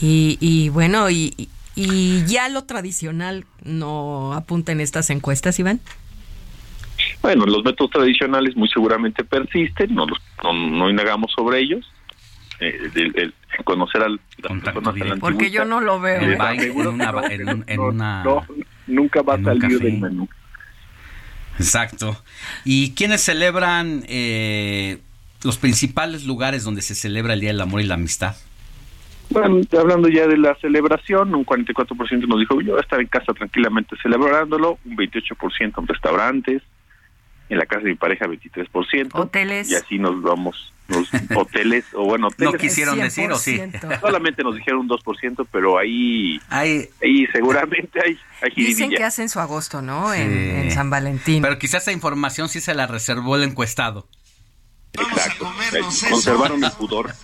[0.00, 5.80] Y, y bueno, y, y ya lo tradicional no apunta en estas encuestas, Iván.
[7.22, 11.84] Bueno, los métodos tradicionales muy seguramente persisten, no, los, no, no indagamos sobre ellos.
[12.62, 14.20] Eh, el, el- el conocer al
[15.20, 16.20] Porque yo no lo veo.
[16.20, 16.36] En, ¿eh?
[16.36, 18.46] ba- en una, en un- en una- no,
[18.86, 19.78] nunca va a salir café.
[19.78, 20.28] del menú.
[21.58, 22.16] Exacto.
[22.64, 24.98] ¿Y quiénes celebran eh,
[25.42, 28.36] los principales lugares donde se celebra el Día del Amor y la Amistad?
[29.30, 33.06] Bueno, hablando ya de la celebración, un 44% nos dijo, yo voy a estar en
[33.06, 36.62] casa tranquilamente celebrándolo, un 28% en restaurantes,
[37.52, 39.10] en la casa de mi pareja 23%.
[39.12, 39.70] Hoteles.
[39.70, 41.06] Y así nos vamos, los
[41.36, 42.52] hoteles, o bueno, hoteles.
[42.52, 43.60] No quisieron decir, ¿o sí?
[44.00, 46.88] Solamente nos dijeron un 2%, pero ahí, ahí,
[47.32, 50.12] seguramente hay, hay Dicen que hacen su agosto, ¿no?
[50.14, 50.50] En, Sí.
[50.66, 51.42] en San Valentín.
[51.42, 54.08] Pero quizás esa información sí se la reservó el encuestado.
[54.94, 55.50] Exacto.
[55.72, 55.80] Eh,
[56.10, 57.12] Conservaron el pudor.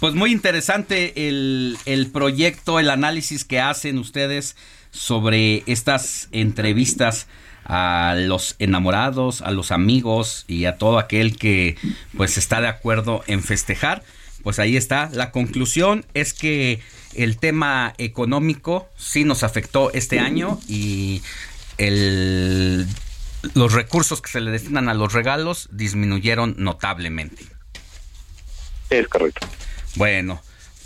[0.00, 4.56] Pues muy interesante el, el proyecto, el análisis que hacen ustedes
[4.90, 7.26] sobre estas entrevistas
[7.64, 11.76] a los enamorados, a los amigos y a todo aquel que
[12.16, 14.02] pues está de acuerdo en festejar.
[14.42, 15.08] Pues ahí está.
[15.12, 16.80] La conclusión es que
[17.14, 21.22] el tema económico sí nos afectó este año y
[21.78, 22.86] el,
[23.54, 27.44] los recursos que se le destinan a los regalos disminuyeron notablemente.
[28.90, 29.46] Es correcto.
[29.96, 30.42] Bueno,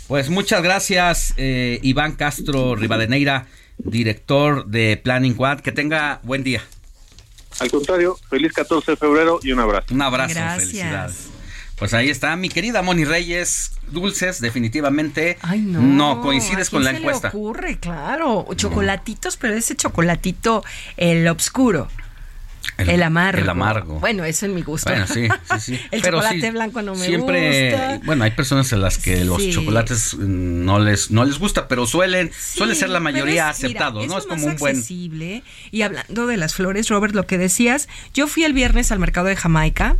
[0.07, 3.47] pues muchas gracias eh, Iván Castro Rivadeneira,
[3.79, 5.61] director de Planning Quad.
[5.61, 6.63] Que tenga buen día.
[7.59, 9.93] Al contrario, feliz 14 de febrero y un abrazo.
[9.93, 11.29] Un abrazo, felicidades.
[11.79, 15.37] Pues ahí está, mi querida Moni Reyes, dulces, definitivamente.
[15.41, 15.81] Ay, no.
[15.81, 17.31] No, coincides ¿a con la quién encuesta.
[17.31, 18.45] Se le ocurre, claro.
[18.53, 20.63] Chocolatitos, pero ese chocolatito,
[20.97, 21.87] el oscuro.
[22.77, 23.41] El, amargo.
[23.41, 23.99] el amargo.
[23.99, 24.89] Bueno, eso en mi gusto.
[24.89, 25.79] Bueno, sí, sí, sí.
[25.91, 27.99] el Pero chocolate sí, blanco no me siempre, gusta.
[28.05, 31.85] bueno, hay personas a las que los chocolates mm, no les no les gusta, pero
[31.85, 34.17] suelen suele ser la mayoría es- aceptados, ¿no?
[34.17, 35.43] Es como más un buen accesible.
[35.71, 39.27] Y hablando de las flores, Robert, lo que decías, yo fui el viernes al mercado
[39.27, 39.97] de Jamaica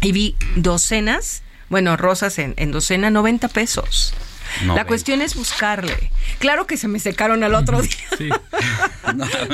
[0.00, 4.14] y vi docenas, bueno, rosas en, en docena, 90 pesos.
[4.60, 4.84] La 90.
[4.86, 6.10] cuestión es buscarle.
[6.38, 7.90] Claro que se me secaron al otro día.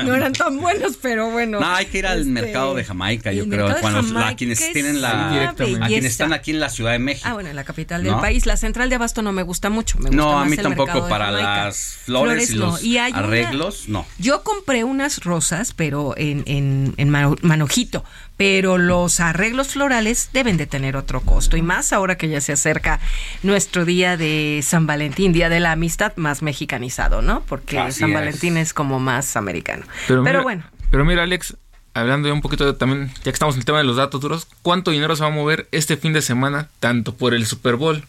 [0.05, 1.61] no eran tan buenos, pero bueno.
[1.61, 3.75] No, hay que ir al Este, mercado de Jamaica, yo creo.
[3.81, 7.27] Cuando la- quienes es tienen la, a quienes están aquí en la Ciudad de México.
[7.29, 8.21] Ah, bueno, en la capital del ¿No?
[8.21, 8.47] país.
[8.47, 9.99] La central de Abasto no me gusta mucho.
[9.99, 13.13] Me gusta no, a más mí el tampoco para las flores, y los Y hay
[13.13, 14.07] una- arreglos, no.
[14.19, 18.05] Yo compré unas rosas, pero en, en, en mano- manojito.
[18.37, 21.57] Pero los arreglos florales deben de tener otro costo.
[21.57, 23.01] Y más ahora que ya se acerca
[23.43, 27.41] nuestro día de San Valentín, Día de la Amistad más mexicanizado, ¿no?
[27.49, 28.15] Porque Así San es.
[28.15, 29.85] Valentín es como más americano.
[30.07, 31.57] Pero, Pero, mira, bueno, Pero mira, Alex,
[31.95, 34.21] hablando ya un poquito de- también, ya que estamos en el tema de los datos
[34.21, 37.77] duros, ¿cuánto dinero se va a mover este fin de semana, tanto por el Super
[37.77, 38.05] Bowl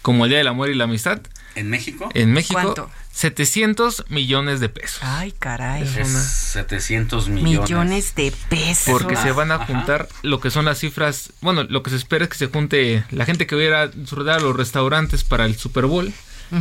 [0.00, 1.20] como el Día del Amor y la Amistad?
[1.56, 2.08] ¿En México?
[2.14, 2.88] En México, ¿Cuánto?
[3.12, 4.98] 700 millones de pesos.
[5.02, 5.82] ay, caray.
[5.82, 7.60] Es una- 700 millones.
[7.70, 8.84] Millones de pesos.
[8.90, 11.32] Porque se van a juntar lo que son las cifras.
[11.40, 14.42] Bueno, lo que se espera es que se junte la gente que hubiera disfrutar a
[14.42, 16.12] los restaurantes para el Super Bowl,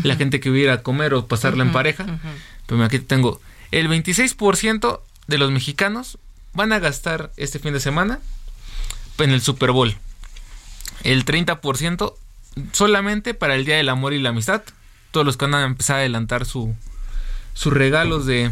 [0.03, 2.05] la gente que hubiera a comer o pasarla en pareja.
[2.67, 3.41] Pero aquí tengo
[3.71, 6.17] el 26% de los mexicanos
[6.53, 8.19] van a gastar este fin de semana
[9.17, 9.95] en el Super Bowl.
[11.03, 12.13] El 30%
[12.73, 14.61] solamente para el Día del Amor y la Amistad.
[15.11, 16.75] Todos los que van a empezar a adelantar su,
[17.53, 18.51] sus regalos de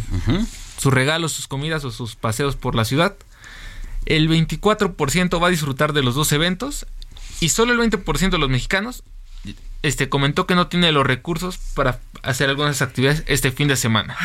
[0.78, 3.16] sus regalos, sus comidas o sus paseos por la ciudad.
[4.06, 6.86] El 24% va a disfrutar de los dos eventos
[7.42, 9.04] y solo el 20% de los mexicanos
[9.82, 14.16] este comentó que no tiene los recursos para hacer algunas actividades este fin de semana.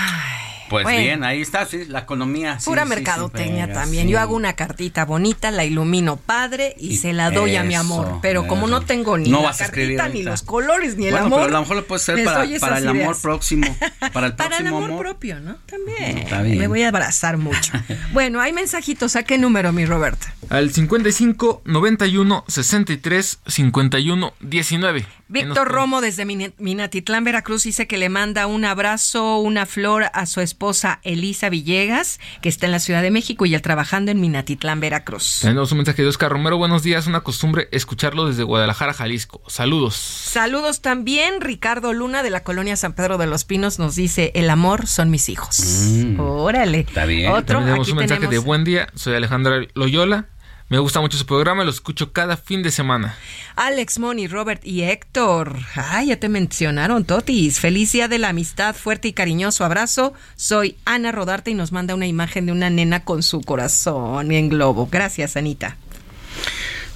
[0.68, 0.98] Pues Bueno.
[1.00, 2.58] bien, ahí está, sí, la economía.
[2.64, 4.06] Pura sí, mercadotecnia sí, pega, también.
[4.06, 4.12] sí.
[4.12, 7.74] Yo hago una cartita bonita, la ilumino padre y, Y se la doy a mi
[7.74, 8.18] amor.
[8.22, 11.06] Pero como no tengo ni No la vas a escribir cartita, ni los colores, ni
[11.06, 11.40] el bueno, amor.
[11.40, 13.76] pero a lo mejor lo puedes hacer les para, el amor próximo.
[14.12, 15.02] Para el Para el próximo amor, amor.
[15.04, 15.56] propio, ¿no?
[15.66, 16.18] También.
[16.18, 16.58] Está bien.
[16.58, 17.72] Me voy a abrazar mucho.
[18.12, 19.16] bueno, hay mensajitos.
[19.16, 20.34] ¿A qué número, mi Roberta?
[20.50, 25.06] Al 55 91 63 51 19.
[25.28, 30.26] Víctor Romo desde Min- Minatitlán, Veracruz, dice que le manda un abrazo, una flor a
[30.26, 34.20] su esposa Elisa Villegas, que está en la Ciudad de México y ya trabajando en
[34.20, 35.38] Minatitlán, Veracruz.
[35.42, 36.58] Tenemos un mensaje de Oscar Romero.
[36.58, 37.06] Buenos días.
[37.06, 39.42] Una costumbre escucharlo desde Guadalajara, Jalisco.
[39.48, 39.94] Saludos.
[39.94, 44.50] Saludos también, Ricardo Luna de la colonia San Pedro de los Pinos nos dice, el
[44.50, 45.58] amor son mis hijos.
[46.18, 46.80] Órale.
[46.80, 47.30] Está bien.
[47.30, 48.88] Otro, También tenemos aquí un mensaje tenemos- de buen día.
[48.94, 50.28] Soy Alejandra Loyola.
[50.74, 51.62] Me gusta mucho su programa.
[51.62, 53.16] Lo escucho cada fin de semana.
[53.54, 55.56] Alex, Moni, Robert y Héctor.
[55.76, 57.60] Ay, ya te mencionaron, Totis.
[57.60, 60.14] Feliz día de la amistad, fuerte y cariñoso abrazo.
[60.34, 64.48] Soy Ana Rodarte y nos manda una imagen de una nena con su corazón en
[64.48, 64.88] globo.
[64.90, 65.76] Gracias, Anita.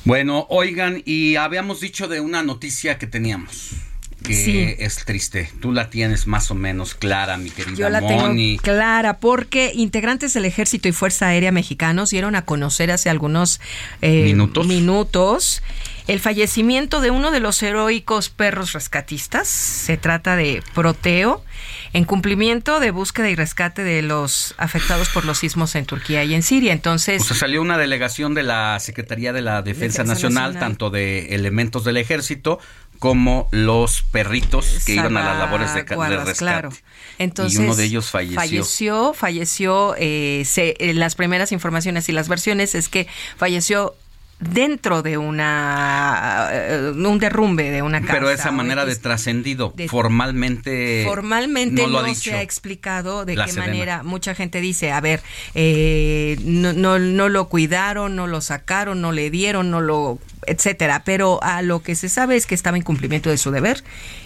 [0.05, 3.75] Bueno, oigan, y habíamos dicho de una noticia que teníamos.
[4.25, 4.75] Que Sí.
[4.79, 5.51] es triste.
[5.61, 8.57] Tú la tienes más o menos clara, mi querida Yo la Moni.
[8.59, 13.61] tengo clara porque integrantes del Ejército y Fuerza Aérea mexicanos dieron a conocer hace algunos
[14.03, 14.67] eh, Minutos.
[14.67, 15.63] minutos
[16.09, 19.47] el fallecimiento de uno de los heroicos perros rescatistas.
[19.47, 21.45] Se trata de Proteo,
[21.93, 26.33] en cumplimiento de búsqueda y rescate de los afectados por los sismos en Turquía y
[26.35, 26.73] en Siria.
[26.73, 30.61] Entonces, salió una delegación de la Secretaría de la Defensa, Defensa Nacional, Nacional.
[30.61, 32.59] tanto de elementos del ejército
[32.99, 36.39] como los perritos que iban a las labores de, salvaguardas, rescate.
[36.39, 36.71] claro.
[37.19, 38.41] Entonces, y uno de ellos falleció.
[38.41, 43.07] Falleció, falleció, eh, se- eh, las primeras informaciones y las versiones es que
[43.37, 43.95] falleció
[44.41, 48.13] dentro de una eh, un derrumbe de una casa.
[48.13, 54.03] Pero esa manera de trascendido, formalmente formalmente no, lo se ha explicado de qué manera.
[54.03, 55.23] Mucha gente dice, a ver,
[55.55, 61.03] eh, no, no, no lo cuidaron, no lo sacaron, no le dieron, no lo etcétera,
[61.05, 63.83] pero a lo que se sabe es que estaba en cumplimiento de su deber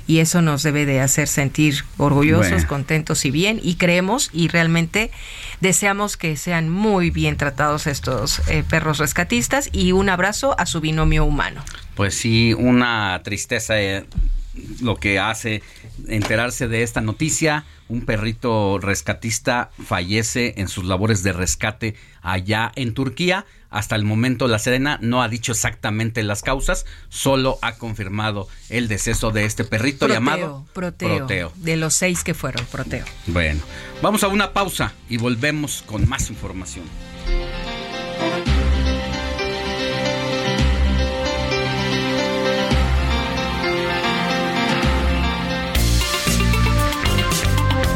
[0.07, 5.11] y eso nos debe de hacer sentir orgullosos, contentos y bien y creemos y realmente
[5.61, 10.81] deseamos que sean muy bien tratados estos eh, perros rescatistas y un abrazo a su
[10.81, 11.63] binomio humano.
[11.95, 14.05] Pues sí, una tristeza eh,
[14.81, 15.63] lo que hace
[16.09, 17.65] enterarse de esta noticia.
[17.89, 23.47] Un perrito rescatista fallece en sus labores de rescate allá en Turquía.
[23.71, 28.87] Hasta el momento la Serena no ha dicho exactamente las causas, solo ha confirmado el
[28.87, 31.53] deceso de este perrito llamado proteo, proteo.
[31.57, 33.07] De los seis que fueron, Proteo.
[33.27, 33.61] Bueno,
[34.03, 36.85] vamos a una pausa y volvemos con más información.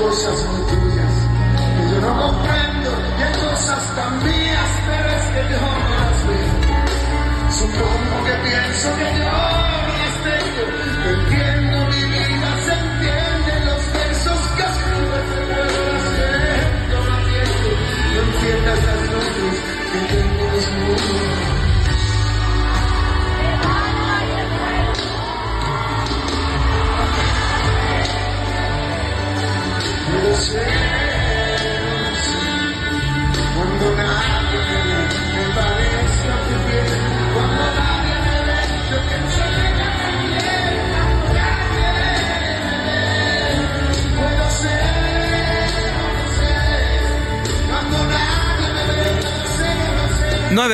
[0.00, 1.14] Cosas muy tuyas
[1.76, 6.56] que yo no comprendo y cosas tan mías, pero es que yo no las veo.
[7.50, 9.29] Supongo que pienso que yo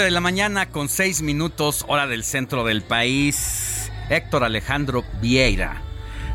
[0.02, 3.90] de la mañana con 6 minutos, hora del centro del país.
[4.10, 5.80] Héctor Alejandro Vieira,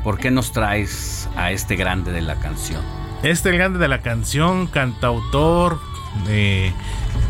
[0.03, 2.81] ¿por qué nos traes a este grande de la canción?
[3.23, 5.79] Este grande de la canción, cantautor,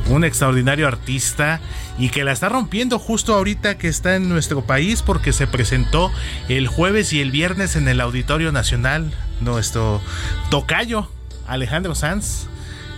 [0.09, 1.59] un extraordinario artista
[1.97, 6.11] y que la está rompiendo justo ahorita que está en nuestro país porque se presentó
[6.47, 10.01] el jueves y el viernes en el Auditorio Nacional nuestro
[10.49, 11.09] tocayo
[11.45, 12.47] Alejandro Sanz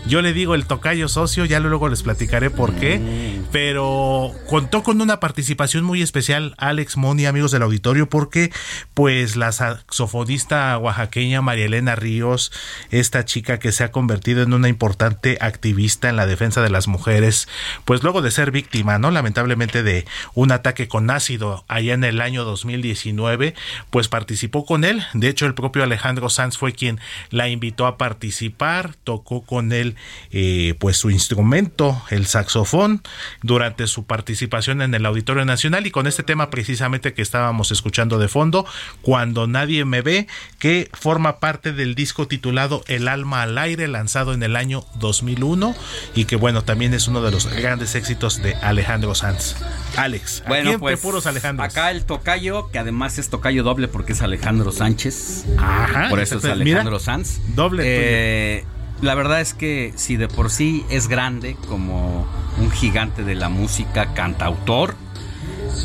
[0.06, 3.00] yo le digo el tocayo socio, ya luego les platicaré por qué.
[3.00, 3.46] Mm.
[3.52, 8.52] Pero contó con una participación muy especial, Alex Moni, amigos del auditorio, porque
[8.94, 12.52] pues la saxofonista oaxaqueña María Elena Ríos,
[12.90, 16.88] esta chica que se ha convertido en una importante activista en la defensa de las
[16.88, 17.48] mujeres,
[17.86, 19.12] pues luego de ser víctima, ¿no?
[19.12, 23.54] Lamentablemente de un ataque con ácido allá en el año 2019,
[23.90, 25.04] pues participó con él.
[25.14, 27.00] De hecho, el propio Alejandro Sanz fue quien
[27.30, 29.93] la invitó a participar, tocó con él
[30.32, 33.02] eh, pues su instrumento, el saxofón,
[33.42, 38.20] durante su participación en el Auditorio Nacional y con este tema precisamente que estábamos escuchando
[38.20, 38.66] de fondo,
[39.02, 40.28] Cuando nadie me ve,
[40.60, 45.76] que forma parte del disco titulado El alma al aire, lanzado en el año 2001
[46.16, 49.56] y que bueno, también es uno de los grandes éxitos de Alejandro Sanz.
[49.98, 51.70] Alex, bueno, pues puros Alejandros.
[51.70, 55.46] Acá el tocayo, que además es tocayo doble porque es Alejandro Sánchez.
[55.58, 56.10] Ajá.
[56.10, 57.40] Por eso es Alejandro Sanz.
[57.56, 57.84] Doble.
[57.86, 58.66] Eh,
[59.04, 62.26] la verdad es que si de por sí es grande como
[62.58, 64.96] un gigante de la música cantautor,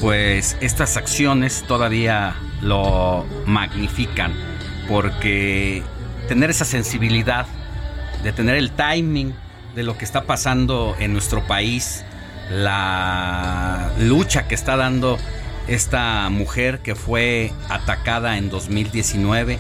[0.01, 4.33] pues estas acciones todavía lo magnifican
[4.89, 5.83] porque
[6.29, 7.47] tener esa sensibilidad
[8.23, 9.35] de tener el timing
[9.75, 12.05] de lo que está pasando en nuestro país,
[12.51, 15.19] la lucha que está dando
[15.67, 19.59] esta mujer que fue atacada en 2019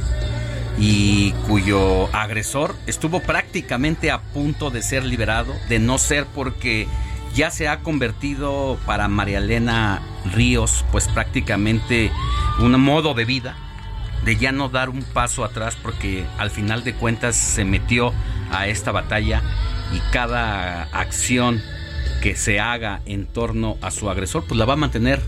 [0.80, 6.86] y cuyo agresor estuvo prácticamente a punto de ser liberado, de no ser porque
[7.34, 10.02] ya se ha convertido para María Elena
[10.32, 12.12] Ríos pues prácticamente
[12.60, 13.56] un modo de vida,
[14.24, 18.12] de ya no dar un paso atrás porque al final de cuentas se metió
[18.52, 19.42] a esta batalla
[19.94, 21.60] y cada acción
[22.22, 25.22] que se haga en torno a su agresor pues la va a mantener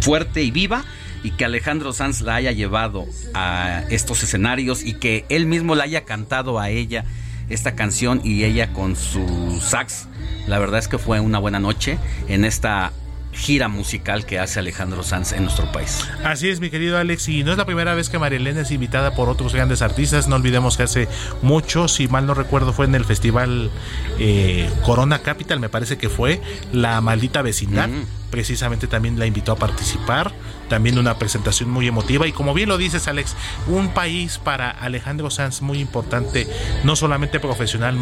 [0.00, 0.84] fuerte y viva
[1.22, 5.84] y que Alejandro Sanz la haya llevado a estos escenarios y que él mismo la
[5.84, 7.04] haya cantado a ella
[7.48, 10.06] esta canción y ella con su sax.
[10.46, 12.92] La verdad es que fue una buena noche en esta
[13.38, 16.04] gira musical que hace Alejandro Sanz en nuestro país.
[16.24, 19.14] Así es, mi querido Alex, y no es la primera vez que Marilena es invitada
[19.14, 20.28] por otros grandes artistas.
[20.28, 21.08] No olvidemos que hace
[21.40, 23.70] mucho, si mal no recuerdo, fue en el festival
[24.18, 26.42] eh, Corona Capital, me parece que fue,
[26.72, 27.88] La Maldita Vecindad.
[28.30, 30.32] Precisamente también la invitó a participar.
[30.68, 32.26] También una presentación muy emotiva.
[32.26, 33.34] Y como bien lo dices, Alex,
[33.66, 36.46] un país para Alejandro Sanz muy importante,
[36.84, 37.96] no solamente profesional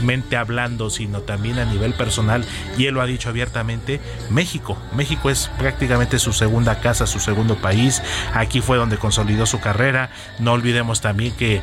[0.00, 2.44] mente hablando, sino también a nivel personal,
[2.78, 4.00] y él lo ha dicho abiertamente,
[4.30, 4.78] México.
[4.94, 8.02] México es prácticamente su segunda casa, su segundo país.
[8.34, 10.10] Aquí fue donde consolidó su carrera.
[10.38, 11.62] No olvidemos también que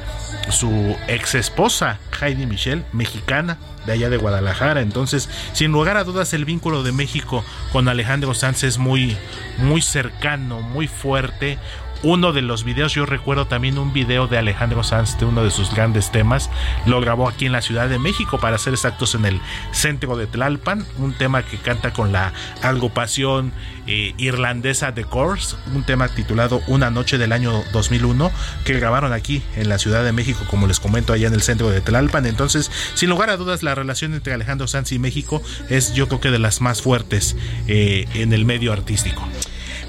[0.49, 4.81] su ex esposa, Heidi Michelle, mexicana, de allá de Guadalajara.
[4.81, 9.18] Entonces, sin lugar a dudas, el vínculo de México con Alejandro Sanz es muy,
[9.57, 11.57] muy cercano, muy fuerte
[12.03, 15.51] uno de los videos, yo recuerdo también un video de Alejandro Sanz de uno de
[15.51, 16.49] sus grandes temas,
[16.85, 20.27] lo grabó aquí en la Ciudad de México para ser exactos en el centro de
[20.27, 23.53] Tlalpan, un tema que canta con la agrupación
[23.88, 28.31] eh, irlandesa The Course, un tema titulado Una noche del año 2001
[28.65, 31.69] que grabaron aquí en la Ciudad de México, como les comento allá en el centro
[31.69, 32.25] de Tlalpan.
[32.25, 36.19] Entonces, sin lugar a dudas, la relación entre Alejandro Sanz y México es yo creo
[36.19, 37.35] que de las más fuertes
[37.67, 39.27] eh, en el medio artístico.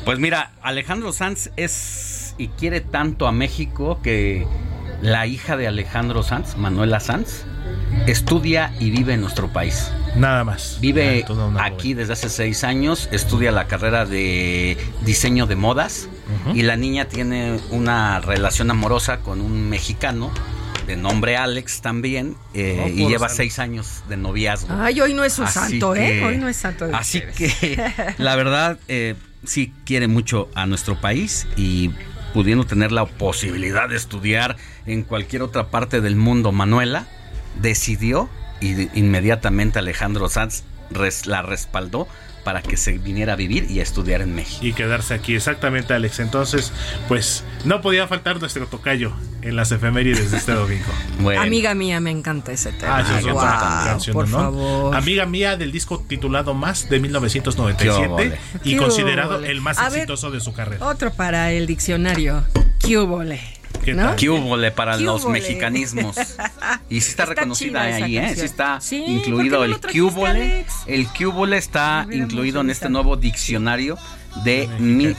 [0.05, 4.47] Pues mira, Alejandro Sanz es y quiere tanto a México que
[5.01, 7.45] la hija de Alejandro Sanz, Manuela Sanz,
[8.07, 9.91] estudia y vive en nuestro país.
[10.17, 10.79] Nada más.
[10.81, 11.25] Vive
[11.59, 16.09] aquí desde hace seis años, estudia la carrera de diseño de modas
[16.55, 20.31] y la niña tiene una relación amorosa con un mexicano
[20.87, 24.69] de nombre Alex también eh, y lleva seis años de noviazgo.
[24.79, 26.23] Ay, hoy no es un santo, ¿eh?
[26.23, 26.87] Hoy no es santo.
[26.87, 28.79] De así que la verdad...
[28.89, 29.15] Eh,
[29.47, 31.91] sí quiere mucho a nuestro país y
[32.33, 34.57] pudiendo tener la posibilidad de estudiar
[34.87, 37.07] en cualquier otra parte del mundo, Manuela
[37.61, 38.29] decidió
[38.61, 40.65] y inmediatamente Alejandro Sanz
[41.27, 42.09] la respaldó
[42.45, 44.65] para que se viniera a vivir y a estudiar en México.
[44.65, 46.21] Y quedarse aquí, exactamente, Alex.
[46.21, 46.73] Entonces,
[47.09, 49.13] pues no podía faltar nuestro tocayo
[49.43, 51.41] en las efemérides de este domingo.
[51.41, 52.99] Amiga mía, me encanta ese tema.
[52.99, 54.95] Ah, por favor.
[54.95, 60.53] Amiga mía del disco titulado Más de 1997 y considerado el más exitoso de su
[60.53, 60.87] carrera.
[60.87, 62.45] Otro para el diccionario.
[62.81, 63.54] Cubole.
[63.85, 64.31] ¿Qué
[64.71, 66.17] para los mexicanismos?
[66.89, 68.35] Y sí está, reconocida ahí, ¿eh?
[68.35, 70.67] Sí está incluido el cubole.
[70.87, 73.97] El cubole está incluido en este nuevo diccionario
[74.45, 74.69] de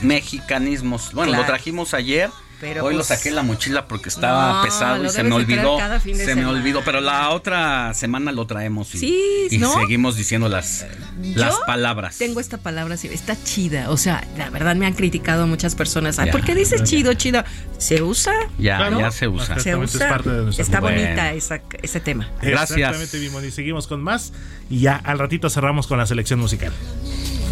[0.02, 1.12] mexicanismos.
[1.12, 2.30] Bueno, lo trajimos ayer
[2.62, 5.78] Hoy lo pues, saqué la mochila porque estaba pesado y se me olvidó.
[6.02, 10.86] Se me olvidó, pero la otra semana lo traemos y, seguimos diciendo las,
[11.34, 12.16] las palabras.
[12.16, 13.90] Tengo esta palabra, está chida.
[13.90, 16.18] O sea, la verdad me han criticado muchas personas.
[16.32, 17.44] ¿Por qué dices chido, chido?
[17.78, 18.32] ¿Se usa?
[18.58, 19.58] Ya, ya se usa.
[19.58, 20.20] Se usa.
[20.58, 22.30] está bonita ese tema.
[22.40, 22.78] Gracias.
[22.78, 24.32] Exactamente, y seguimos con más.
[24.70, 26.72] Y ya al ratito cerramos con la selección musical.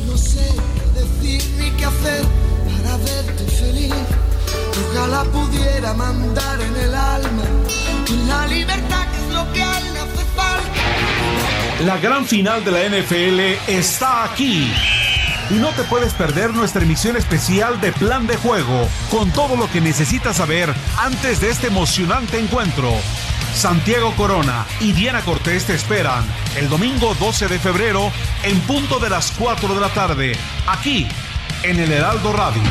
[0.06, 0.40] No sé
[0.94, 2.43] decir ni qué hacer
[4.94, 7.42] Pudiera mandar en el alma
[8.28, 11.82] la libertad es lo que hace falta.
[11.84, 14.72] La gran final de la NFL está aquí.
[15.50, 19.68] Y no te puedes perder nuestra emisión especial de Plan de Juego, con todo lo
[19.68, 22.92] que necesitas saber antes de este emocionante encuentro.
[23.52, 26.24] Santiago Corona y Diana Cortés te esperan
[26.56, 28.12] el domingo 12 de febrero
[28.44, 30.32] en punto de las 4 de la tarde,
[30.68, 31.08] aquí
[31.64, 32.62] en el Heraldo Radio.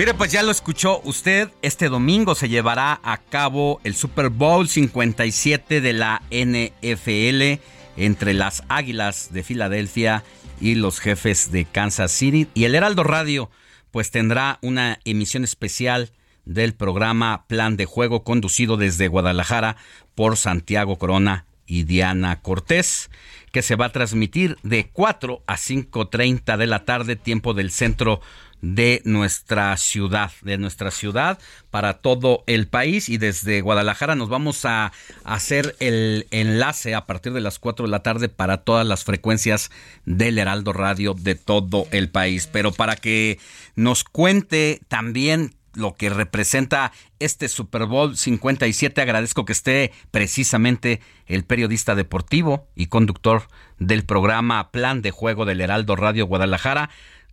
[0.00, 1.50] Mire, pues ya lo escuchó usted.
[1.60, 7.62] Este domingo se llevará a cabo el Super Bowl 57 de la NFL
[7.98, 10.24] entre las Águilas de Filadelfia
[10.58, 12.48] y los jefes de Kansas City.
[12.54, 13.50] Y el Heraldo Radio,
[13.90, 16.12] pues tendrá una emisión especial
[16.46, 19.76] del programa Plan de Juego conducido desde Guadalajara
[20.14, 23.10] por Santiago Corona y Diana Cortés,
[23.52, 28.22] que se va a transmitir de 4 a 5.30 de la tarde, tiempo del centro
[28.62, 31.38] de nuestra ciudad, de nuestra ciudad
[31.70, 34.92] para todo el país y desde Guadalajara nos vamos a
[35.24, 39.70] hacer el enlace a partir de las 4 de la tarde para todas las frecuencias
[40.04, 42.46] del Heraldo Radio de todo el país.
[42.46, 43.38] Pero para que
[43.76, 49.00] nos cuente también lo que representa este Super Bowl 57.
[49.00, 53.44] Agradezco que esté precisamente el periodista deportivo y conductor
[53.78, 56.90] del programa Plan de Juego del Heraldo Radio Guadalajara,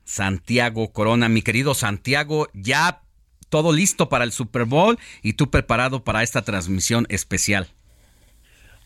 [0.08, 1.30] Santiago Corona.
[1.30, 3.02] Mi querido Santiago, ya
[3.50, 7.68] todo listo para el Super Bowl y tú preparado para esta transmisión especial.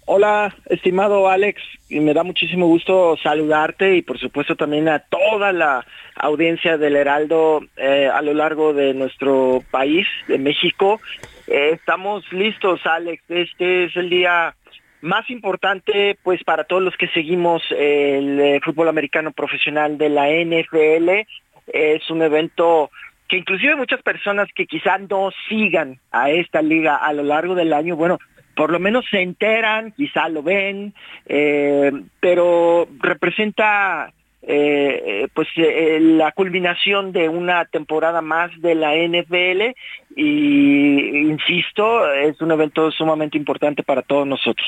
[0.05, 5.85] Hola, estimado Alex, me da muchísimo gusto saludarte y por supuesto también a toda la
[6.15, 10.99] audiencia del Heraldo eh, a lo largo de nuestro país, de México.
[11.47, 13.23] Eh, estamos listos, Alex.
[13.29, 14.55] Este es el día
[15.01, 20.29] más importante pues para todos los que seguimos el eh, fútbol americano profesional de la
[20.29, 21.27] NFL.
[21.67, 22.91] Es un evento
[23.27, 27.73] que inclusive muchas personas que quizá no sigan a esta liga a lo largo del
[27.73, 28.19] año, bueno,
[28.55, 30.93] por lo menos se enteran, quizá lo ven,
[31.25, 34.11] eh, pero representa
[34.41, 39.75] eh, pues la culminación de una temporada más de la NFL
[40.15, 44.67] y insisto es un evento sumamente importante para todos nosotros.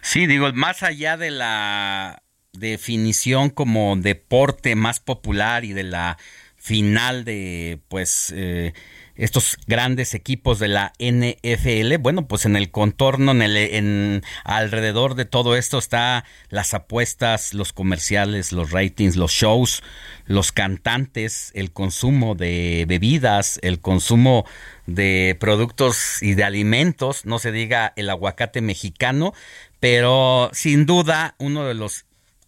[0.00, 6.18] Sí, digo, más allá de la definición como deporte más popular y de la
[6.56, 8.72] final de pues eh,
[9.18, 11.96] estos grandes equipos de la NFL.
[12.00, 17.72] Bueno, pues en el contorno, en el alrededor de todo esto está las apuestas, los
[17.72, 19.82] comerciales, los ratings, los shows,
[20.24, 24.46] los cantantes, el consumo de bebidas, el consumo
[24.86, 29.34] de productos y de alimentos, no se diga el aguacate mexicano,
[29.80, 32.06] pero sin duda uno de los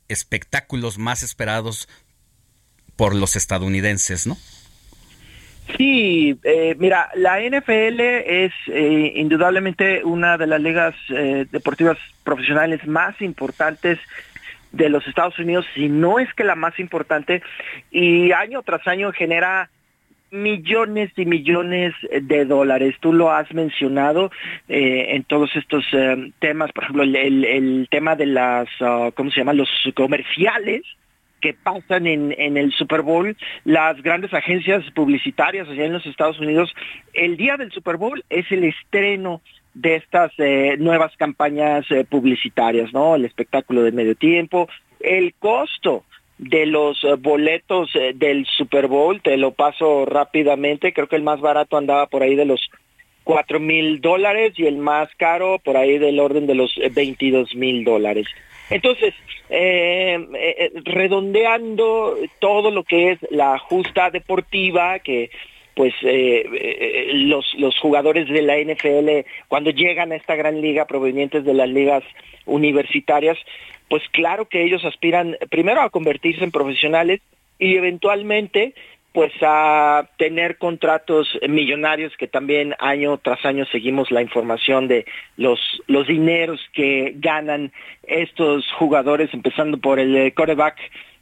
[0.09, 1.89] espectáculos más esperados
[2.97, 4.37] por los estadounidenses, ¿no?
[5.77, 12.87] Sí, eh, mira, la NFL es eh, indudablemente una de las ligas eh, deportivas profesionales
[12.87, 13.99] más importantes
[14.73, 17.43] de los Estados Unidos, si no es que la más importante,
[17.91, 19.69] y año tras año genera
[20.31, 21.93] millones y millones
[22.23, 22.95] de dólares.
[23.01, 24.31] Tú lo has mencionado
[24.69, 25.85] en todos estos
[26.39, 29.55] temas, por ejemplo, el, tema de las, ah, ¿cómo se llama?
[29.55, 30.83] Los comerciales
[31.41, 36.39] que pasan en, en el Super Bowl, las grandes agencias publicitarias allá en los Estados
[36.39, 36.73] Unidos,
[37.13, 39.41] el día del Super Bowl es el estreno
[39.75, 43.15] de estas eh, nuevas campañas eh, publicitarias, ¿no?
[43.15, 44.69] El espectáculo de medio tiempo,
[44.99, 46.05] el costo
[46.39, 51.41] de los eh, boletos del Super Bowl, te lo paso rápidamente, creo que el más
[51.41, 52.71] barato andaba por ahí de los
[53.23, 57.85] cuatro mil dólares y el más caro por ahí del orden de los 22 mil
[57.85, 58.27] dólares.
[58.71, 59.15] Entonces,
[59.49, 65.31] eh, eh, redondeando todo lo que es la justa deportiva, que
[65.75, 71.45] pues eh, los, los jugadores de la NFL cuando llegan a esta gran liga provenientes
[71.45, 72.05] de las ligas
[72.47, 73.39] universitarias,
[73.89, 77.21] pues claro que ellos aspiran primero a convertirse en profesionales
[77.59, 78.75] y eventualmente
[79.13, 85.05] pues a tener contratos millonarios que también año tras año seguimos la información de
[85.37, 85.59] los
[85.89, 87.73] los dineros que ganan
[88.05, 90.77] estos jugadores empezando por el eh, quarterback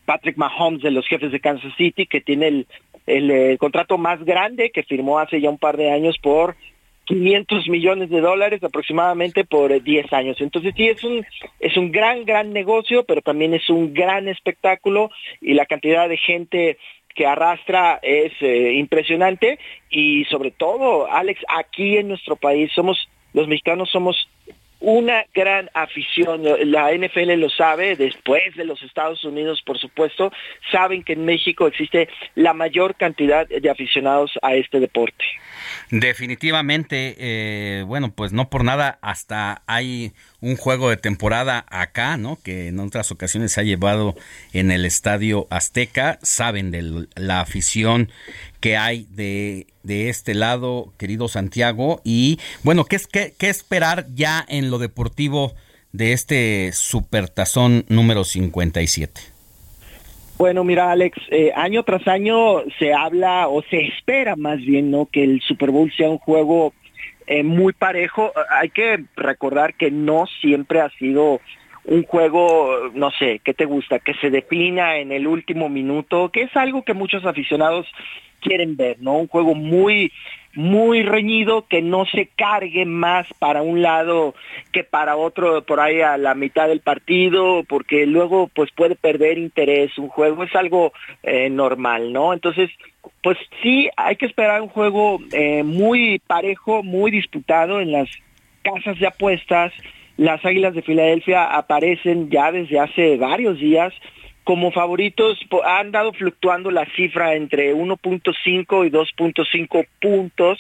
[0.05, 2.67] Patrick Mahomes de los jefes de Kansas City que tiene el,
[3.07, 6.57] el, eh, contrato más grande que firmó hace ya un par de años por
[7.05, 10.37] 500 millones de dólares aproximadamente por 10 eh, años.
[10.41, 11.25] Entonces sí es un
[11.59, 15.11] es un gran gran negocio, pero también es un gran espectáculo
[15.41, 16.79] y la cantidad de gente
[17.19, 19.59] que arrastra es eh, impresionante.
[19.91, 24.29] Y sobre todo, Alex, aquí en nuestro país somos, los mexicanos somos
[24.81, 26.43] una gran afición.
[26.71, 30.33] La NFL lo sabe, después de los Estados Unidos, por supuesto,
[30.71, 35.25] saben que en México existe la mayor cantidad de aficionados a este deporte.
[35.91, 42.39] Definitivamente, eh, bueno, pues no por nada, hasta hay un juego de temporada acá, ¿no?
[42.43, 44.15] Que en otras ocasiones se ha llevado
[44.53, 46.19] en el Estadio Azteca.
[46.23, 48.11] Saben de la afición
[48.61, 52.01] que hay de, de este lado, querido Santiago.
[52.05, 55.55] Y bueno, ¿qué, qué, qué esperar ya en lo deportivo
[55.93, 59.39] de este Supertazón número 57?
[60.39, 65.07] Bueno, mira, Alex, eh, año tras año se habla o se espera más bien, ¿no?
[65.07, 66.73] Que el Super Bowl sea un juego
[67.27, 68.33] eh, muy parejo.
[68.51, 71.41] Hay que recordar que no siempre ha sido
[71.89, 73.99] un juego, no sé, ¿qué te gusta?
[73.99, 77.87] Que se defina en el último minuto, que es algo que muchos aficionados
[78.41, 79.15] quieren ver, ¿no?
[79.15, 80.13] Un juego muy
[80.55, 84.35] muy reñido, que no se cargue más para un lado
[84.73, 89.39] que para otro por ahí a la mitad del partido, porque luego pues puede perder
[89.39, 90.93] interés un juego, es algo
[91.23, 92.33] eh, normal, ¿no?
[92.33, 92.71] Entonces,
[93.23, 98.09] pues sí, hay que esperar un juego eh, muy parejo, muy disputado en las
[98.63, 99.73] casas de apuestas.
[100.19, 103.95] Las Águilas de Filadelfia aparecen ya desde hace varios días
[104.43, 110.59] como favoritos han dado fluctuando la cifra entre 1.5 y 2.5 puntos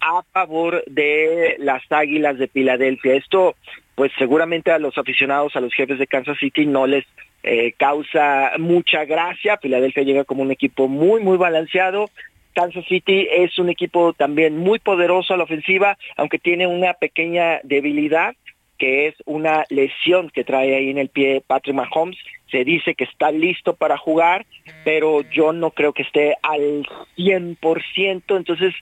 [0.00, 3.14] a favor de las Águilas de Filadelfia.
[3.14, 3.56] Esto,
[3.94, 7.04] pues seguramente a los aficionados, a los jefes de Kansas City no les
[7.42, 9.58] eh, causa mucha gracia.
[9.58, 12.08] Filadelfia llega como un equipo muy, muy balanceado.
[12.54, 17.60] Kansas City es un equipo también muy poderoso a la ofensiva, aunque tiene una pequeña
[17.64, 18.34] debilidad
[18.78, 22.16] que es una lesión que trae ahí en el pie Patrick Mahomes.
[22.50, 24.46] Se dice que está listo para jugar,
[24.84, 26.86] pero yo no creo que esté al
[27.16, 28.36] 100%.
[28.36, 28.74] Entonces,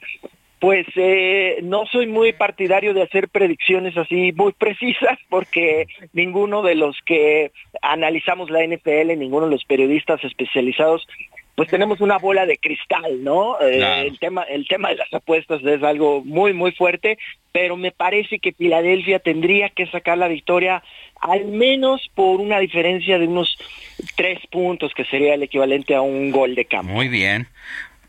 [0.61, 6.75] pues eh, no soy muy partidario de hacer predicciones así muy precisas porque ninguno de
[6.75, 7.53] los que
[7.83, 11.07] analizamos la NFL, ninguno de los periodistas especializados,
[11.57, 13.59] pues tenemos una bola de cristal, ¿no?
[13.61, 17.19] Eh, el tema el tema de las apuestas es algo muy muy fuerte,
[17.51, 20.83] pero me parece que Filadelfia tendría que sacar la victoria
[21.19, 23.57] al menos por una diferencia de unos
[24.17, 26.93] tres puntos, que sería el equivalente a un gol de campo.
[26.93, 27.49] Muy bien.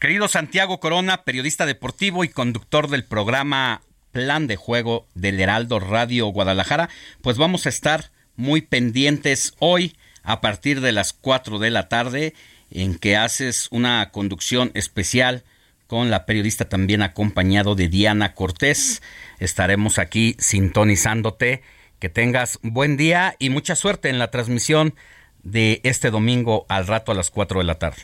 [0.02, 6.28] Querido Santiago Corona, periodista deportivo y conductor del programa Plan de Juego del Heraldo Radio
[6.28, 6.90] Guadalajara,
[7.22, 12.34] pues vamos a estar muy pendientes hoy a partir de las 4 de la tarde
[12.72, 15.44] en que haces una conducción especial
[15.88, 19.02] con la periodista también acompañado de Diana Cortés.
[19.40, 21.64] Estaremos aquí sintonizándote.
[22.00, 24.94] Que tengas buen día y mucha suerte en la transmisión
[25.42, 28.04] de este domingo al rato a las 4 de la tarde.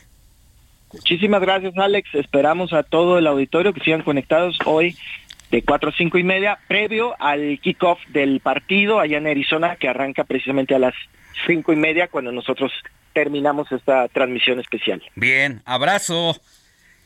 [0.92, 2.14] Muchísimas gracias, Alex.
[2.14, 4.96] Esperamos a todo el auditorio que sigan conectados hoy
[5.54, 9.88] de 4 a 5 y media, previo al kickoff del partido allá en Arizona, que
[9.88, 10.94] arranca precisamente a las
[11.46, 12.72] 5 y media, cuando nosotros
[13.12, 15.00] terminamos esta transmisión especial.
[15.14, 16.40] Bien, abrazo.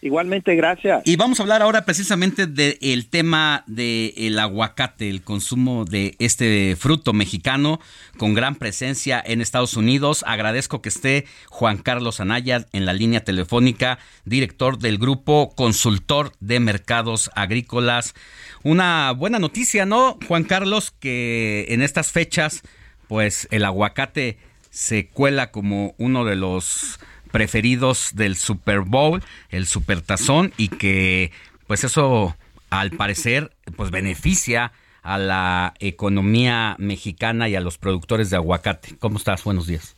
[0.01, 1.03] Igualmente, gracias.
[1.05, 7.13] Y vamos a hablar ahora precisamente del tema del aguacate, el consumo de este fruto
[7.13, 7.81] mexicano
[8.17, 10.25] con gran presencia en Estados Unidos.
[10.27, 16.61] Agradezco que esté Juan Carlos Anaya en la línea telefónica, director del grupo Consultor de
[16.61, 18.15] Mercados Agrícolas.
[18.63, 20.93] Una buena noticia, ¿no, Juan Carlos?
[20.93, 22.63] Que en estas fechas,
[23.09, 24.39] pues el aguacate
[24.71, 31.33] se cuela como uno de los preferidos del Super Bowl, el Super Tazón, y que
[31.67, 32.37] pues eso
[32.71, 34.73] al parecer pues beneficia
[35.03, 38.97] a la economía mexicana y a los productores de aguacate.
[38.99, 39.45] ¿Cómo estás?
[39.45, 39.97] Buenos días.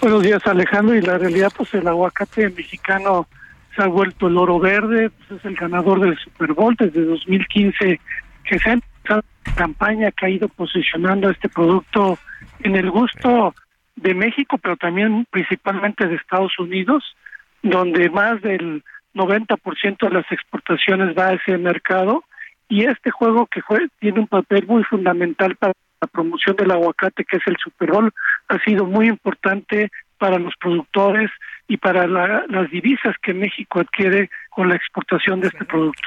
[0.00, 3.26] Buenos días Alejandro y la realidad pues el aguacate mexicano
[3.74, 8.00] se ha vuelto el oro verde, pues, es el ganador del Super Bowl desde 2015
[8.44, 12.18] que se ha empezado la campaña que ha ido posicionando este producto
[12.60, 13.54] en el gusto
[13.96, 17.16] de México, pero también principalmente de Estados Unidos,
[17.62, 18.82] donde más del
[19.14, 22.24] 90% de las exportaciones va a ese mercado.
[22.68, 27.24] Y este juego que fue, tiene un papel muy fundamental para la promoción del aguacate,
[27.24, 28.12] que es el Super Bowl,
[28.48, 31.30] ha sido muy importante para los productores
[31.68, 36.02] y para las divisas que México adquiere con la exportación de este producto.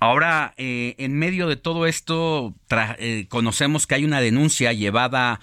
[0.00, 2.52] Ahora, eh, en medio de todo esto,
[2.98, 5.40] eh, conocemos que hay una denuncia llevada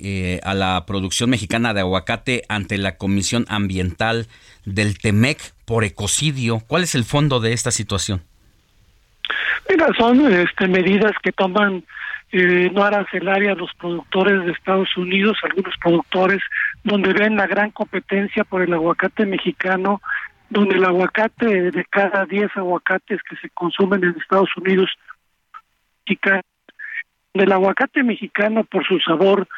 [0.00, 4.26] eh, a la producción mexicana de aguacate ante la Comisión Ambiental
[4.64, 6.60] del TEMEC por ecocidio.
[6.66, 8.22] ¿Cuál es el fondo de esta situación?
[9.68, 11.84] Mira, son este, medidas que toman
[12.32, 16.40] eh, no arancelaria los productores de Estados Unidos, algunos productores,
[16.84, 20.00] donde ven la gran competencia por el aguacate mexicano,
[20.50, 24.90] donde el aguacate de cada 10 aguacates que se consumen en Estados Unidos,
[27.34, 29.48] del aguacate mexicano por su sabor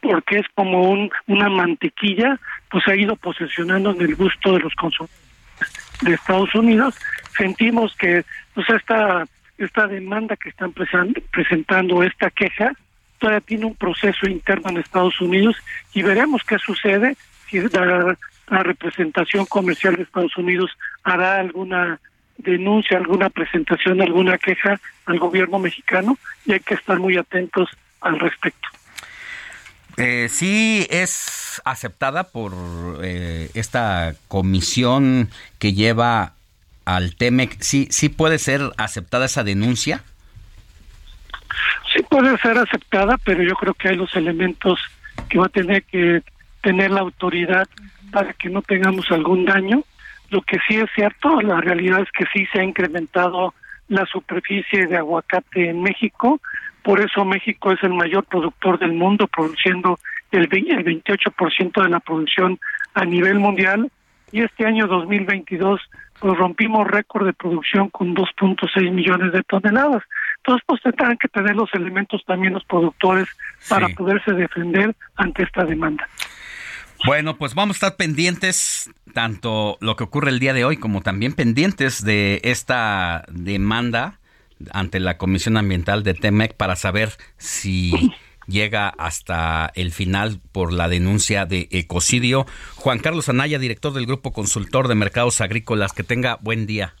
[0.00, 2.38] porque es como un, una mantequilla,
[2.70, 5.24] pues ha ido posesionando en el gusto de los consumidores
[6.02, 6.94] de Estados Unidos.
[7.36, 8.24] Sentimos que
[8.54, 9.26] pues esta
[9.58, 12.72] esta demanda que están presentando esta queja
[13.18, 15.56] todavía tiene un proceso interno en Estados Unidos
[15.92, 17.16] y veremos qué sucede
[17.48, 18.16] si la,
[18.48, 20.70] la representación comercial de Estados Unidos
[21.04, 22.00] hará alguna
[22.36, 27.70] denuncia, alguna presentación, alguna queja al gobierno mexicano y hay que estar muy atentos
[28.00, 28.68] al respecto.
[29.96, 32.52] Eh, sí es aceptada por
[33.02, 36.32] eh, esta comisión que lleva
[36.84, 37.60] al TEMEC.
[37.60, 40.02] ¿Sí, ¿Sí puede ser aceptada esa denuncia?
[41.94, 44.80] Sí puede ser aceptada, pero yo creo que hay los elementos
[45.28, 46.22] que va a tener que
[46.60, 47.68] tener la autoridad
[48.10, 49.84] para que no tengamos algún daño.
[50.30, 53.54] Lo que sí es cierto, la realidad es que sí se ha incrementado
[53.88, 56.40] la superficie de aguacate en México,
[56.82, 59.98] por eso México es el mayor productor del mundo, produciendo
[60.30, 62.58] el, el 28% de la producción
[62.92, 63.90] a nivel mundial.
[64.32, 65.80] Y este año 2022
[66.20, 70.02] pues rompimos récord de producción con 2.6 millones de toneladas.
[70.38, 73.28] Entonces, pues tendrán que tener los elementos también los productores
[73.68, 76.08] para poderse defender ante esta demanda.
[77.06, 81.02] Bueno, pues vamos a estar pendientes tanto lo que ocurre el día de hoy como
[81.02, 84.20] también pendientes de esta demanda
[84.72, 87.92] ante la Comisión Ambiental de Temec para saber si
[88.46, 92.46] llega hasta el final por la denuncia de ecocidio.
[92.76, 96.94] Juan Carlos Anaya, director del Grupo Consultor de Mercados Agrícolas, que tenga buen día.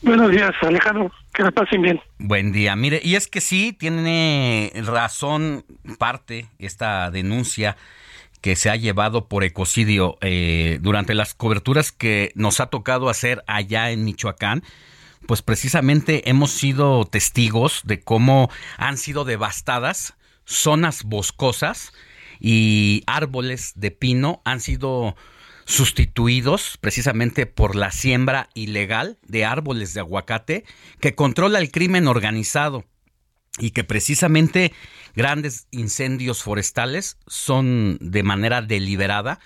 [0.00, 1.12] Buenos días, Alejandro.
[1.34, 2.00] Que la pasen bien.
[2.18, 2.74] Buen día.
[2.76, 5.66] Mire, y es que sí, tiene razón
[5.98, 7.76] parte esta denuncia
[8.46, 13.42] que se ha llevado por ecocidio eh, durante las coberturas que nos ha tocado hacer
[13.48, 14.62] allá en Michoacán
[15.26, 20.14] pues precisamente hemos sido testigos de cómo han sido devastadas
[20.44, 21.92] zonas boscosas
[22.38, 25.16] y árboles de pino han sido
[25.64, 30.64] sustituidos precisamente por la siembra ilegal de árboles de aguacate
[31.00, 32.84] que controla el crimen organizado
[33.58, 34.72] y que precisamente
[35.14, 39.40] grandes incendios forestales son de manera deliberada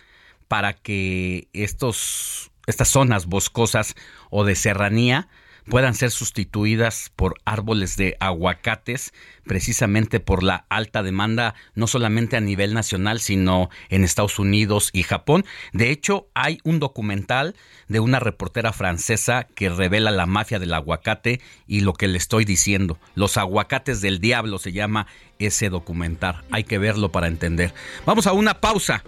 [0.49, 3.95] para que estos estas zonas boscosas
[4.31, 5.29] o de serranía
[5.71, 9.15] puedan ser sustituidas por árboles de aguacates,
[9.45, 15.05] precisamente por la alta demanda, no solamente a nivel nacional, sino en Estados Unidos y
[15.05, 15.45] Japón.
[15.73, 17.55] De hecho, hay un documental
[17.89, 22.45] de una reportera francesa que revela la mafia del aguacate y lo que le estoy
[22.45, 22.99] diciendo.
[23.15, 25.07] Los aguacates del diablo se llama
[25.39, 26.43] ese documental.
[26.51, 27.73] Hay que verlo para entender.
[28.05, 29.05] Vamos a una pausa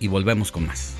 [0.00, 0.99] y volvemos con más.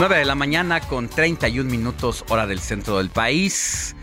[0.00, 3.94] 9 de la mañana con 31 minutos hora del centro del país.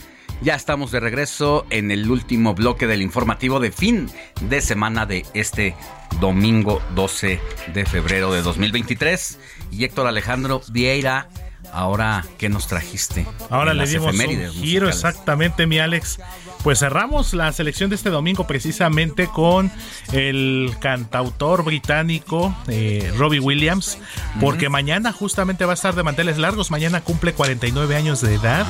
[0.43, 4.07] Ya estamos de regreso en el último bloque del informativo de fin
[4.41, 5.75] de semana de este
[6.19, 7.41] domingo 12
[7.73, 9.39] de febrero de 2023.
[9.71, 11.29] Y Héctor Alejandro Vieira,
[11.73, 13.25] ahora, ¿qué nos trajiste?
[13.49, 14.95] Ahora le dimos un giro musicales?
[14.95, 16.19] exactamente, mi Alex.
[16.63, 19.71] Pues cerramos la selección de este domingo precisamente con
[20.11, 23.97] el cantautor británico eh, Robbie Williams,
[24.41, 28.65] porque mañana justamente va a estar de manteles largos, mañana cumple 49 años de edad.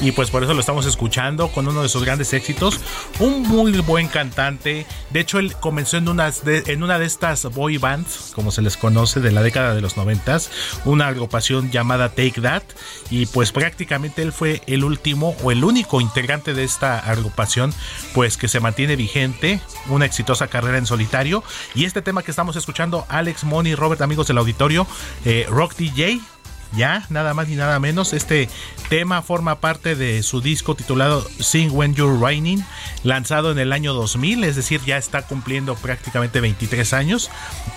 [0.00, 2.80] Y pues por eso lo estamos escuchando con uno de sus grandes éxitos,
[3.18, 7.44] un muy buen cantante, de hecho él comenzó en, unas de, en una de estas
[7.44, 10.30] boy bands, como se les conoce, de la década de los 90,
[10.84, 12.62] una agrupación llamada Take That.
[13.10, 17.29] Y pues prácticamente él fue el último o el único integrante de esta agrupación
[18.14, 21.42] pues que se mantiene vigente, una exitosa carrera en solitario
[21.74, 24.86] y este tema que estamos escuchando Alex Money, Robert amigos del auditorio,
[25.24, 26.20] eh, Rock DJ
[26.72, 28.12] ya, nada más ni nada menos.
[28.12, 28.48] Este
[28.88, 32.64] tema forma parte de su disco titulado Sing When You're Raining,
[33.02, 37.28] lanzado en el año 2000, es decir, ya está cumpliendo prácticamente 23 años.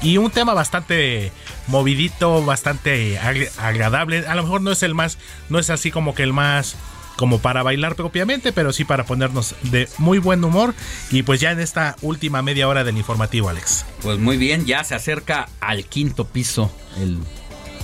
[0.03, 1.31] Y un tema bastante
[1.65, 4.27] movidito, bastante ag- agradable.
[4.27, 5.17] A lo mejor no es el más,
[5.49, 6.75] no es así como que el más
[7.15, 10.73] como para bailar propiamente, pero sí para ponernos de muy buen humor.
[11.11, 13.85] Y pues ya en esta última media hora del informativo, Alex.
[14.01, 17.17] Pues muy bien, ya se acerca al quinto piso el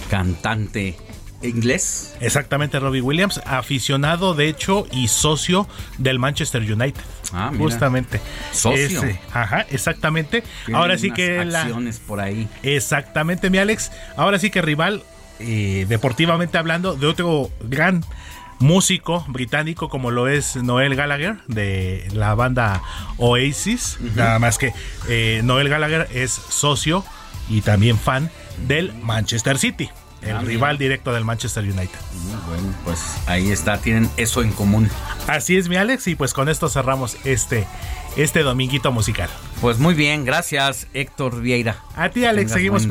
[0.10, 0.98] cantante
[1.42, 2.16] inglés.
[2.20, 7.02] Exactamente, Robbie Williams, aficionado de hecho y socio del Manchester United.
[7.32, 7.64] Ah, mira.
[7.64, 8.20] Justamente.
[8.52, 9.02] Socio.
[9.04, 10.44] Ese, ajá, exactamente.
[10.66, 12.48] Tiene Ahora sí que la, acciones por ahí.
[12.64, 13.92] Exactamente, mi Alex.
[14.18, 15.04] Ahora sí que rival,
[15.40, 18.04] eh, deportivamente hablando, de otro gran
[18.60, 22.82] músico británico como lo es Noel Gallagher de la banda
[23.18, 23.98] Oasis.
[24.16, 24.74] Nada más que
[25.08, 27.04] eh, Noel Gallagher es socio
[27.50, 28.30] y también fan
[28.68, 29.90] del Manchester City,
[30.22, 32.00] el Ah, rival directo del Manchester United.
[32.48, 34.90] Bueno, pues ahí está, tienen eso en común.
[35.28, 37.66] Así es, mi Alex, y pues con esto cerramos este,
[38.18, 39.30] este dominguito musical.
[39.62, 41.78] Pues muy bien, gracias Héctor Vieira.
[41.96, 42.90] A ti, Alex, Tengas seguimos día.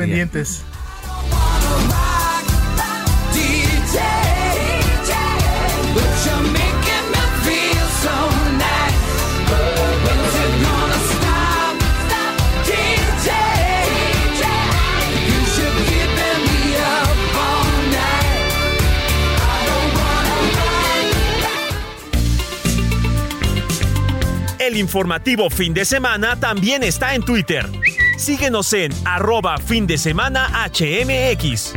[24.69, 27.66] El informativo fin de semana también está en Twitter.
[28.19, 31.73] Síguenos en arroba fin de semana HMX.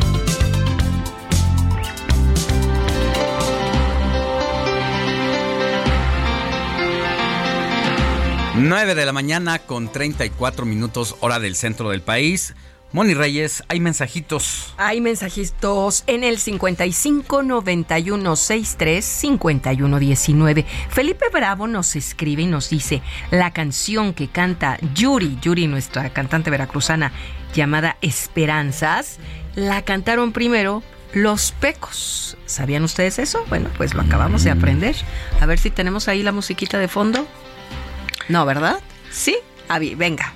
[8.55, 12.55] 9 de la mañana con 34 minutos hora del centro del país.
[12.93, 14.73] Moni Reyes, hay mensajitos.
[14.75, 20.65] Hay mensajitos en el 55 91 63 51 19.
[20.89, 23.01] Felipe Bravo nos escribe y nos dice
[23.31, 27.13] la canción que canta Yuri, Yuri, nuestra cantante veracruzana
[27.53, 29.19] llamada Esperanzas,
[29.55, 32.37] la cantaron primero los Pecos.
[32.45, 33.45] ¿Sabían ustedes eso?
[33.47, 34.97] Bueno, pues lo acabamos de aprender.
[35.39, 37.25] A ver si tenemos ahí la musiquita de fondo.
[38.27, 38.79] No, ¿verdad?
[39.11, 39.37] Sí.
[39.69, 40.33] Avi, venga.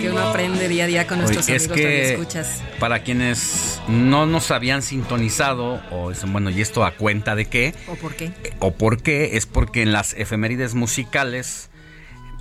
[0.00, 2.62] Que uno aprende día a día con nuestros Oye, es amigos que escuchas.
[2.80, 7.74] para quienes no nos habían sintonizado o dicen, bueno, ¿y esto a cuenta de qué?
[7.86, 8.32] ¿O por qué?
[8.60, 9.36] ¿O por qué?
[9.36, 11.70] Es porque en las efemérides musicales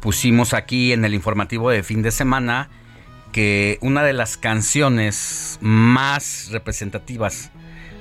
[0.02, 2.70] pusimos aquí en el informativo de fin de semana
[3.34, 7.52] que una de las canciones más representativas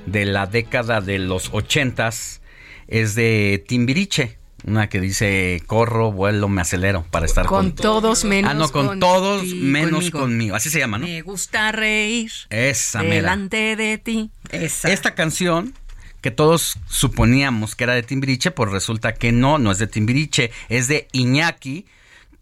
[0.05, 2.41] de la década de los ochentas
[2.87, 4.37] es de Timbiriche.
[4.65, 7.75] Una que dice, corro, vuelo, me acelero para estar Con con...
[7.75, 10.19] todos menos Ah, no, con todos menos conmigo.
[10.19, 10.55] conmigo.
[10.55, 11.05] Así se llama, ¿no?
[11.05, 13.15] Me gusta reír Esa mera.
[13.15, 14.31] delante de ti.
[14.51, 14.89] Esa.
[14.89, 15.73] Esta canción
[16.21, 20.51] que todos suponíamos que era de Timbiriche, pues resulta que no, no es de Timbiriche,
[20.69, 21.85] es de Iñaki,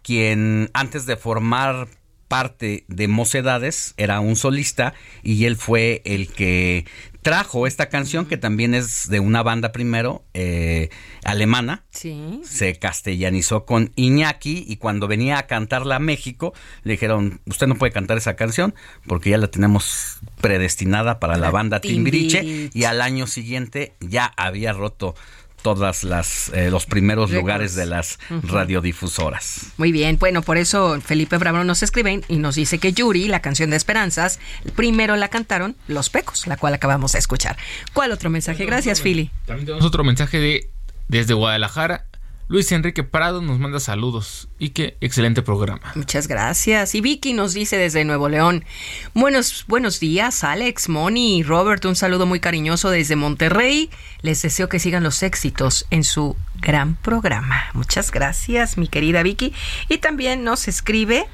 [0.04, 1.88] quien antes de formar
[2.32, 6.86] parte de Mocedades era un solista y él fue el que
[7.22, 10.90] trajo esta canción que también es de una banda primero eh,
[11.24, 12.42] alemana Sí.
[12.44, 16.54] se castellanizó con Iñaki y cuando venía a cantarla a México
[16.84, 18.74] le dijeron, usted no puede cantar esa canción
[19.06, 22.80] porque ya la tenemos predestinada para la banda Timbiriche Timbiriche.
[22.80, 25.14] y al año siguiente ya había roto
[25.62, 29.68] todas las eh, los primeros lugares de las radiodifusoras.
[29.78, 33.42] Muy bien, bueno, por eso Felipe Bravo nos escribe y nos dice que Yuri, la
[33.42, 34.40] canción de Esperanzas,
[34.76, 37.58] primero la cantaron Los Pecos, la cual acabamos de escuchar.
[37.94, 38.66] ¿Cuál otro mensaje?
[38.66, 39.32] Gracias, Philly.
[39.46, 40.70] También tenemos otro mensaje de
[41.08, 42.06] desde Guadalajara.
[42.52, 45.94] Luis Enrique Prado nos manda saludos y que excelente programa.
[45.96, 46.96] Muchas gracias.
[46.96, 48.66] Y Vicky nos dice desde Nuevo León.
[49.14, 51.86] Buenos, buenos días, Alex, Moni y Robert.
[51.86, 53.90] Un saludo muy cariñoso desde Monterrey.
[54.22, 57.70] Les deseo que sigan los éxitos en su gran programa.
[57.72, 59.54] Muchas gracias, mi querida Vicky.
[59.88, 61.28] Y también nos escribe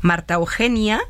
[0.00, 1.00] Marta Eugenia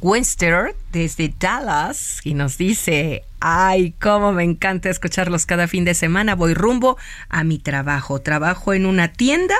[0.00, 6.34] Wenster desde Dallas y nos dice, ay, cómo me encanta escucharlos cada fin de semana.
[6.34, 6.96] Voy rumbo
[7.28, 8.20] a mi trabajo.
[8.20, 9.54] Trabajo en una tienda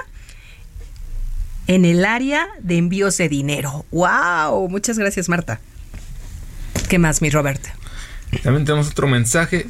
[1.67, 3.85] en el área de envíos de dinero.
[3.91, 4.69] ¡Wow!
[4.69, 5.61] Muchas gracias, Marta.
[6.89, 7.65] ¿Qué más, mi Robert?
[8.43, 9.67] También tenemos otro mensaje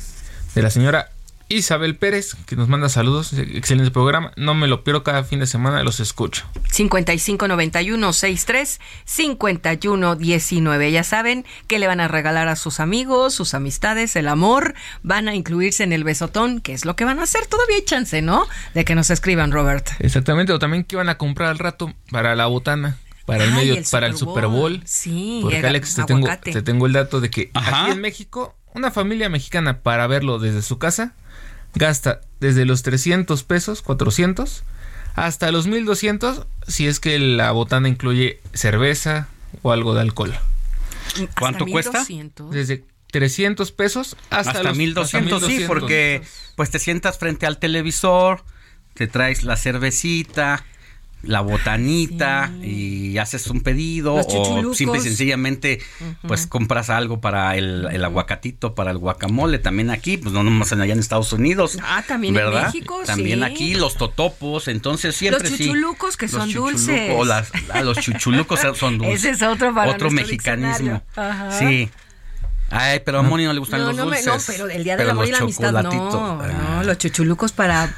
[0.55, 1.11] de la señora
[1.51, 3.33] Isabel Pérez que nos manda saludos.
[3.33, 4.33] Excelente programa.
[4.37, 6.47] No me lo pierdo cada fin de semana, los escucho.
[6.71, 10.93] 5591 63 51 19.
[10.93, 14.75] Ya saben que le van a regalar a sus amigos, sus amistades, el amor.
[15.03, 17.47] Van a incluirse en el besotón, que es lo que van a hacer.
[17.47, 18.47] Todavía hay chance, ¿no?
[18.75, 19.89] De que nos escriban, Robert.
[19.99, 22.97] Exactamente, o también que iban a comprar al rato para la botana,
[23.27, 24.81] para el Ay, medio, el para el Super Bowl.
[24.85, 27.83] Sí, Porque Alex, te tengo, te tengo el dato de que Ajá.
[27.87, 31.13] aquí en México, una familia mexicana para verlo desde su casa
[31.75, 34.65] gasta desde los 300 pesos, 400,
[35.15, 39.29] hasta los 1200 si es que la botana incluye cerveza
[39.63, 40.35] o algo de alcohol.
[41.39, 42.05] ¿Cuánto cuesta?
[42.51, 46.23] Desde 300 pesos hasta, Hasta, los 1200, sí, porque
[46.57, 48.45] pues te sientas frente al televisor,
[48.95, 50.65] te traes la cervecita,
[51.23, 55.81] la botanita y haces un pedido Los o simple y sencillamente
[56.27, 60.73] pues compras algo para el, el aguacatito, para el guacamole, también aquí, pues no nomás
[60.73, 61.79] allá en Estados Unidos.
[61.83, 62.67] Ah, también en ¿verdad?
[62.67, 63.45] México, También sí.
[63.45, 65.65] aquí los totopos, entonces siempre Los sí.
[65.67, 67.13] chuchulucos que Los son chuchulucos, dulces.
[67.17, 69.17] o las- ah, los chuchulucos son dulces.
[69.25, 71.03] Ese es otro para Otro mexicanismo.
[71.17, 71.53] Ajá.
[71.59, 71.91] Sí.
[72.71, 74.27] Ay, pero a Moni no le gustan No, los no, me- dulces.
[74.49, 76.75] no, pero el día del amor y los la amistad chocolatitos, no, ah.
[76.77, 77.93] no, los chuchulucos para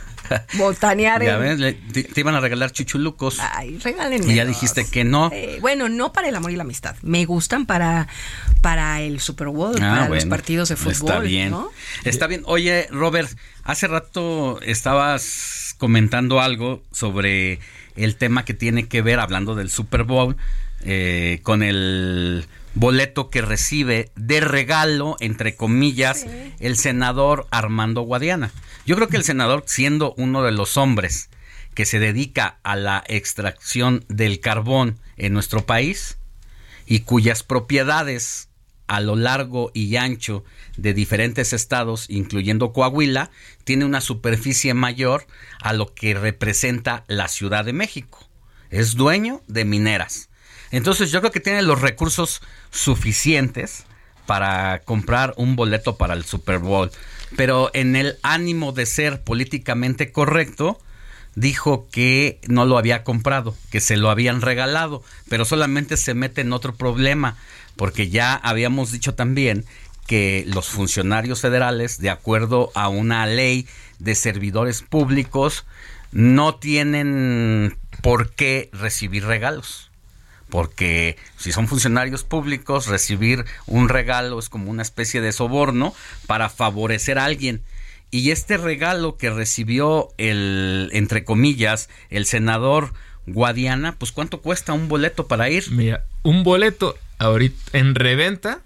[0.58, 1.22] botanear.
[1.22, 3.38] Ya en- ves, le- te, te iban a regalar chuchulucos.
[3.40, 4.32] Ay, regálenme.
[4.32, 5.30] y ya dijiste que no.
[5.32, 6.96] Eh, bueno, no para el amor y la amistad.
[7.02, 8.08] Me gustan para,
[8.60, 10.92] para el Super Bowl, para los Ah, partidos de fútbol.
[10.92, 11.50] Está bien.
[11.50, 11.70] ¿no?
[12.04, 12.42] Está bien.
[12.46, 13.30] Oye, Robert,
[13.64, 17.58] hace rato estabas comentando algo sobre
[17.96, 20.36] el tema que tiene que ver, hablando del Super Bowl,
[20.84, 26.26] eh, con el boleto que recibe de regalo, entre comillas,
[26.60, 28.50] el senador Armando Guadiana.
[28.86, 31.28] Yo creo que el senador, siendo uno de los hombres
[31.74, 36.18] que se dedica a la extracción del carbón en nuestro país,
[36.86, 38.48] y cuyas propiedades
[38.86, 40.44] a lo largo y ancho
[40.76, 43.30] de diferentes estados, incluyendo Coahuila,
[43.64, 45.26] tiene una superficie mayor
[45.60, 48.28] a lo que representa la Ciudad de México.
[48.70, 50.28] Es dueño de mineras.
[50.72, 53.84] Entonces yo creo que tiene los recursos suficientes
[54.26, 56.90] para comprar un boleto para el Super Bowl.
[57.36, 60.80] Pero en el ánimo de ser políticamente correcto,
[61.34, 66.40] dijo que no lo había comprado, que se lo habían regalado, pero solamente se mete
[66.40, 67.36] en otro problema,
[67.76, 69.64] porque ya habíamos dicho también
[70.06, 73.66] que los funcionarios federales, de acuerdo a una ley
[73.98, 75.64] de servidores públicos,
[76.10, 79.91] no tienen por qué recibir regalos.
[80.52, 85.94] Porque si son funcionarios públicos, recibir un regalo es como una especie de soborno
[86.26, 87.62] para favorecer a alguien.
[88.10, 92.92] Y este regalo que recibió el, entre comillas, el senador
[93.26, 95.70] Guadiana, pues ¿cuánto cuesta un boleto para ir?
[95.70, 98.60] Mira, un boleto ahorita en reventa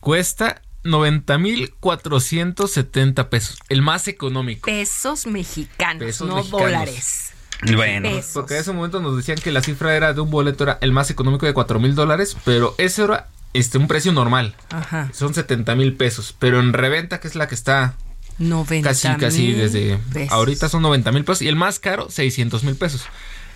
[0.00, 3.60] cuesta 90,470 pesos.
[3.68, 4.66] El más económico.
[4.66, 6.60] Pesos mexicanos, Pesos no mexicanos.
[6.60, 7.34] dólares.
[7.74, 8.08] Bueno.
[8.08, 8.30] Pesos.
[8.34, 10.92] Porque en ese momento nos decían que la cifra era de un boleto era el
[10.92, 14.54] más económico de 4 mil dólares, pero ese era este, un precio normal.
[14.70, 15.10] Ajá.
[15.12, 16.34] Son 70 mil pesos.
[16.38, 17.94] Pero en reventa, que es la que está
[18.38, 20.32] 90 casi, casi desde pesos.
[20.32, 21.42] ahorita son 90 mil pesos.
[21.42, 23.02] Y el más caro, 600 mil pesos.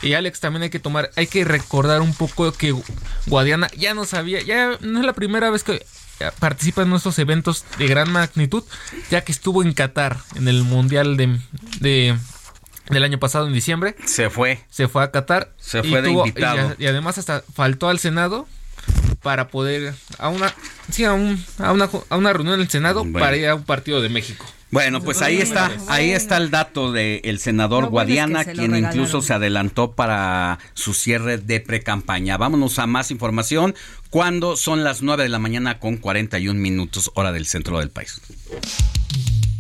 [0.03, 2.75] Y Alex, también hay que tomar, hay que recordar un poco que
[3.27, 5.87] Guadiana ya no sabía, ya no es la primera vez que
[6.41, 8.65] participa en nuestros eventos de gran magnitud,
[9.13, 11.39] ya que estuvo en Qatar en el Mundial de,
[11.79, 12.17] de-
[12.91, 13.95] del año pasado en diciembre.
[14.05, 14.61] Se fue.
[14.71, 15.53] Se fue a Qatar.
[15.59, 16.75] Se y fue de tuvo- invitado.
[16.79, 18.47] Y, y además hasta faltó al Senado
[19.23, 20.53] para poder a una
[20.91, 23.19] sí, a, un- a una a una reunión del Senado Bueno.
[23.21, 24.45] para ir a un partido de México.
[24.73, 28.75] Bueno, pues ahí está, ahí está el dato del senador es que Guadiana, se quien
[28.75, 32.39] incluso se adelantó para su cierre de precampaña.
[32.39, 33.75] Vámonos a más información
[34.09, 38.19] cuando son las 9 de la mañana con 41 minutos hora del centro del país.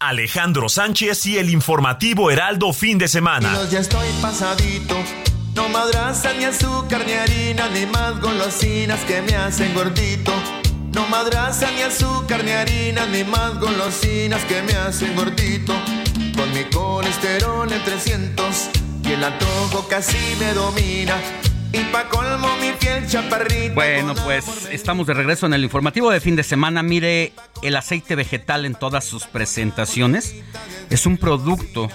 [0.00, 3.52] Alejandro Sánchez y el informativo Heraldo fin de semana.
[3.70, 4.96] Ya estoy pasadito.
[5.54, 10.32] No madraza ni azúcar ni harina ni más golosinas que me hacen gordito.
[10.94, 15.74] No madraza ni azúcar ni harina ni más golosinas que me hacen gordito.
[16.34, 18.70] Con mi colesterol en 300
[19.04, 21.16] y el antojo casi me domina.
[21.72, 23.74] Y pa' colmo mi piel chaparrita.
[23.74, 26.82] Bueno, pues estamos de regreso en el informativo de fin de semana.
[26.82, 27.32] Mire,
[27.62, 30.34] el aceite vegetal en todas sus presentaciones
[30.90, 31.88] es un producto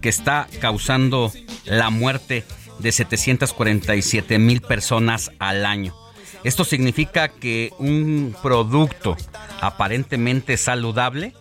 [0.00, 1.32] que está causando
[1.64, 2.44] la muerte
[2.80, 5.94] de 747 mil personas al año.
[6.42, 9.16] Esto significa que un producto
[9.60, 11.34] aparentemente saludable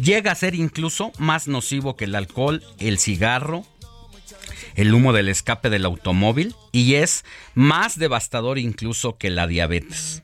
[0.00, 3.64] llega a ser incluso más nocivo que el alcohol, el cigarro,
[4.78, 7.24] el humo del escape del automóvil y es
[7.54, 10.22] más devastador incluso que la diabetes.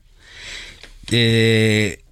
[1.11, 2.05] Eh,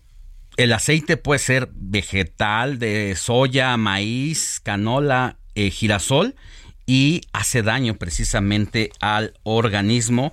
[0.56, 6.35] el aceite puede ser vegetal, de soya, maíz, canola, eh, girasol
[6.85, 10.32] y hace daño precisamente al organismo.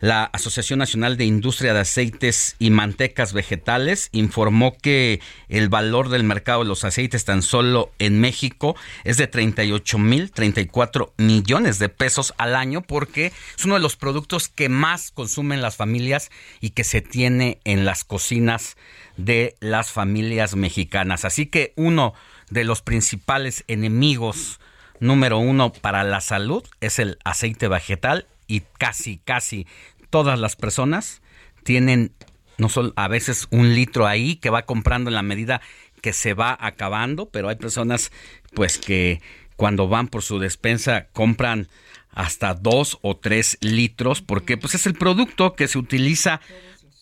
[0.00, 6.24] La Asociación Nacional de Industria de Aceites y Mantecas Vegetales informó que el valor del
[6.24, 11.88] mercado de los aceites tan solo en México es de 38 mil 34 millones de
[11.88, 16.70] pesos al año porque es uno de los productos que más consumen las familias y
[16.70, 18.76] que se tiene en las cocinas
[19.16, 21.24] de las familias mexicanas.
[21.24, 22.12] Así que uno
[22.50, 24.60] de los principales enemigos
[25.00, 29.66] número uno para la salud es el aceite vegetal y casi, casi
[30.10, 31.22] todas las personas
[31.62, 32.12] tienen
[32.58, 35.60] no solo a veces un litro ahí que va comprando en la medida
[36.00, 38.12] que se va acabando, pero hay personas
[38.54, 39.20] pues que
[39.56, 41.68] cuando van por su despensa compran
[42.10, 46.40] hasta dos o tres litros porque pues es el producto que se utiliza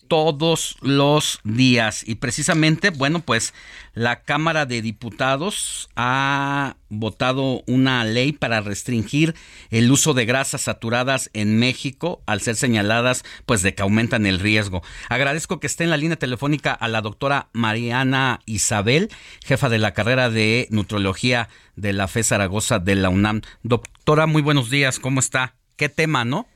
[0.07, 2.03] todos los días.
[2.07, 3.53] Y precisamente, bueno, pues
[3.93, 9.35] la Cámara de Diputados ha votado una ley para restringir
[9.69, 14.39] el uso de grasas saturadas en México al ser señaladas pues de que aumentan el
[14.39, 14.83] riesgo.
[15.09, 19.09] Agradezco que esté en la línea telefónica a la doctora Mariana Isabel,
[19.45, 23.41] jefa de la carrera de nutrología de la FE Zaragoza de la UNAM.
[23.63, 25.55] Doctora, muy buenos días, ¿cómo está?
[25.75, 26.47] ¿Qué tema, no?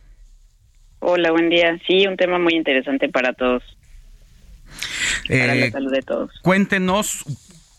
[0.99, 1.79] Hola, buen día.
[1.87, 3.63] Sí, un tema muy interesante para todos.
[5.27, 6.31] para la Eh, salud de todos.
[6.41, 7.25] Cuéntenos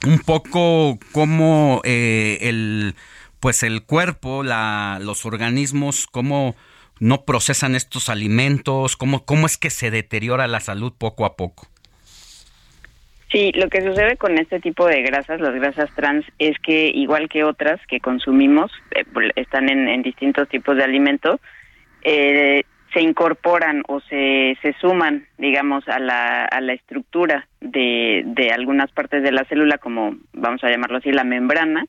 [0.06, 2.94] un poco cómo eh, el
[3.40, 6.56] pues el cuerpo, la, los organismos, cómo
[6.98, 11.66] no procesan estos alimentos, cómo, cómo es que se deteriora la salud poco a poco.
[13.32, 17.28] Sí, lo que sucede con este tipo de grasas, las grasas trans, es que igual
[17.28, 19.04] que otras que consumimos, eh,
[19.36, 21.40] están en, en distintos tipos de alimentos,
[22.02, 28.50] eh, se incorporan o se, se suman, digamos, a la, a la estructura de, de
[28.50, 31.84] algunas partes de la célula, como vamos a llamarlo así, la membrana,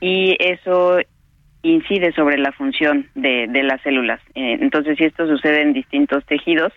[0.00, 0.98] y eso
[1.62, 4.20] incide sobre la función de, de las células.
[4.34, 6.72] Eh, entonces, si esto sucede en distintos tejidos,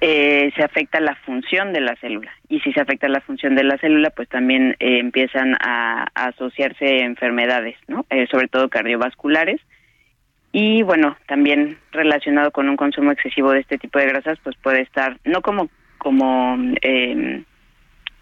[0.00, 2.30] eh, se afecta la función de la célula.
[2.48, 6.26] Y si se afecta la función de la célula, pues también eh, empiezan a, a
[6.26, 8.06] asociarse enfermedades, ¿no?
[8.30, 9.60] Sobre todo cardiovasculares.
[10.52, 14.80] Y bueno, también relacionado con un consumo excesivo de este tipo de grasas, pues puede
[14.80, 15.68] estar, no como,
[15.98, 17.42] como eh,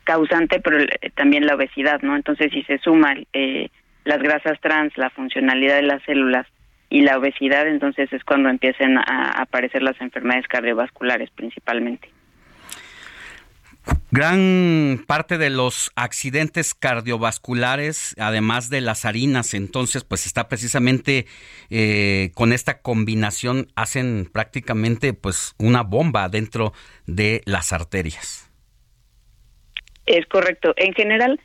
[0.05, 2.17] causante, pero eh, también la obesidad, ¿no?
[2.17, 3.69] Entonces, si se suma eh,
[4.05, 6.47] las grasas trans, la funcionalidad de las células
[6.89, 12.09] y la obesidad, entonces es cuando empiezan a aparecer las enfermedades cardiovasculares principalmente.
[14.17, 21.27] Gran parte de los accidentes cardiovasculares, además de las harinas, entonces, pues está precisamente
[21.69, 26.73] eh, con esta combinación, hacen prácticamente pues una bomba dentro
[27.07, 28.51] de las arterias.
[30.07, 30.73] Es correcto.
[30.79, 31.39] En general,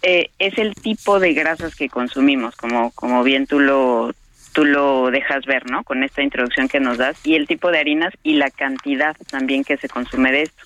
[0.00, 4.14] eh, es el tipo de grasas que consumimos, como, como bien tú lo,
[4.54, 5.84] tú lo dejas ver, ¿no?
[5.84, 9.64] Con esta introducción que nos das, y el tipo de harinas y la cantidad también
[9.64, 10.64] que se consume de esto.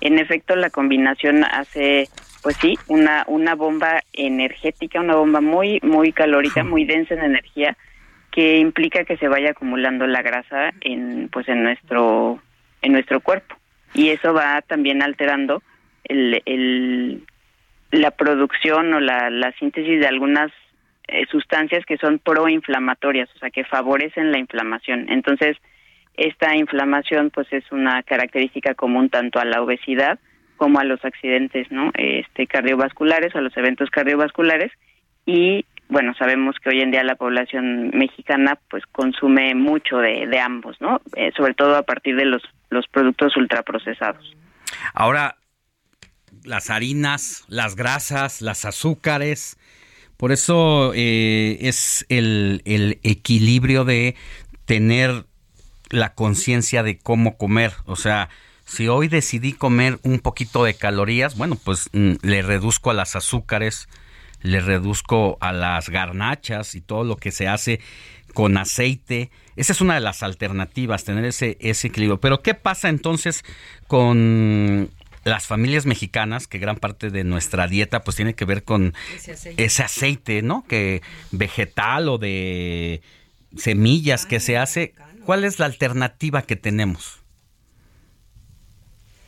[0.00, 2.08] En efecto, la combinación hace,
[2.42, 7.76] pues sí, una, una bomba energética, una bomba muy, muy calórica, muy densa en energía,
[8.30, 12.40] que implica que se vaya acumulando la grasa en, pues en nuestro,
[12.82, 13.56] en nuestro cuerpo.
[13.92, 15.62] Y eso va también alterando
[16.04, 17.24] el, el,
[17.90, 20.52] la producción o la, la síntesis de algunas
[21.08, 25.06] eh, sustancias que son proinflamatorias, o sea, que favorecen la inflamación.
[25.10, 25.56] Entonces,
[26.20, 30.18] esta inflamación pues es una característica común tanto a la obesidad
[30.56, 34.70] como a los accidentes no este cardiovasculares a los eventos cardiovasculares.
[35.24, 40.38] Y bueno sabemos que hoy en día la población mexicana pues consume mucho de, de
[40.38, 44.36] ambos no eh, sobre todo a partir de los los productos ultraprocesados.
[44.94, 45.36] Ahora,
[46.44, 49.58] las harinas, las grasas, las azúcares,
[50.16, 54.14] por eso eh, es el, el equilibrio de
[54.66, 55.24] tener
[55.90, 57.72] la conciencia de cómo comer.
[57.84, 58.28] O sea,
[58.64, 63.16] si hoy decidí comer un poquito de calorías, bueno, pues mm, le reduzco a las
[63.16, 63.88] azúcares,
[64.42, 67.80] le reduzco a las garnachas y todo lo que se hace
[68.32, 69.30] con aceite.
[69.56, 72.20] Esa es una de las alternativas, tener ese, ese equilibrio.
[72.20, 73.44] Pero ¿qué pasa entonces
[73.88, 74.88] con
[75.24, 79.32] las familias mexicanas, que gran parte de nuestra dieta pues tiene que ver con Ese
[79.32, 79.64] aceite.
[79.64, 80.64] ese aceite, ¿no?
[80.66, 83.02] Que vegetal o de
[83.56, 84.94] semillas que se hace.
[85.30, 87.22] ¿Cuál es la alternativa que tenemos?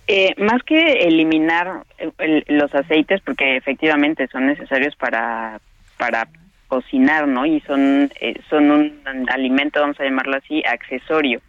[0.09, 5.61] Eh, más que eliminar el- el- los aceites, porque efectivamente son necesarios para,
[5.99, 6.27] para
[6.67, 7.47] cocinar, ¿no?
[7.47, 11.41] Y son, eh, son un alimento, vamos a llamarlo así, accesorio.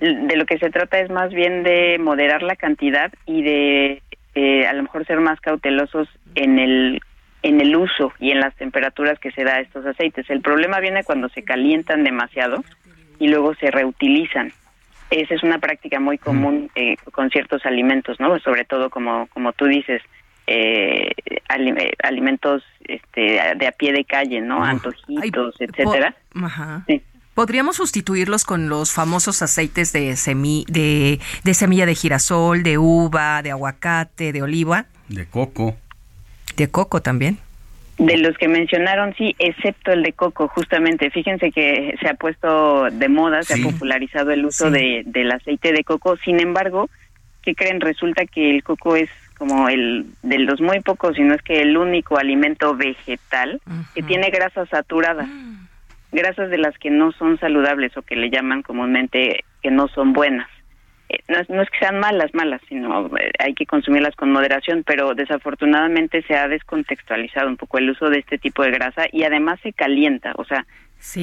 [0.00, 4.02] De lo que se trata es más bien de moderar la cantidad y de
[4.34, 7.02] eh, a lo mejor ser más cautelosos en el
[7.42, 10.28] en el uso y en las temperaturas que se da a estos aceites.
[10.30, 12.64] El problema viene cuando se calientan demasiado
[13.20, 14.52] y luego se reutilizan.
[15.10, 18.38] esa es una práctica muy común eh, con ciertos alimentos, ¿no?
[18.40, 20.02] Sobre todo como como tú dices,
[20.46, 21.12] eh,
[21.48, 24.64] ali- eh, alimentos este, de a pie de calle, ¿no?
[24.64, 26.16] Antojitos, etcétera.
[26.42, 26.84] Ajá.
[27.34, 33.42] Podríamos sustituirlos con los famosos aceites de, semi, de, de semilla de girasol, de uva,
[33.42, 35.76] de aguacate, de oliva, De coco.
[36.56, 37.38] de coco también.
[38.00, 41.10] De los que mencionaron, sí, excepto el de coco, justamente.
[41.10, 44.72] Fíjense que se ha puesto de moda, se ha popularizado el uso Sí.
[44.72, 46.16] de, del aceite de coco.
[46.16, 46.88] Sin embargo,
[47.42, 47.80] ¿qué creen?
[47.80, 51.60] Resulta que el coco es como el de los muy pocos, si no es que
[51.60, 53.60] el único alimento vegetal
[53.94, 55.28] que tiene grasas saturadas.
[56.12, 60.12] Grasas de las que no son saludables o que le llaman comúnmente que no son
[60.14, 60.48] buenas.
[61.28, 64.82] No, es- no es que sean malas, malas, sino eh, hay que consumirlas con moderación,
[64.84, 69.24] pero desafortunadamente se ha descontextualizado un poco el uso de este tipo de grasa y
[69.24, 70.66] además se calienta, o sea,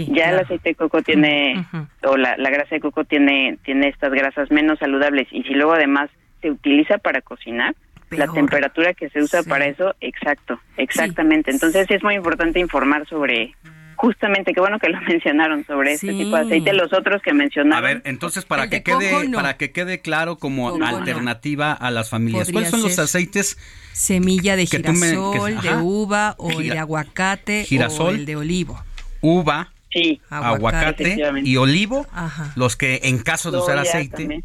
[0.07, 1.63] ya el aceite de coco tiene,
[2.03, 5.73] o la, la grasa de coco tiene, tiene estas grasas menos saludables y si luego
[5.73, 6.09] además
[6.41, 7.75] se utiliza para cocinar,
[8.09, 11.51] la temperatura que se usa para eso, exacto, exactamente.
[11.51, 13.53] Entonces es muy importante informar sobre,
[13.97, 17.77] justamente, qué bueno que lo mencionaron, sobre este tipo de aceite, los otros que mencionaron.
[17.77, 19.35] A ver, entonces para El que de quede coco, no.
[19.37, 20.87] para que quede claro como Coco, no.
[20.87, 22.49] alternativa a las familias.
[22.51, 23.57] ¿Cuáles son los aceites?
[23.93, 28.07] Semilla de me- que- girasol, de uva o el de aguacate girasol.
[28.07, 28.81] o el de olivo.
[29.21, 32.05] Uva, sí, aguacate, y olivo.
[32.13, 32.53] Ajá.
[32.55, 34.43] Los que en caso de usar aceite, también.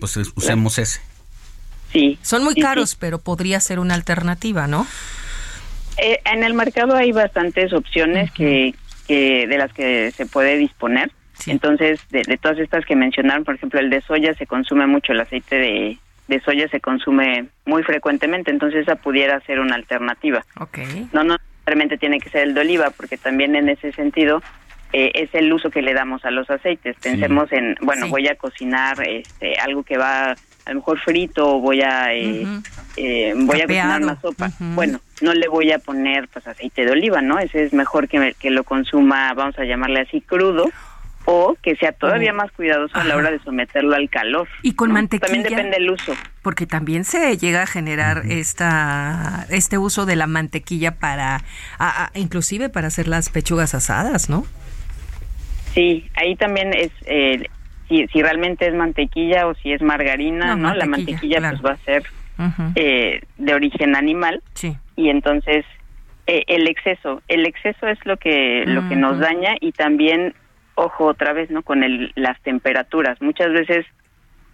[0.00, 1.00] pues es- usemos ese.
[1.92, 2.18] Sí.
[2.22, 2.66] Son muy Sí, sí.
[2.66, 4.86] caros, pero podría ser una alternativa, ¿no?
[5.96, 8.74] Eh, en el mercado hay bastantes opciones que,
[9.06, 11.10] que de las que se puede disponer.
[11.46, 15.12] Entonces, de, de todas estas que mencionaron, por ejemplo, el de soya se consume mucho,
[15.12, 20.44] el aceite de, de soya se consume muy frecuentemente, entonces esa pudiera ser una alternativa.
[20.60, 20.78] Ok.
[21.12, 24.42] No, no necesariamente tiene que ser el de oliva, porque también en ese sentido
[24.96, 26.94] eh, es el uso que le damos a los aceites.
[27.02, 28.10] Pensemos en, bueno, Sí.
[28.12, 30.30] voy a cocinar este, algo que va
[30.66, 32.46] a lo mejor frito o voy a eh,
[32.96, 34.50] eh, voy a cocinar una sopa.
[34.58, 37.38] Bueno, no le voy a poner pues aceite de oliva, ¿no?
[37.38, 40.64] Ese es mejor que, me- que lo consuma, vamos a llamarle así, crudo
[41.26, 42.36] o que sea todavía Oh.
[42.36, 44.46] más cuidadoso a la hora de someterlo al calor.
[44.62, 44.94] Y con ¿no?
[44.94, 45.26] mantequilla.
[45.32, 46.14] También depende del uso.
[46.42, 51.36] Porque también se llega a generar esta este uso de la mantequilla para,
[51.78, 54.46] a- a- inclusive para hacer las pechugas asadas, ¿no?
[55.74, 57.46] Sí, ahí también es eh,
[57.88, 60.74] si, si realmente es mantequilla o si es margarina, No, ¿no?
[60.74, 61.58] La mantequilla, claro.
[61.60, 62.02] pues va a ser
[62.76, 64.76] eh, de origen animal Sí.
[64.96, 65.64] y entonces
[66.26, 70.34] eh, el exceso, el exceso es lo que lo que nos daña y también
[70.76, 71.62] ojo otra vez, ¿no?
[71.62, 73.20] Con el, las temperaturas.
[73.20, 73.84] Muchas veces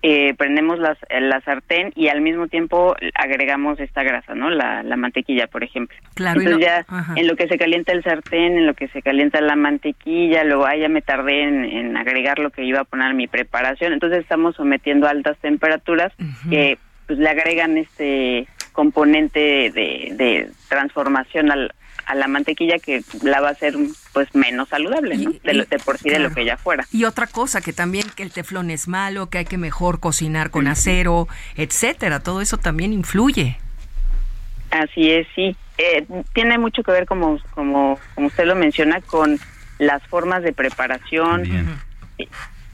[0.02, 4.50] eh, prendemos las, la sartén y al mismo tiempo agregamos esta grasa, ¿no?
[4.50, 5.96] La, la mantequilla, por ejemplo.
[6.14, 7.14] Claro, Entonces ya ajá.
[7.16, 10.66] en lo que se calienta el sartén, en lo que se calienta la mantequilla, luego
[10.66, 13.92] ah, ya me tardé en, en agregar lo que iba a poner a mi preparación.
[13.92, 16.12] Entonces estamos sometiendo a altas temperaturas
[16.48, 21.72] que pues le agregan este componente de, de transformación al,
[22.06, 23.74] a la mantequilla que la va a hacer
[24.12, 25.32] pues menos saludable, ¿no?
[25.44, 26.84] De, lo- de por sí de lo que ya fuera.
[26.90, 30.50] Y otra cosa, que también que el teflón es malo, que hay que mejor cocinar
[30.50, 32.18] con acero, etcétera.
[32.20, 33.58] Todo eso también influye.
[34.70, 35.56] Así es, sí.
[35.78, 39.38] Eh, tiene mucho que ver, como, como, como usted lo menciona, con
[39.78, 41.44] las formas de preparación
[42.18, 42.26] y,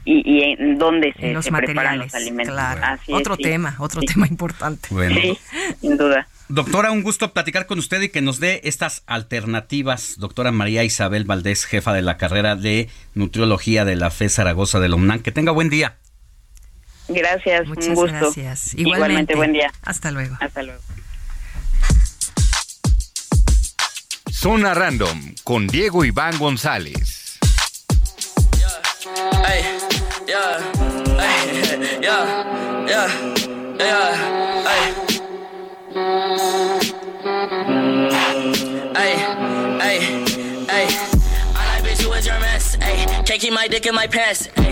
[0.05, 2.13] y en dónde se, En los se preparan materiales.
[2.13, 2.53] los alimentos.
[2.55, 2.81] Claro.
[2.83, 3.43] Así otro es, sí.
[3.43, 4.07] tema, otro Sí.
[4.07, 4.89] tema importante.
[4.91, 5.15] Bueno.
[5.21, 5.37] Sí,
[5.81, 6.27] sin duda.
[6.49, 10.15] Doctora, un gusto platicar con usted y que nos dé estas alternativas.
[10.17, 14.87] Doctora María Isabel Valdés, jefa de la carrera de nutriología de la FE Zaragoza de
[14.87, 15.19] la UNAM.
[15.21, 15.97] Que tenga buen día.
[17.09, 18.17] Gracias, Muchas un gusto.
[18.17, 18.73] gracias.
[18.75, 18.81] Igualmente.
[19.33, 19.35] Igualmente.
[19.35, 19.73] buen día.
[19.81, 20.37] Hasta luego.
[20.39, 20.81] Hasta luego.
[24.31, 27.39] Zona Random con Diego Iván González.
[29.43, 29.61] Ay,
[30.27, 30.59] yeah,
[31.19, 33.07] ay, yeah, yeah,
[33.79, 34.56] yeah,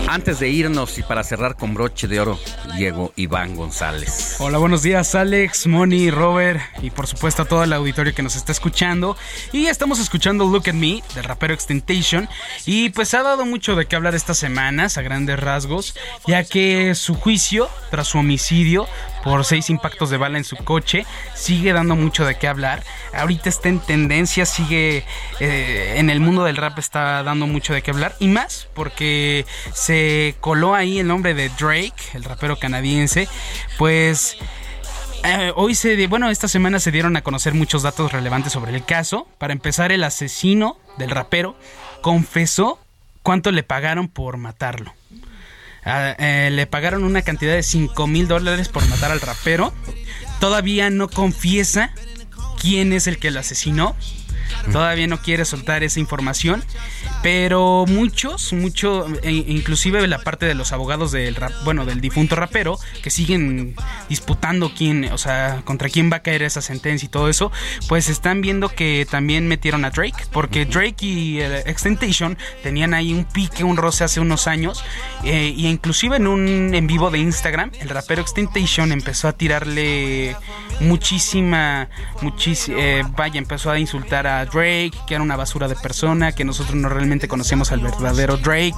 [0.08, 2.38] Antes de irnos y para cerrar con broche de oro,
[2.76, 4.36] Diego Iván González.
[4.38, 8.34] Hola, buenos días Alex, Moni, Robert y por supuesto a todo el auditorio que nos
[8.34, 9.16] está escuchando.
[9.52, 12.28] Y estamos escuchando Look at Me del rapero Extentation
[12.64, 15.94] y pues ha dado mucho de qué hablar estas semanas a grandes rasgos,
[16.26, 18.88] ya que su juicio tras su homicidio
[19.24, 22.82] por seis impactos de bala en su coche sigue dando mucho de qué hablar.
[23.12, 25.04] Ahorita está en tendencia, sigue
[25.40, 29.46] eh, en el mundo del rap está dando mucho de qué hablar y más porque
[29.72, 33.28] se coló ahí el nombre de Drake, el rapero canadiense,
[33.78, 34.38] pues
[35.24, 38.84] eh, hoy se, bueno, esta semana se dieron a conocer muchos datos relevantes sobre el
[38.84, 39.26] caso.
[39.38, 41.56] Para empezar, el asesino del rapero
[42.00, 42.78] confesó
[43.24, 44.94] cuánto le pagaron por matarlo.
[45.88, 49.72] Ah, eh, le pagaron una cantidad de 5 mil dólares por matar al rapero.
[50.40, 51.92] Todavía no confiesa
[52.60, 53.94] quién es el que lo asesinó.
[54.72, 56.64] Todavía no quiere soltar esa información.
[57.22, 62.36] Pero muchos, mucho, e- inclusive la parte de los abogados del rap, bueno, del difunto
[62.36, 63.74] rapero, que siguen
[64.08, 67.50] disputando quién, o sea, contra quién va a caer esa sentencia y todo eso,
[67.88, 73.12] pues están viendo que también metieron a Drake, porque Drake y eh, Extentation tenían ahí
[73.12, 74.84] un pique, un roce hace unos años,
[75.24, 80.36] eh, y inclusive en un en vivo de Instagram, el rapero Extentation empezó a tirarle
[80.80, 81.88] muchísima,
[82.22, 82.78] muchísima,
[83.16, 86.88] vaya, empezó a insultar a Drake, que era una basura de persona, que nosotros no
[86.88, 88.76] realmente conocemos al verdadero Drake,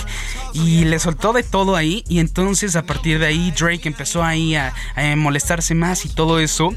[0.53, 4.55] y le soltó de todo ahí, y entonces a partir de ahí Drake empezó ahí
[4.55, 6.75] a, a molestarse más y todo eso.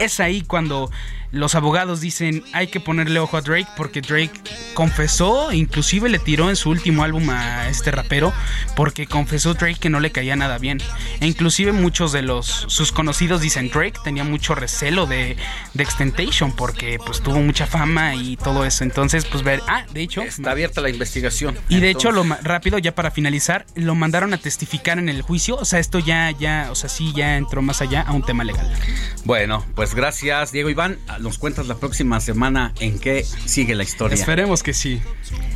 [0.00, 0.90] Es ahí cuando
[1.36, 4.32] los abogados dicen hay que ponerle ojo a Drake porque Drake
[4.74, 8.32] confesó, inclusive le tiró en su último álbum a este rapero
[8.74, 10.78] porque confesó Drake que no le caía nada bien.
[11.20, 15.36] E inclusive muchos de los sus conocidos dicen Drake tenía mucho recelo de,
[15.74, 18.84] de Extentation porque pues tuvo mucha fama y todo eso.
[18.84, 21.56] Entonces pues ver, ah, de hecho Está abierta la investigación.
[21.68, 25.56] y de hecho, lo rápido, ya para finalizar, lo mandaron a testificar en el juicio.
[25.56, 28.44] O sea, esto ya, ya, o sea, sí, ya entró más allá a un tema
[28.44, 28.70] legal.
[29.24, 30.98] Bueno, pues gracias, Diego Iván.
[31.26, 34.14] Nos cuentas la próxima semana en qué sigue la historia.
[34.14, 35.02] Esperemos que sí.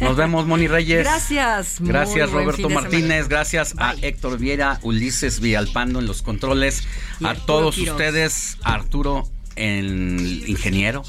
[0.00, 1.05] Nos vemos, Moni Reyes.
[1.05, 1.76] Gracias.
[1.78, 3.28] Gracias, Roberto Martínez.
[3.28, 6.82] Gracias a Héctor Viera, Ulises Villalpando en los controles.
[7.20, 7.92] Y a Arturo todos Quiroz.
[7.94, 11.05] ustedes, a Arturo, el ingeniero.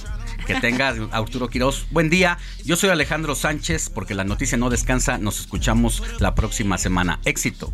[0.46, 1.88] Que tenga Arturo Quiroz.
[1.90, 2.38] Buen día.
[2.64, 5.18] Yo soy Alejandro Sánchez, porque la noticia no descansa.
[5.18, 7.20] Nos escuchamos la próxima semana.
[7.26, 7.74] Éxito.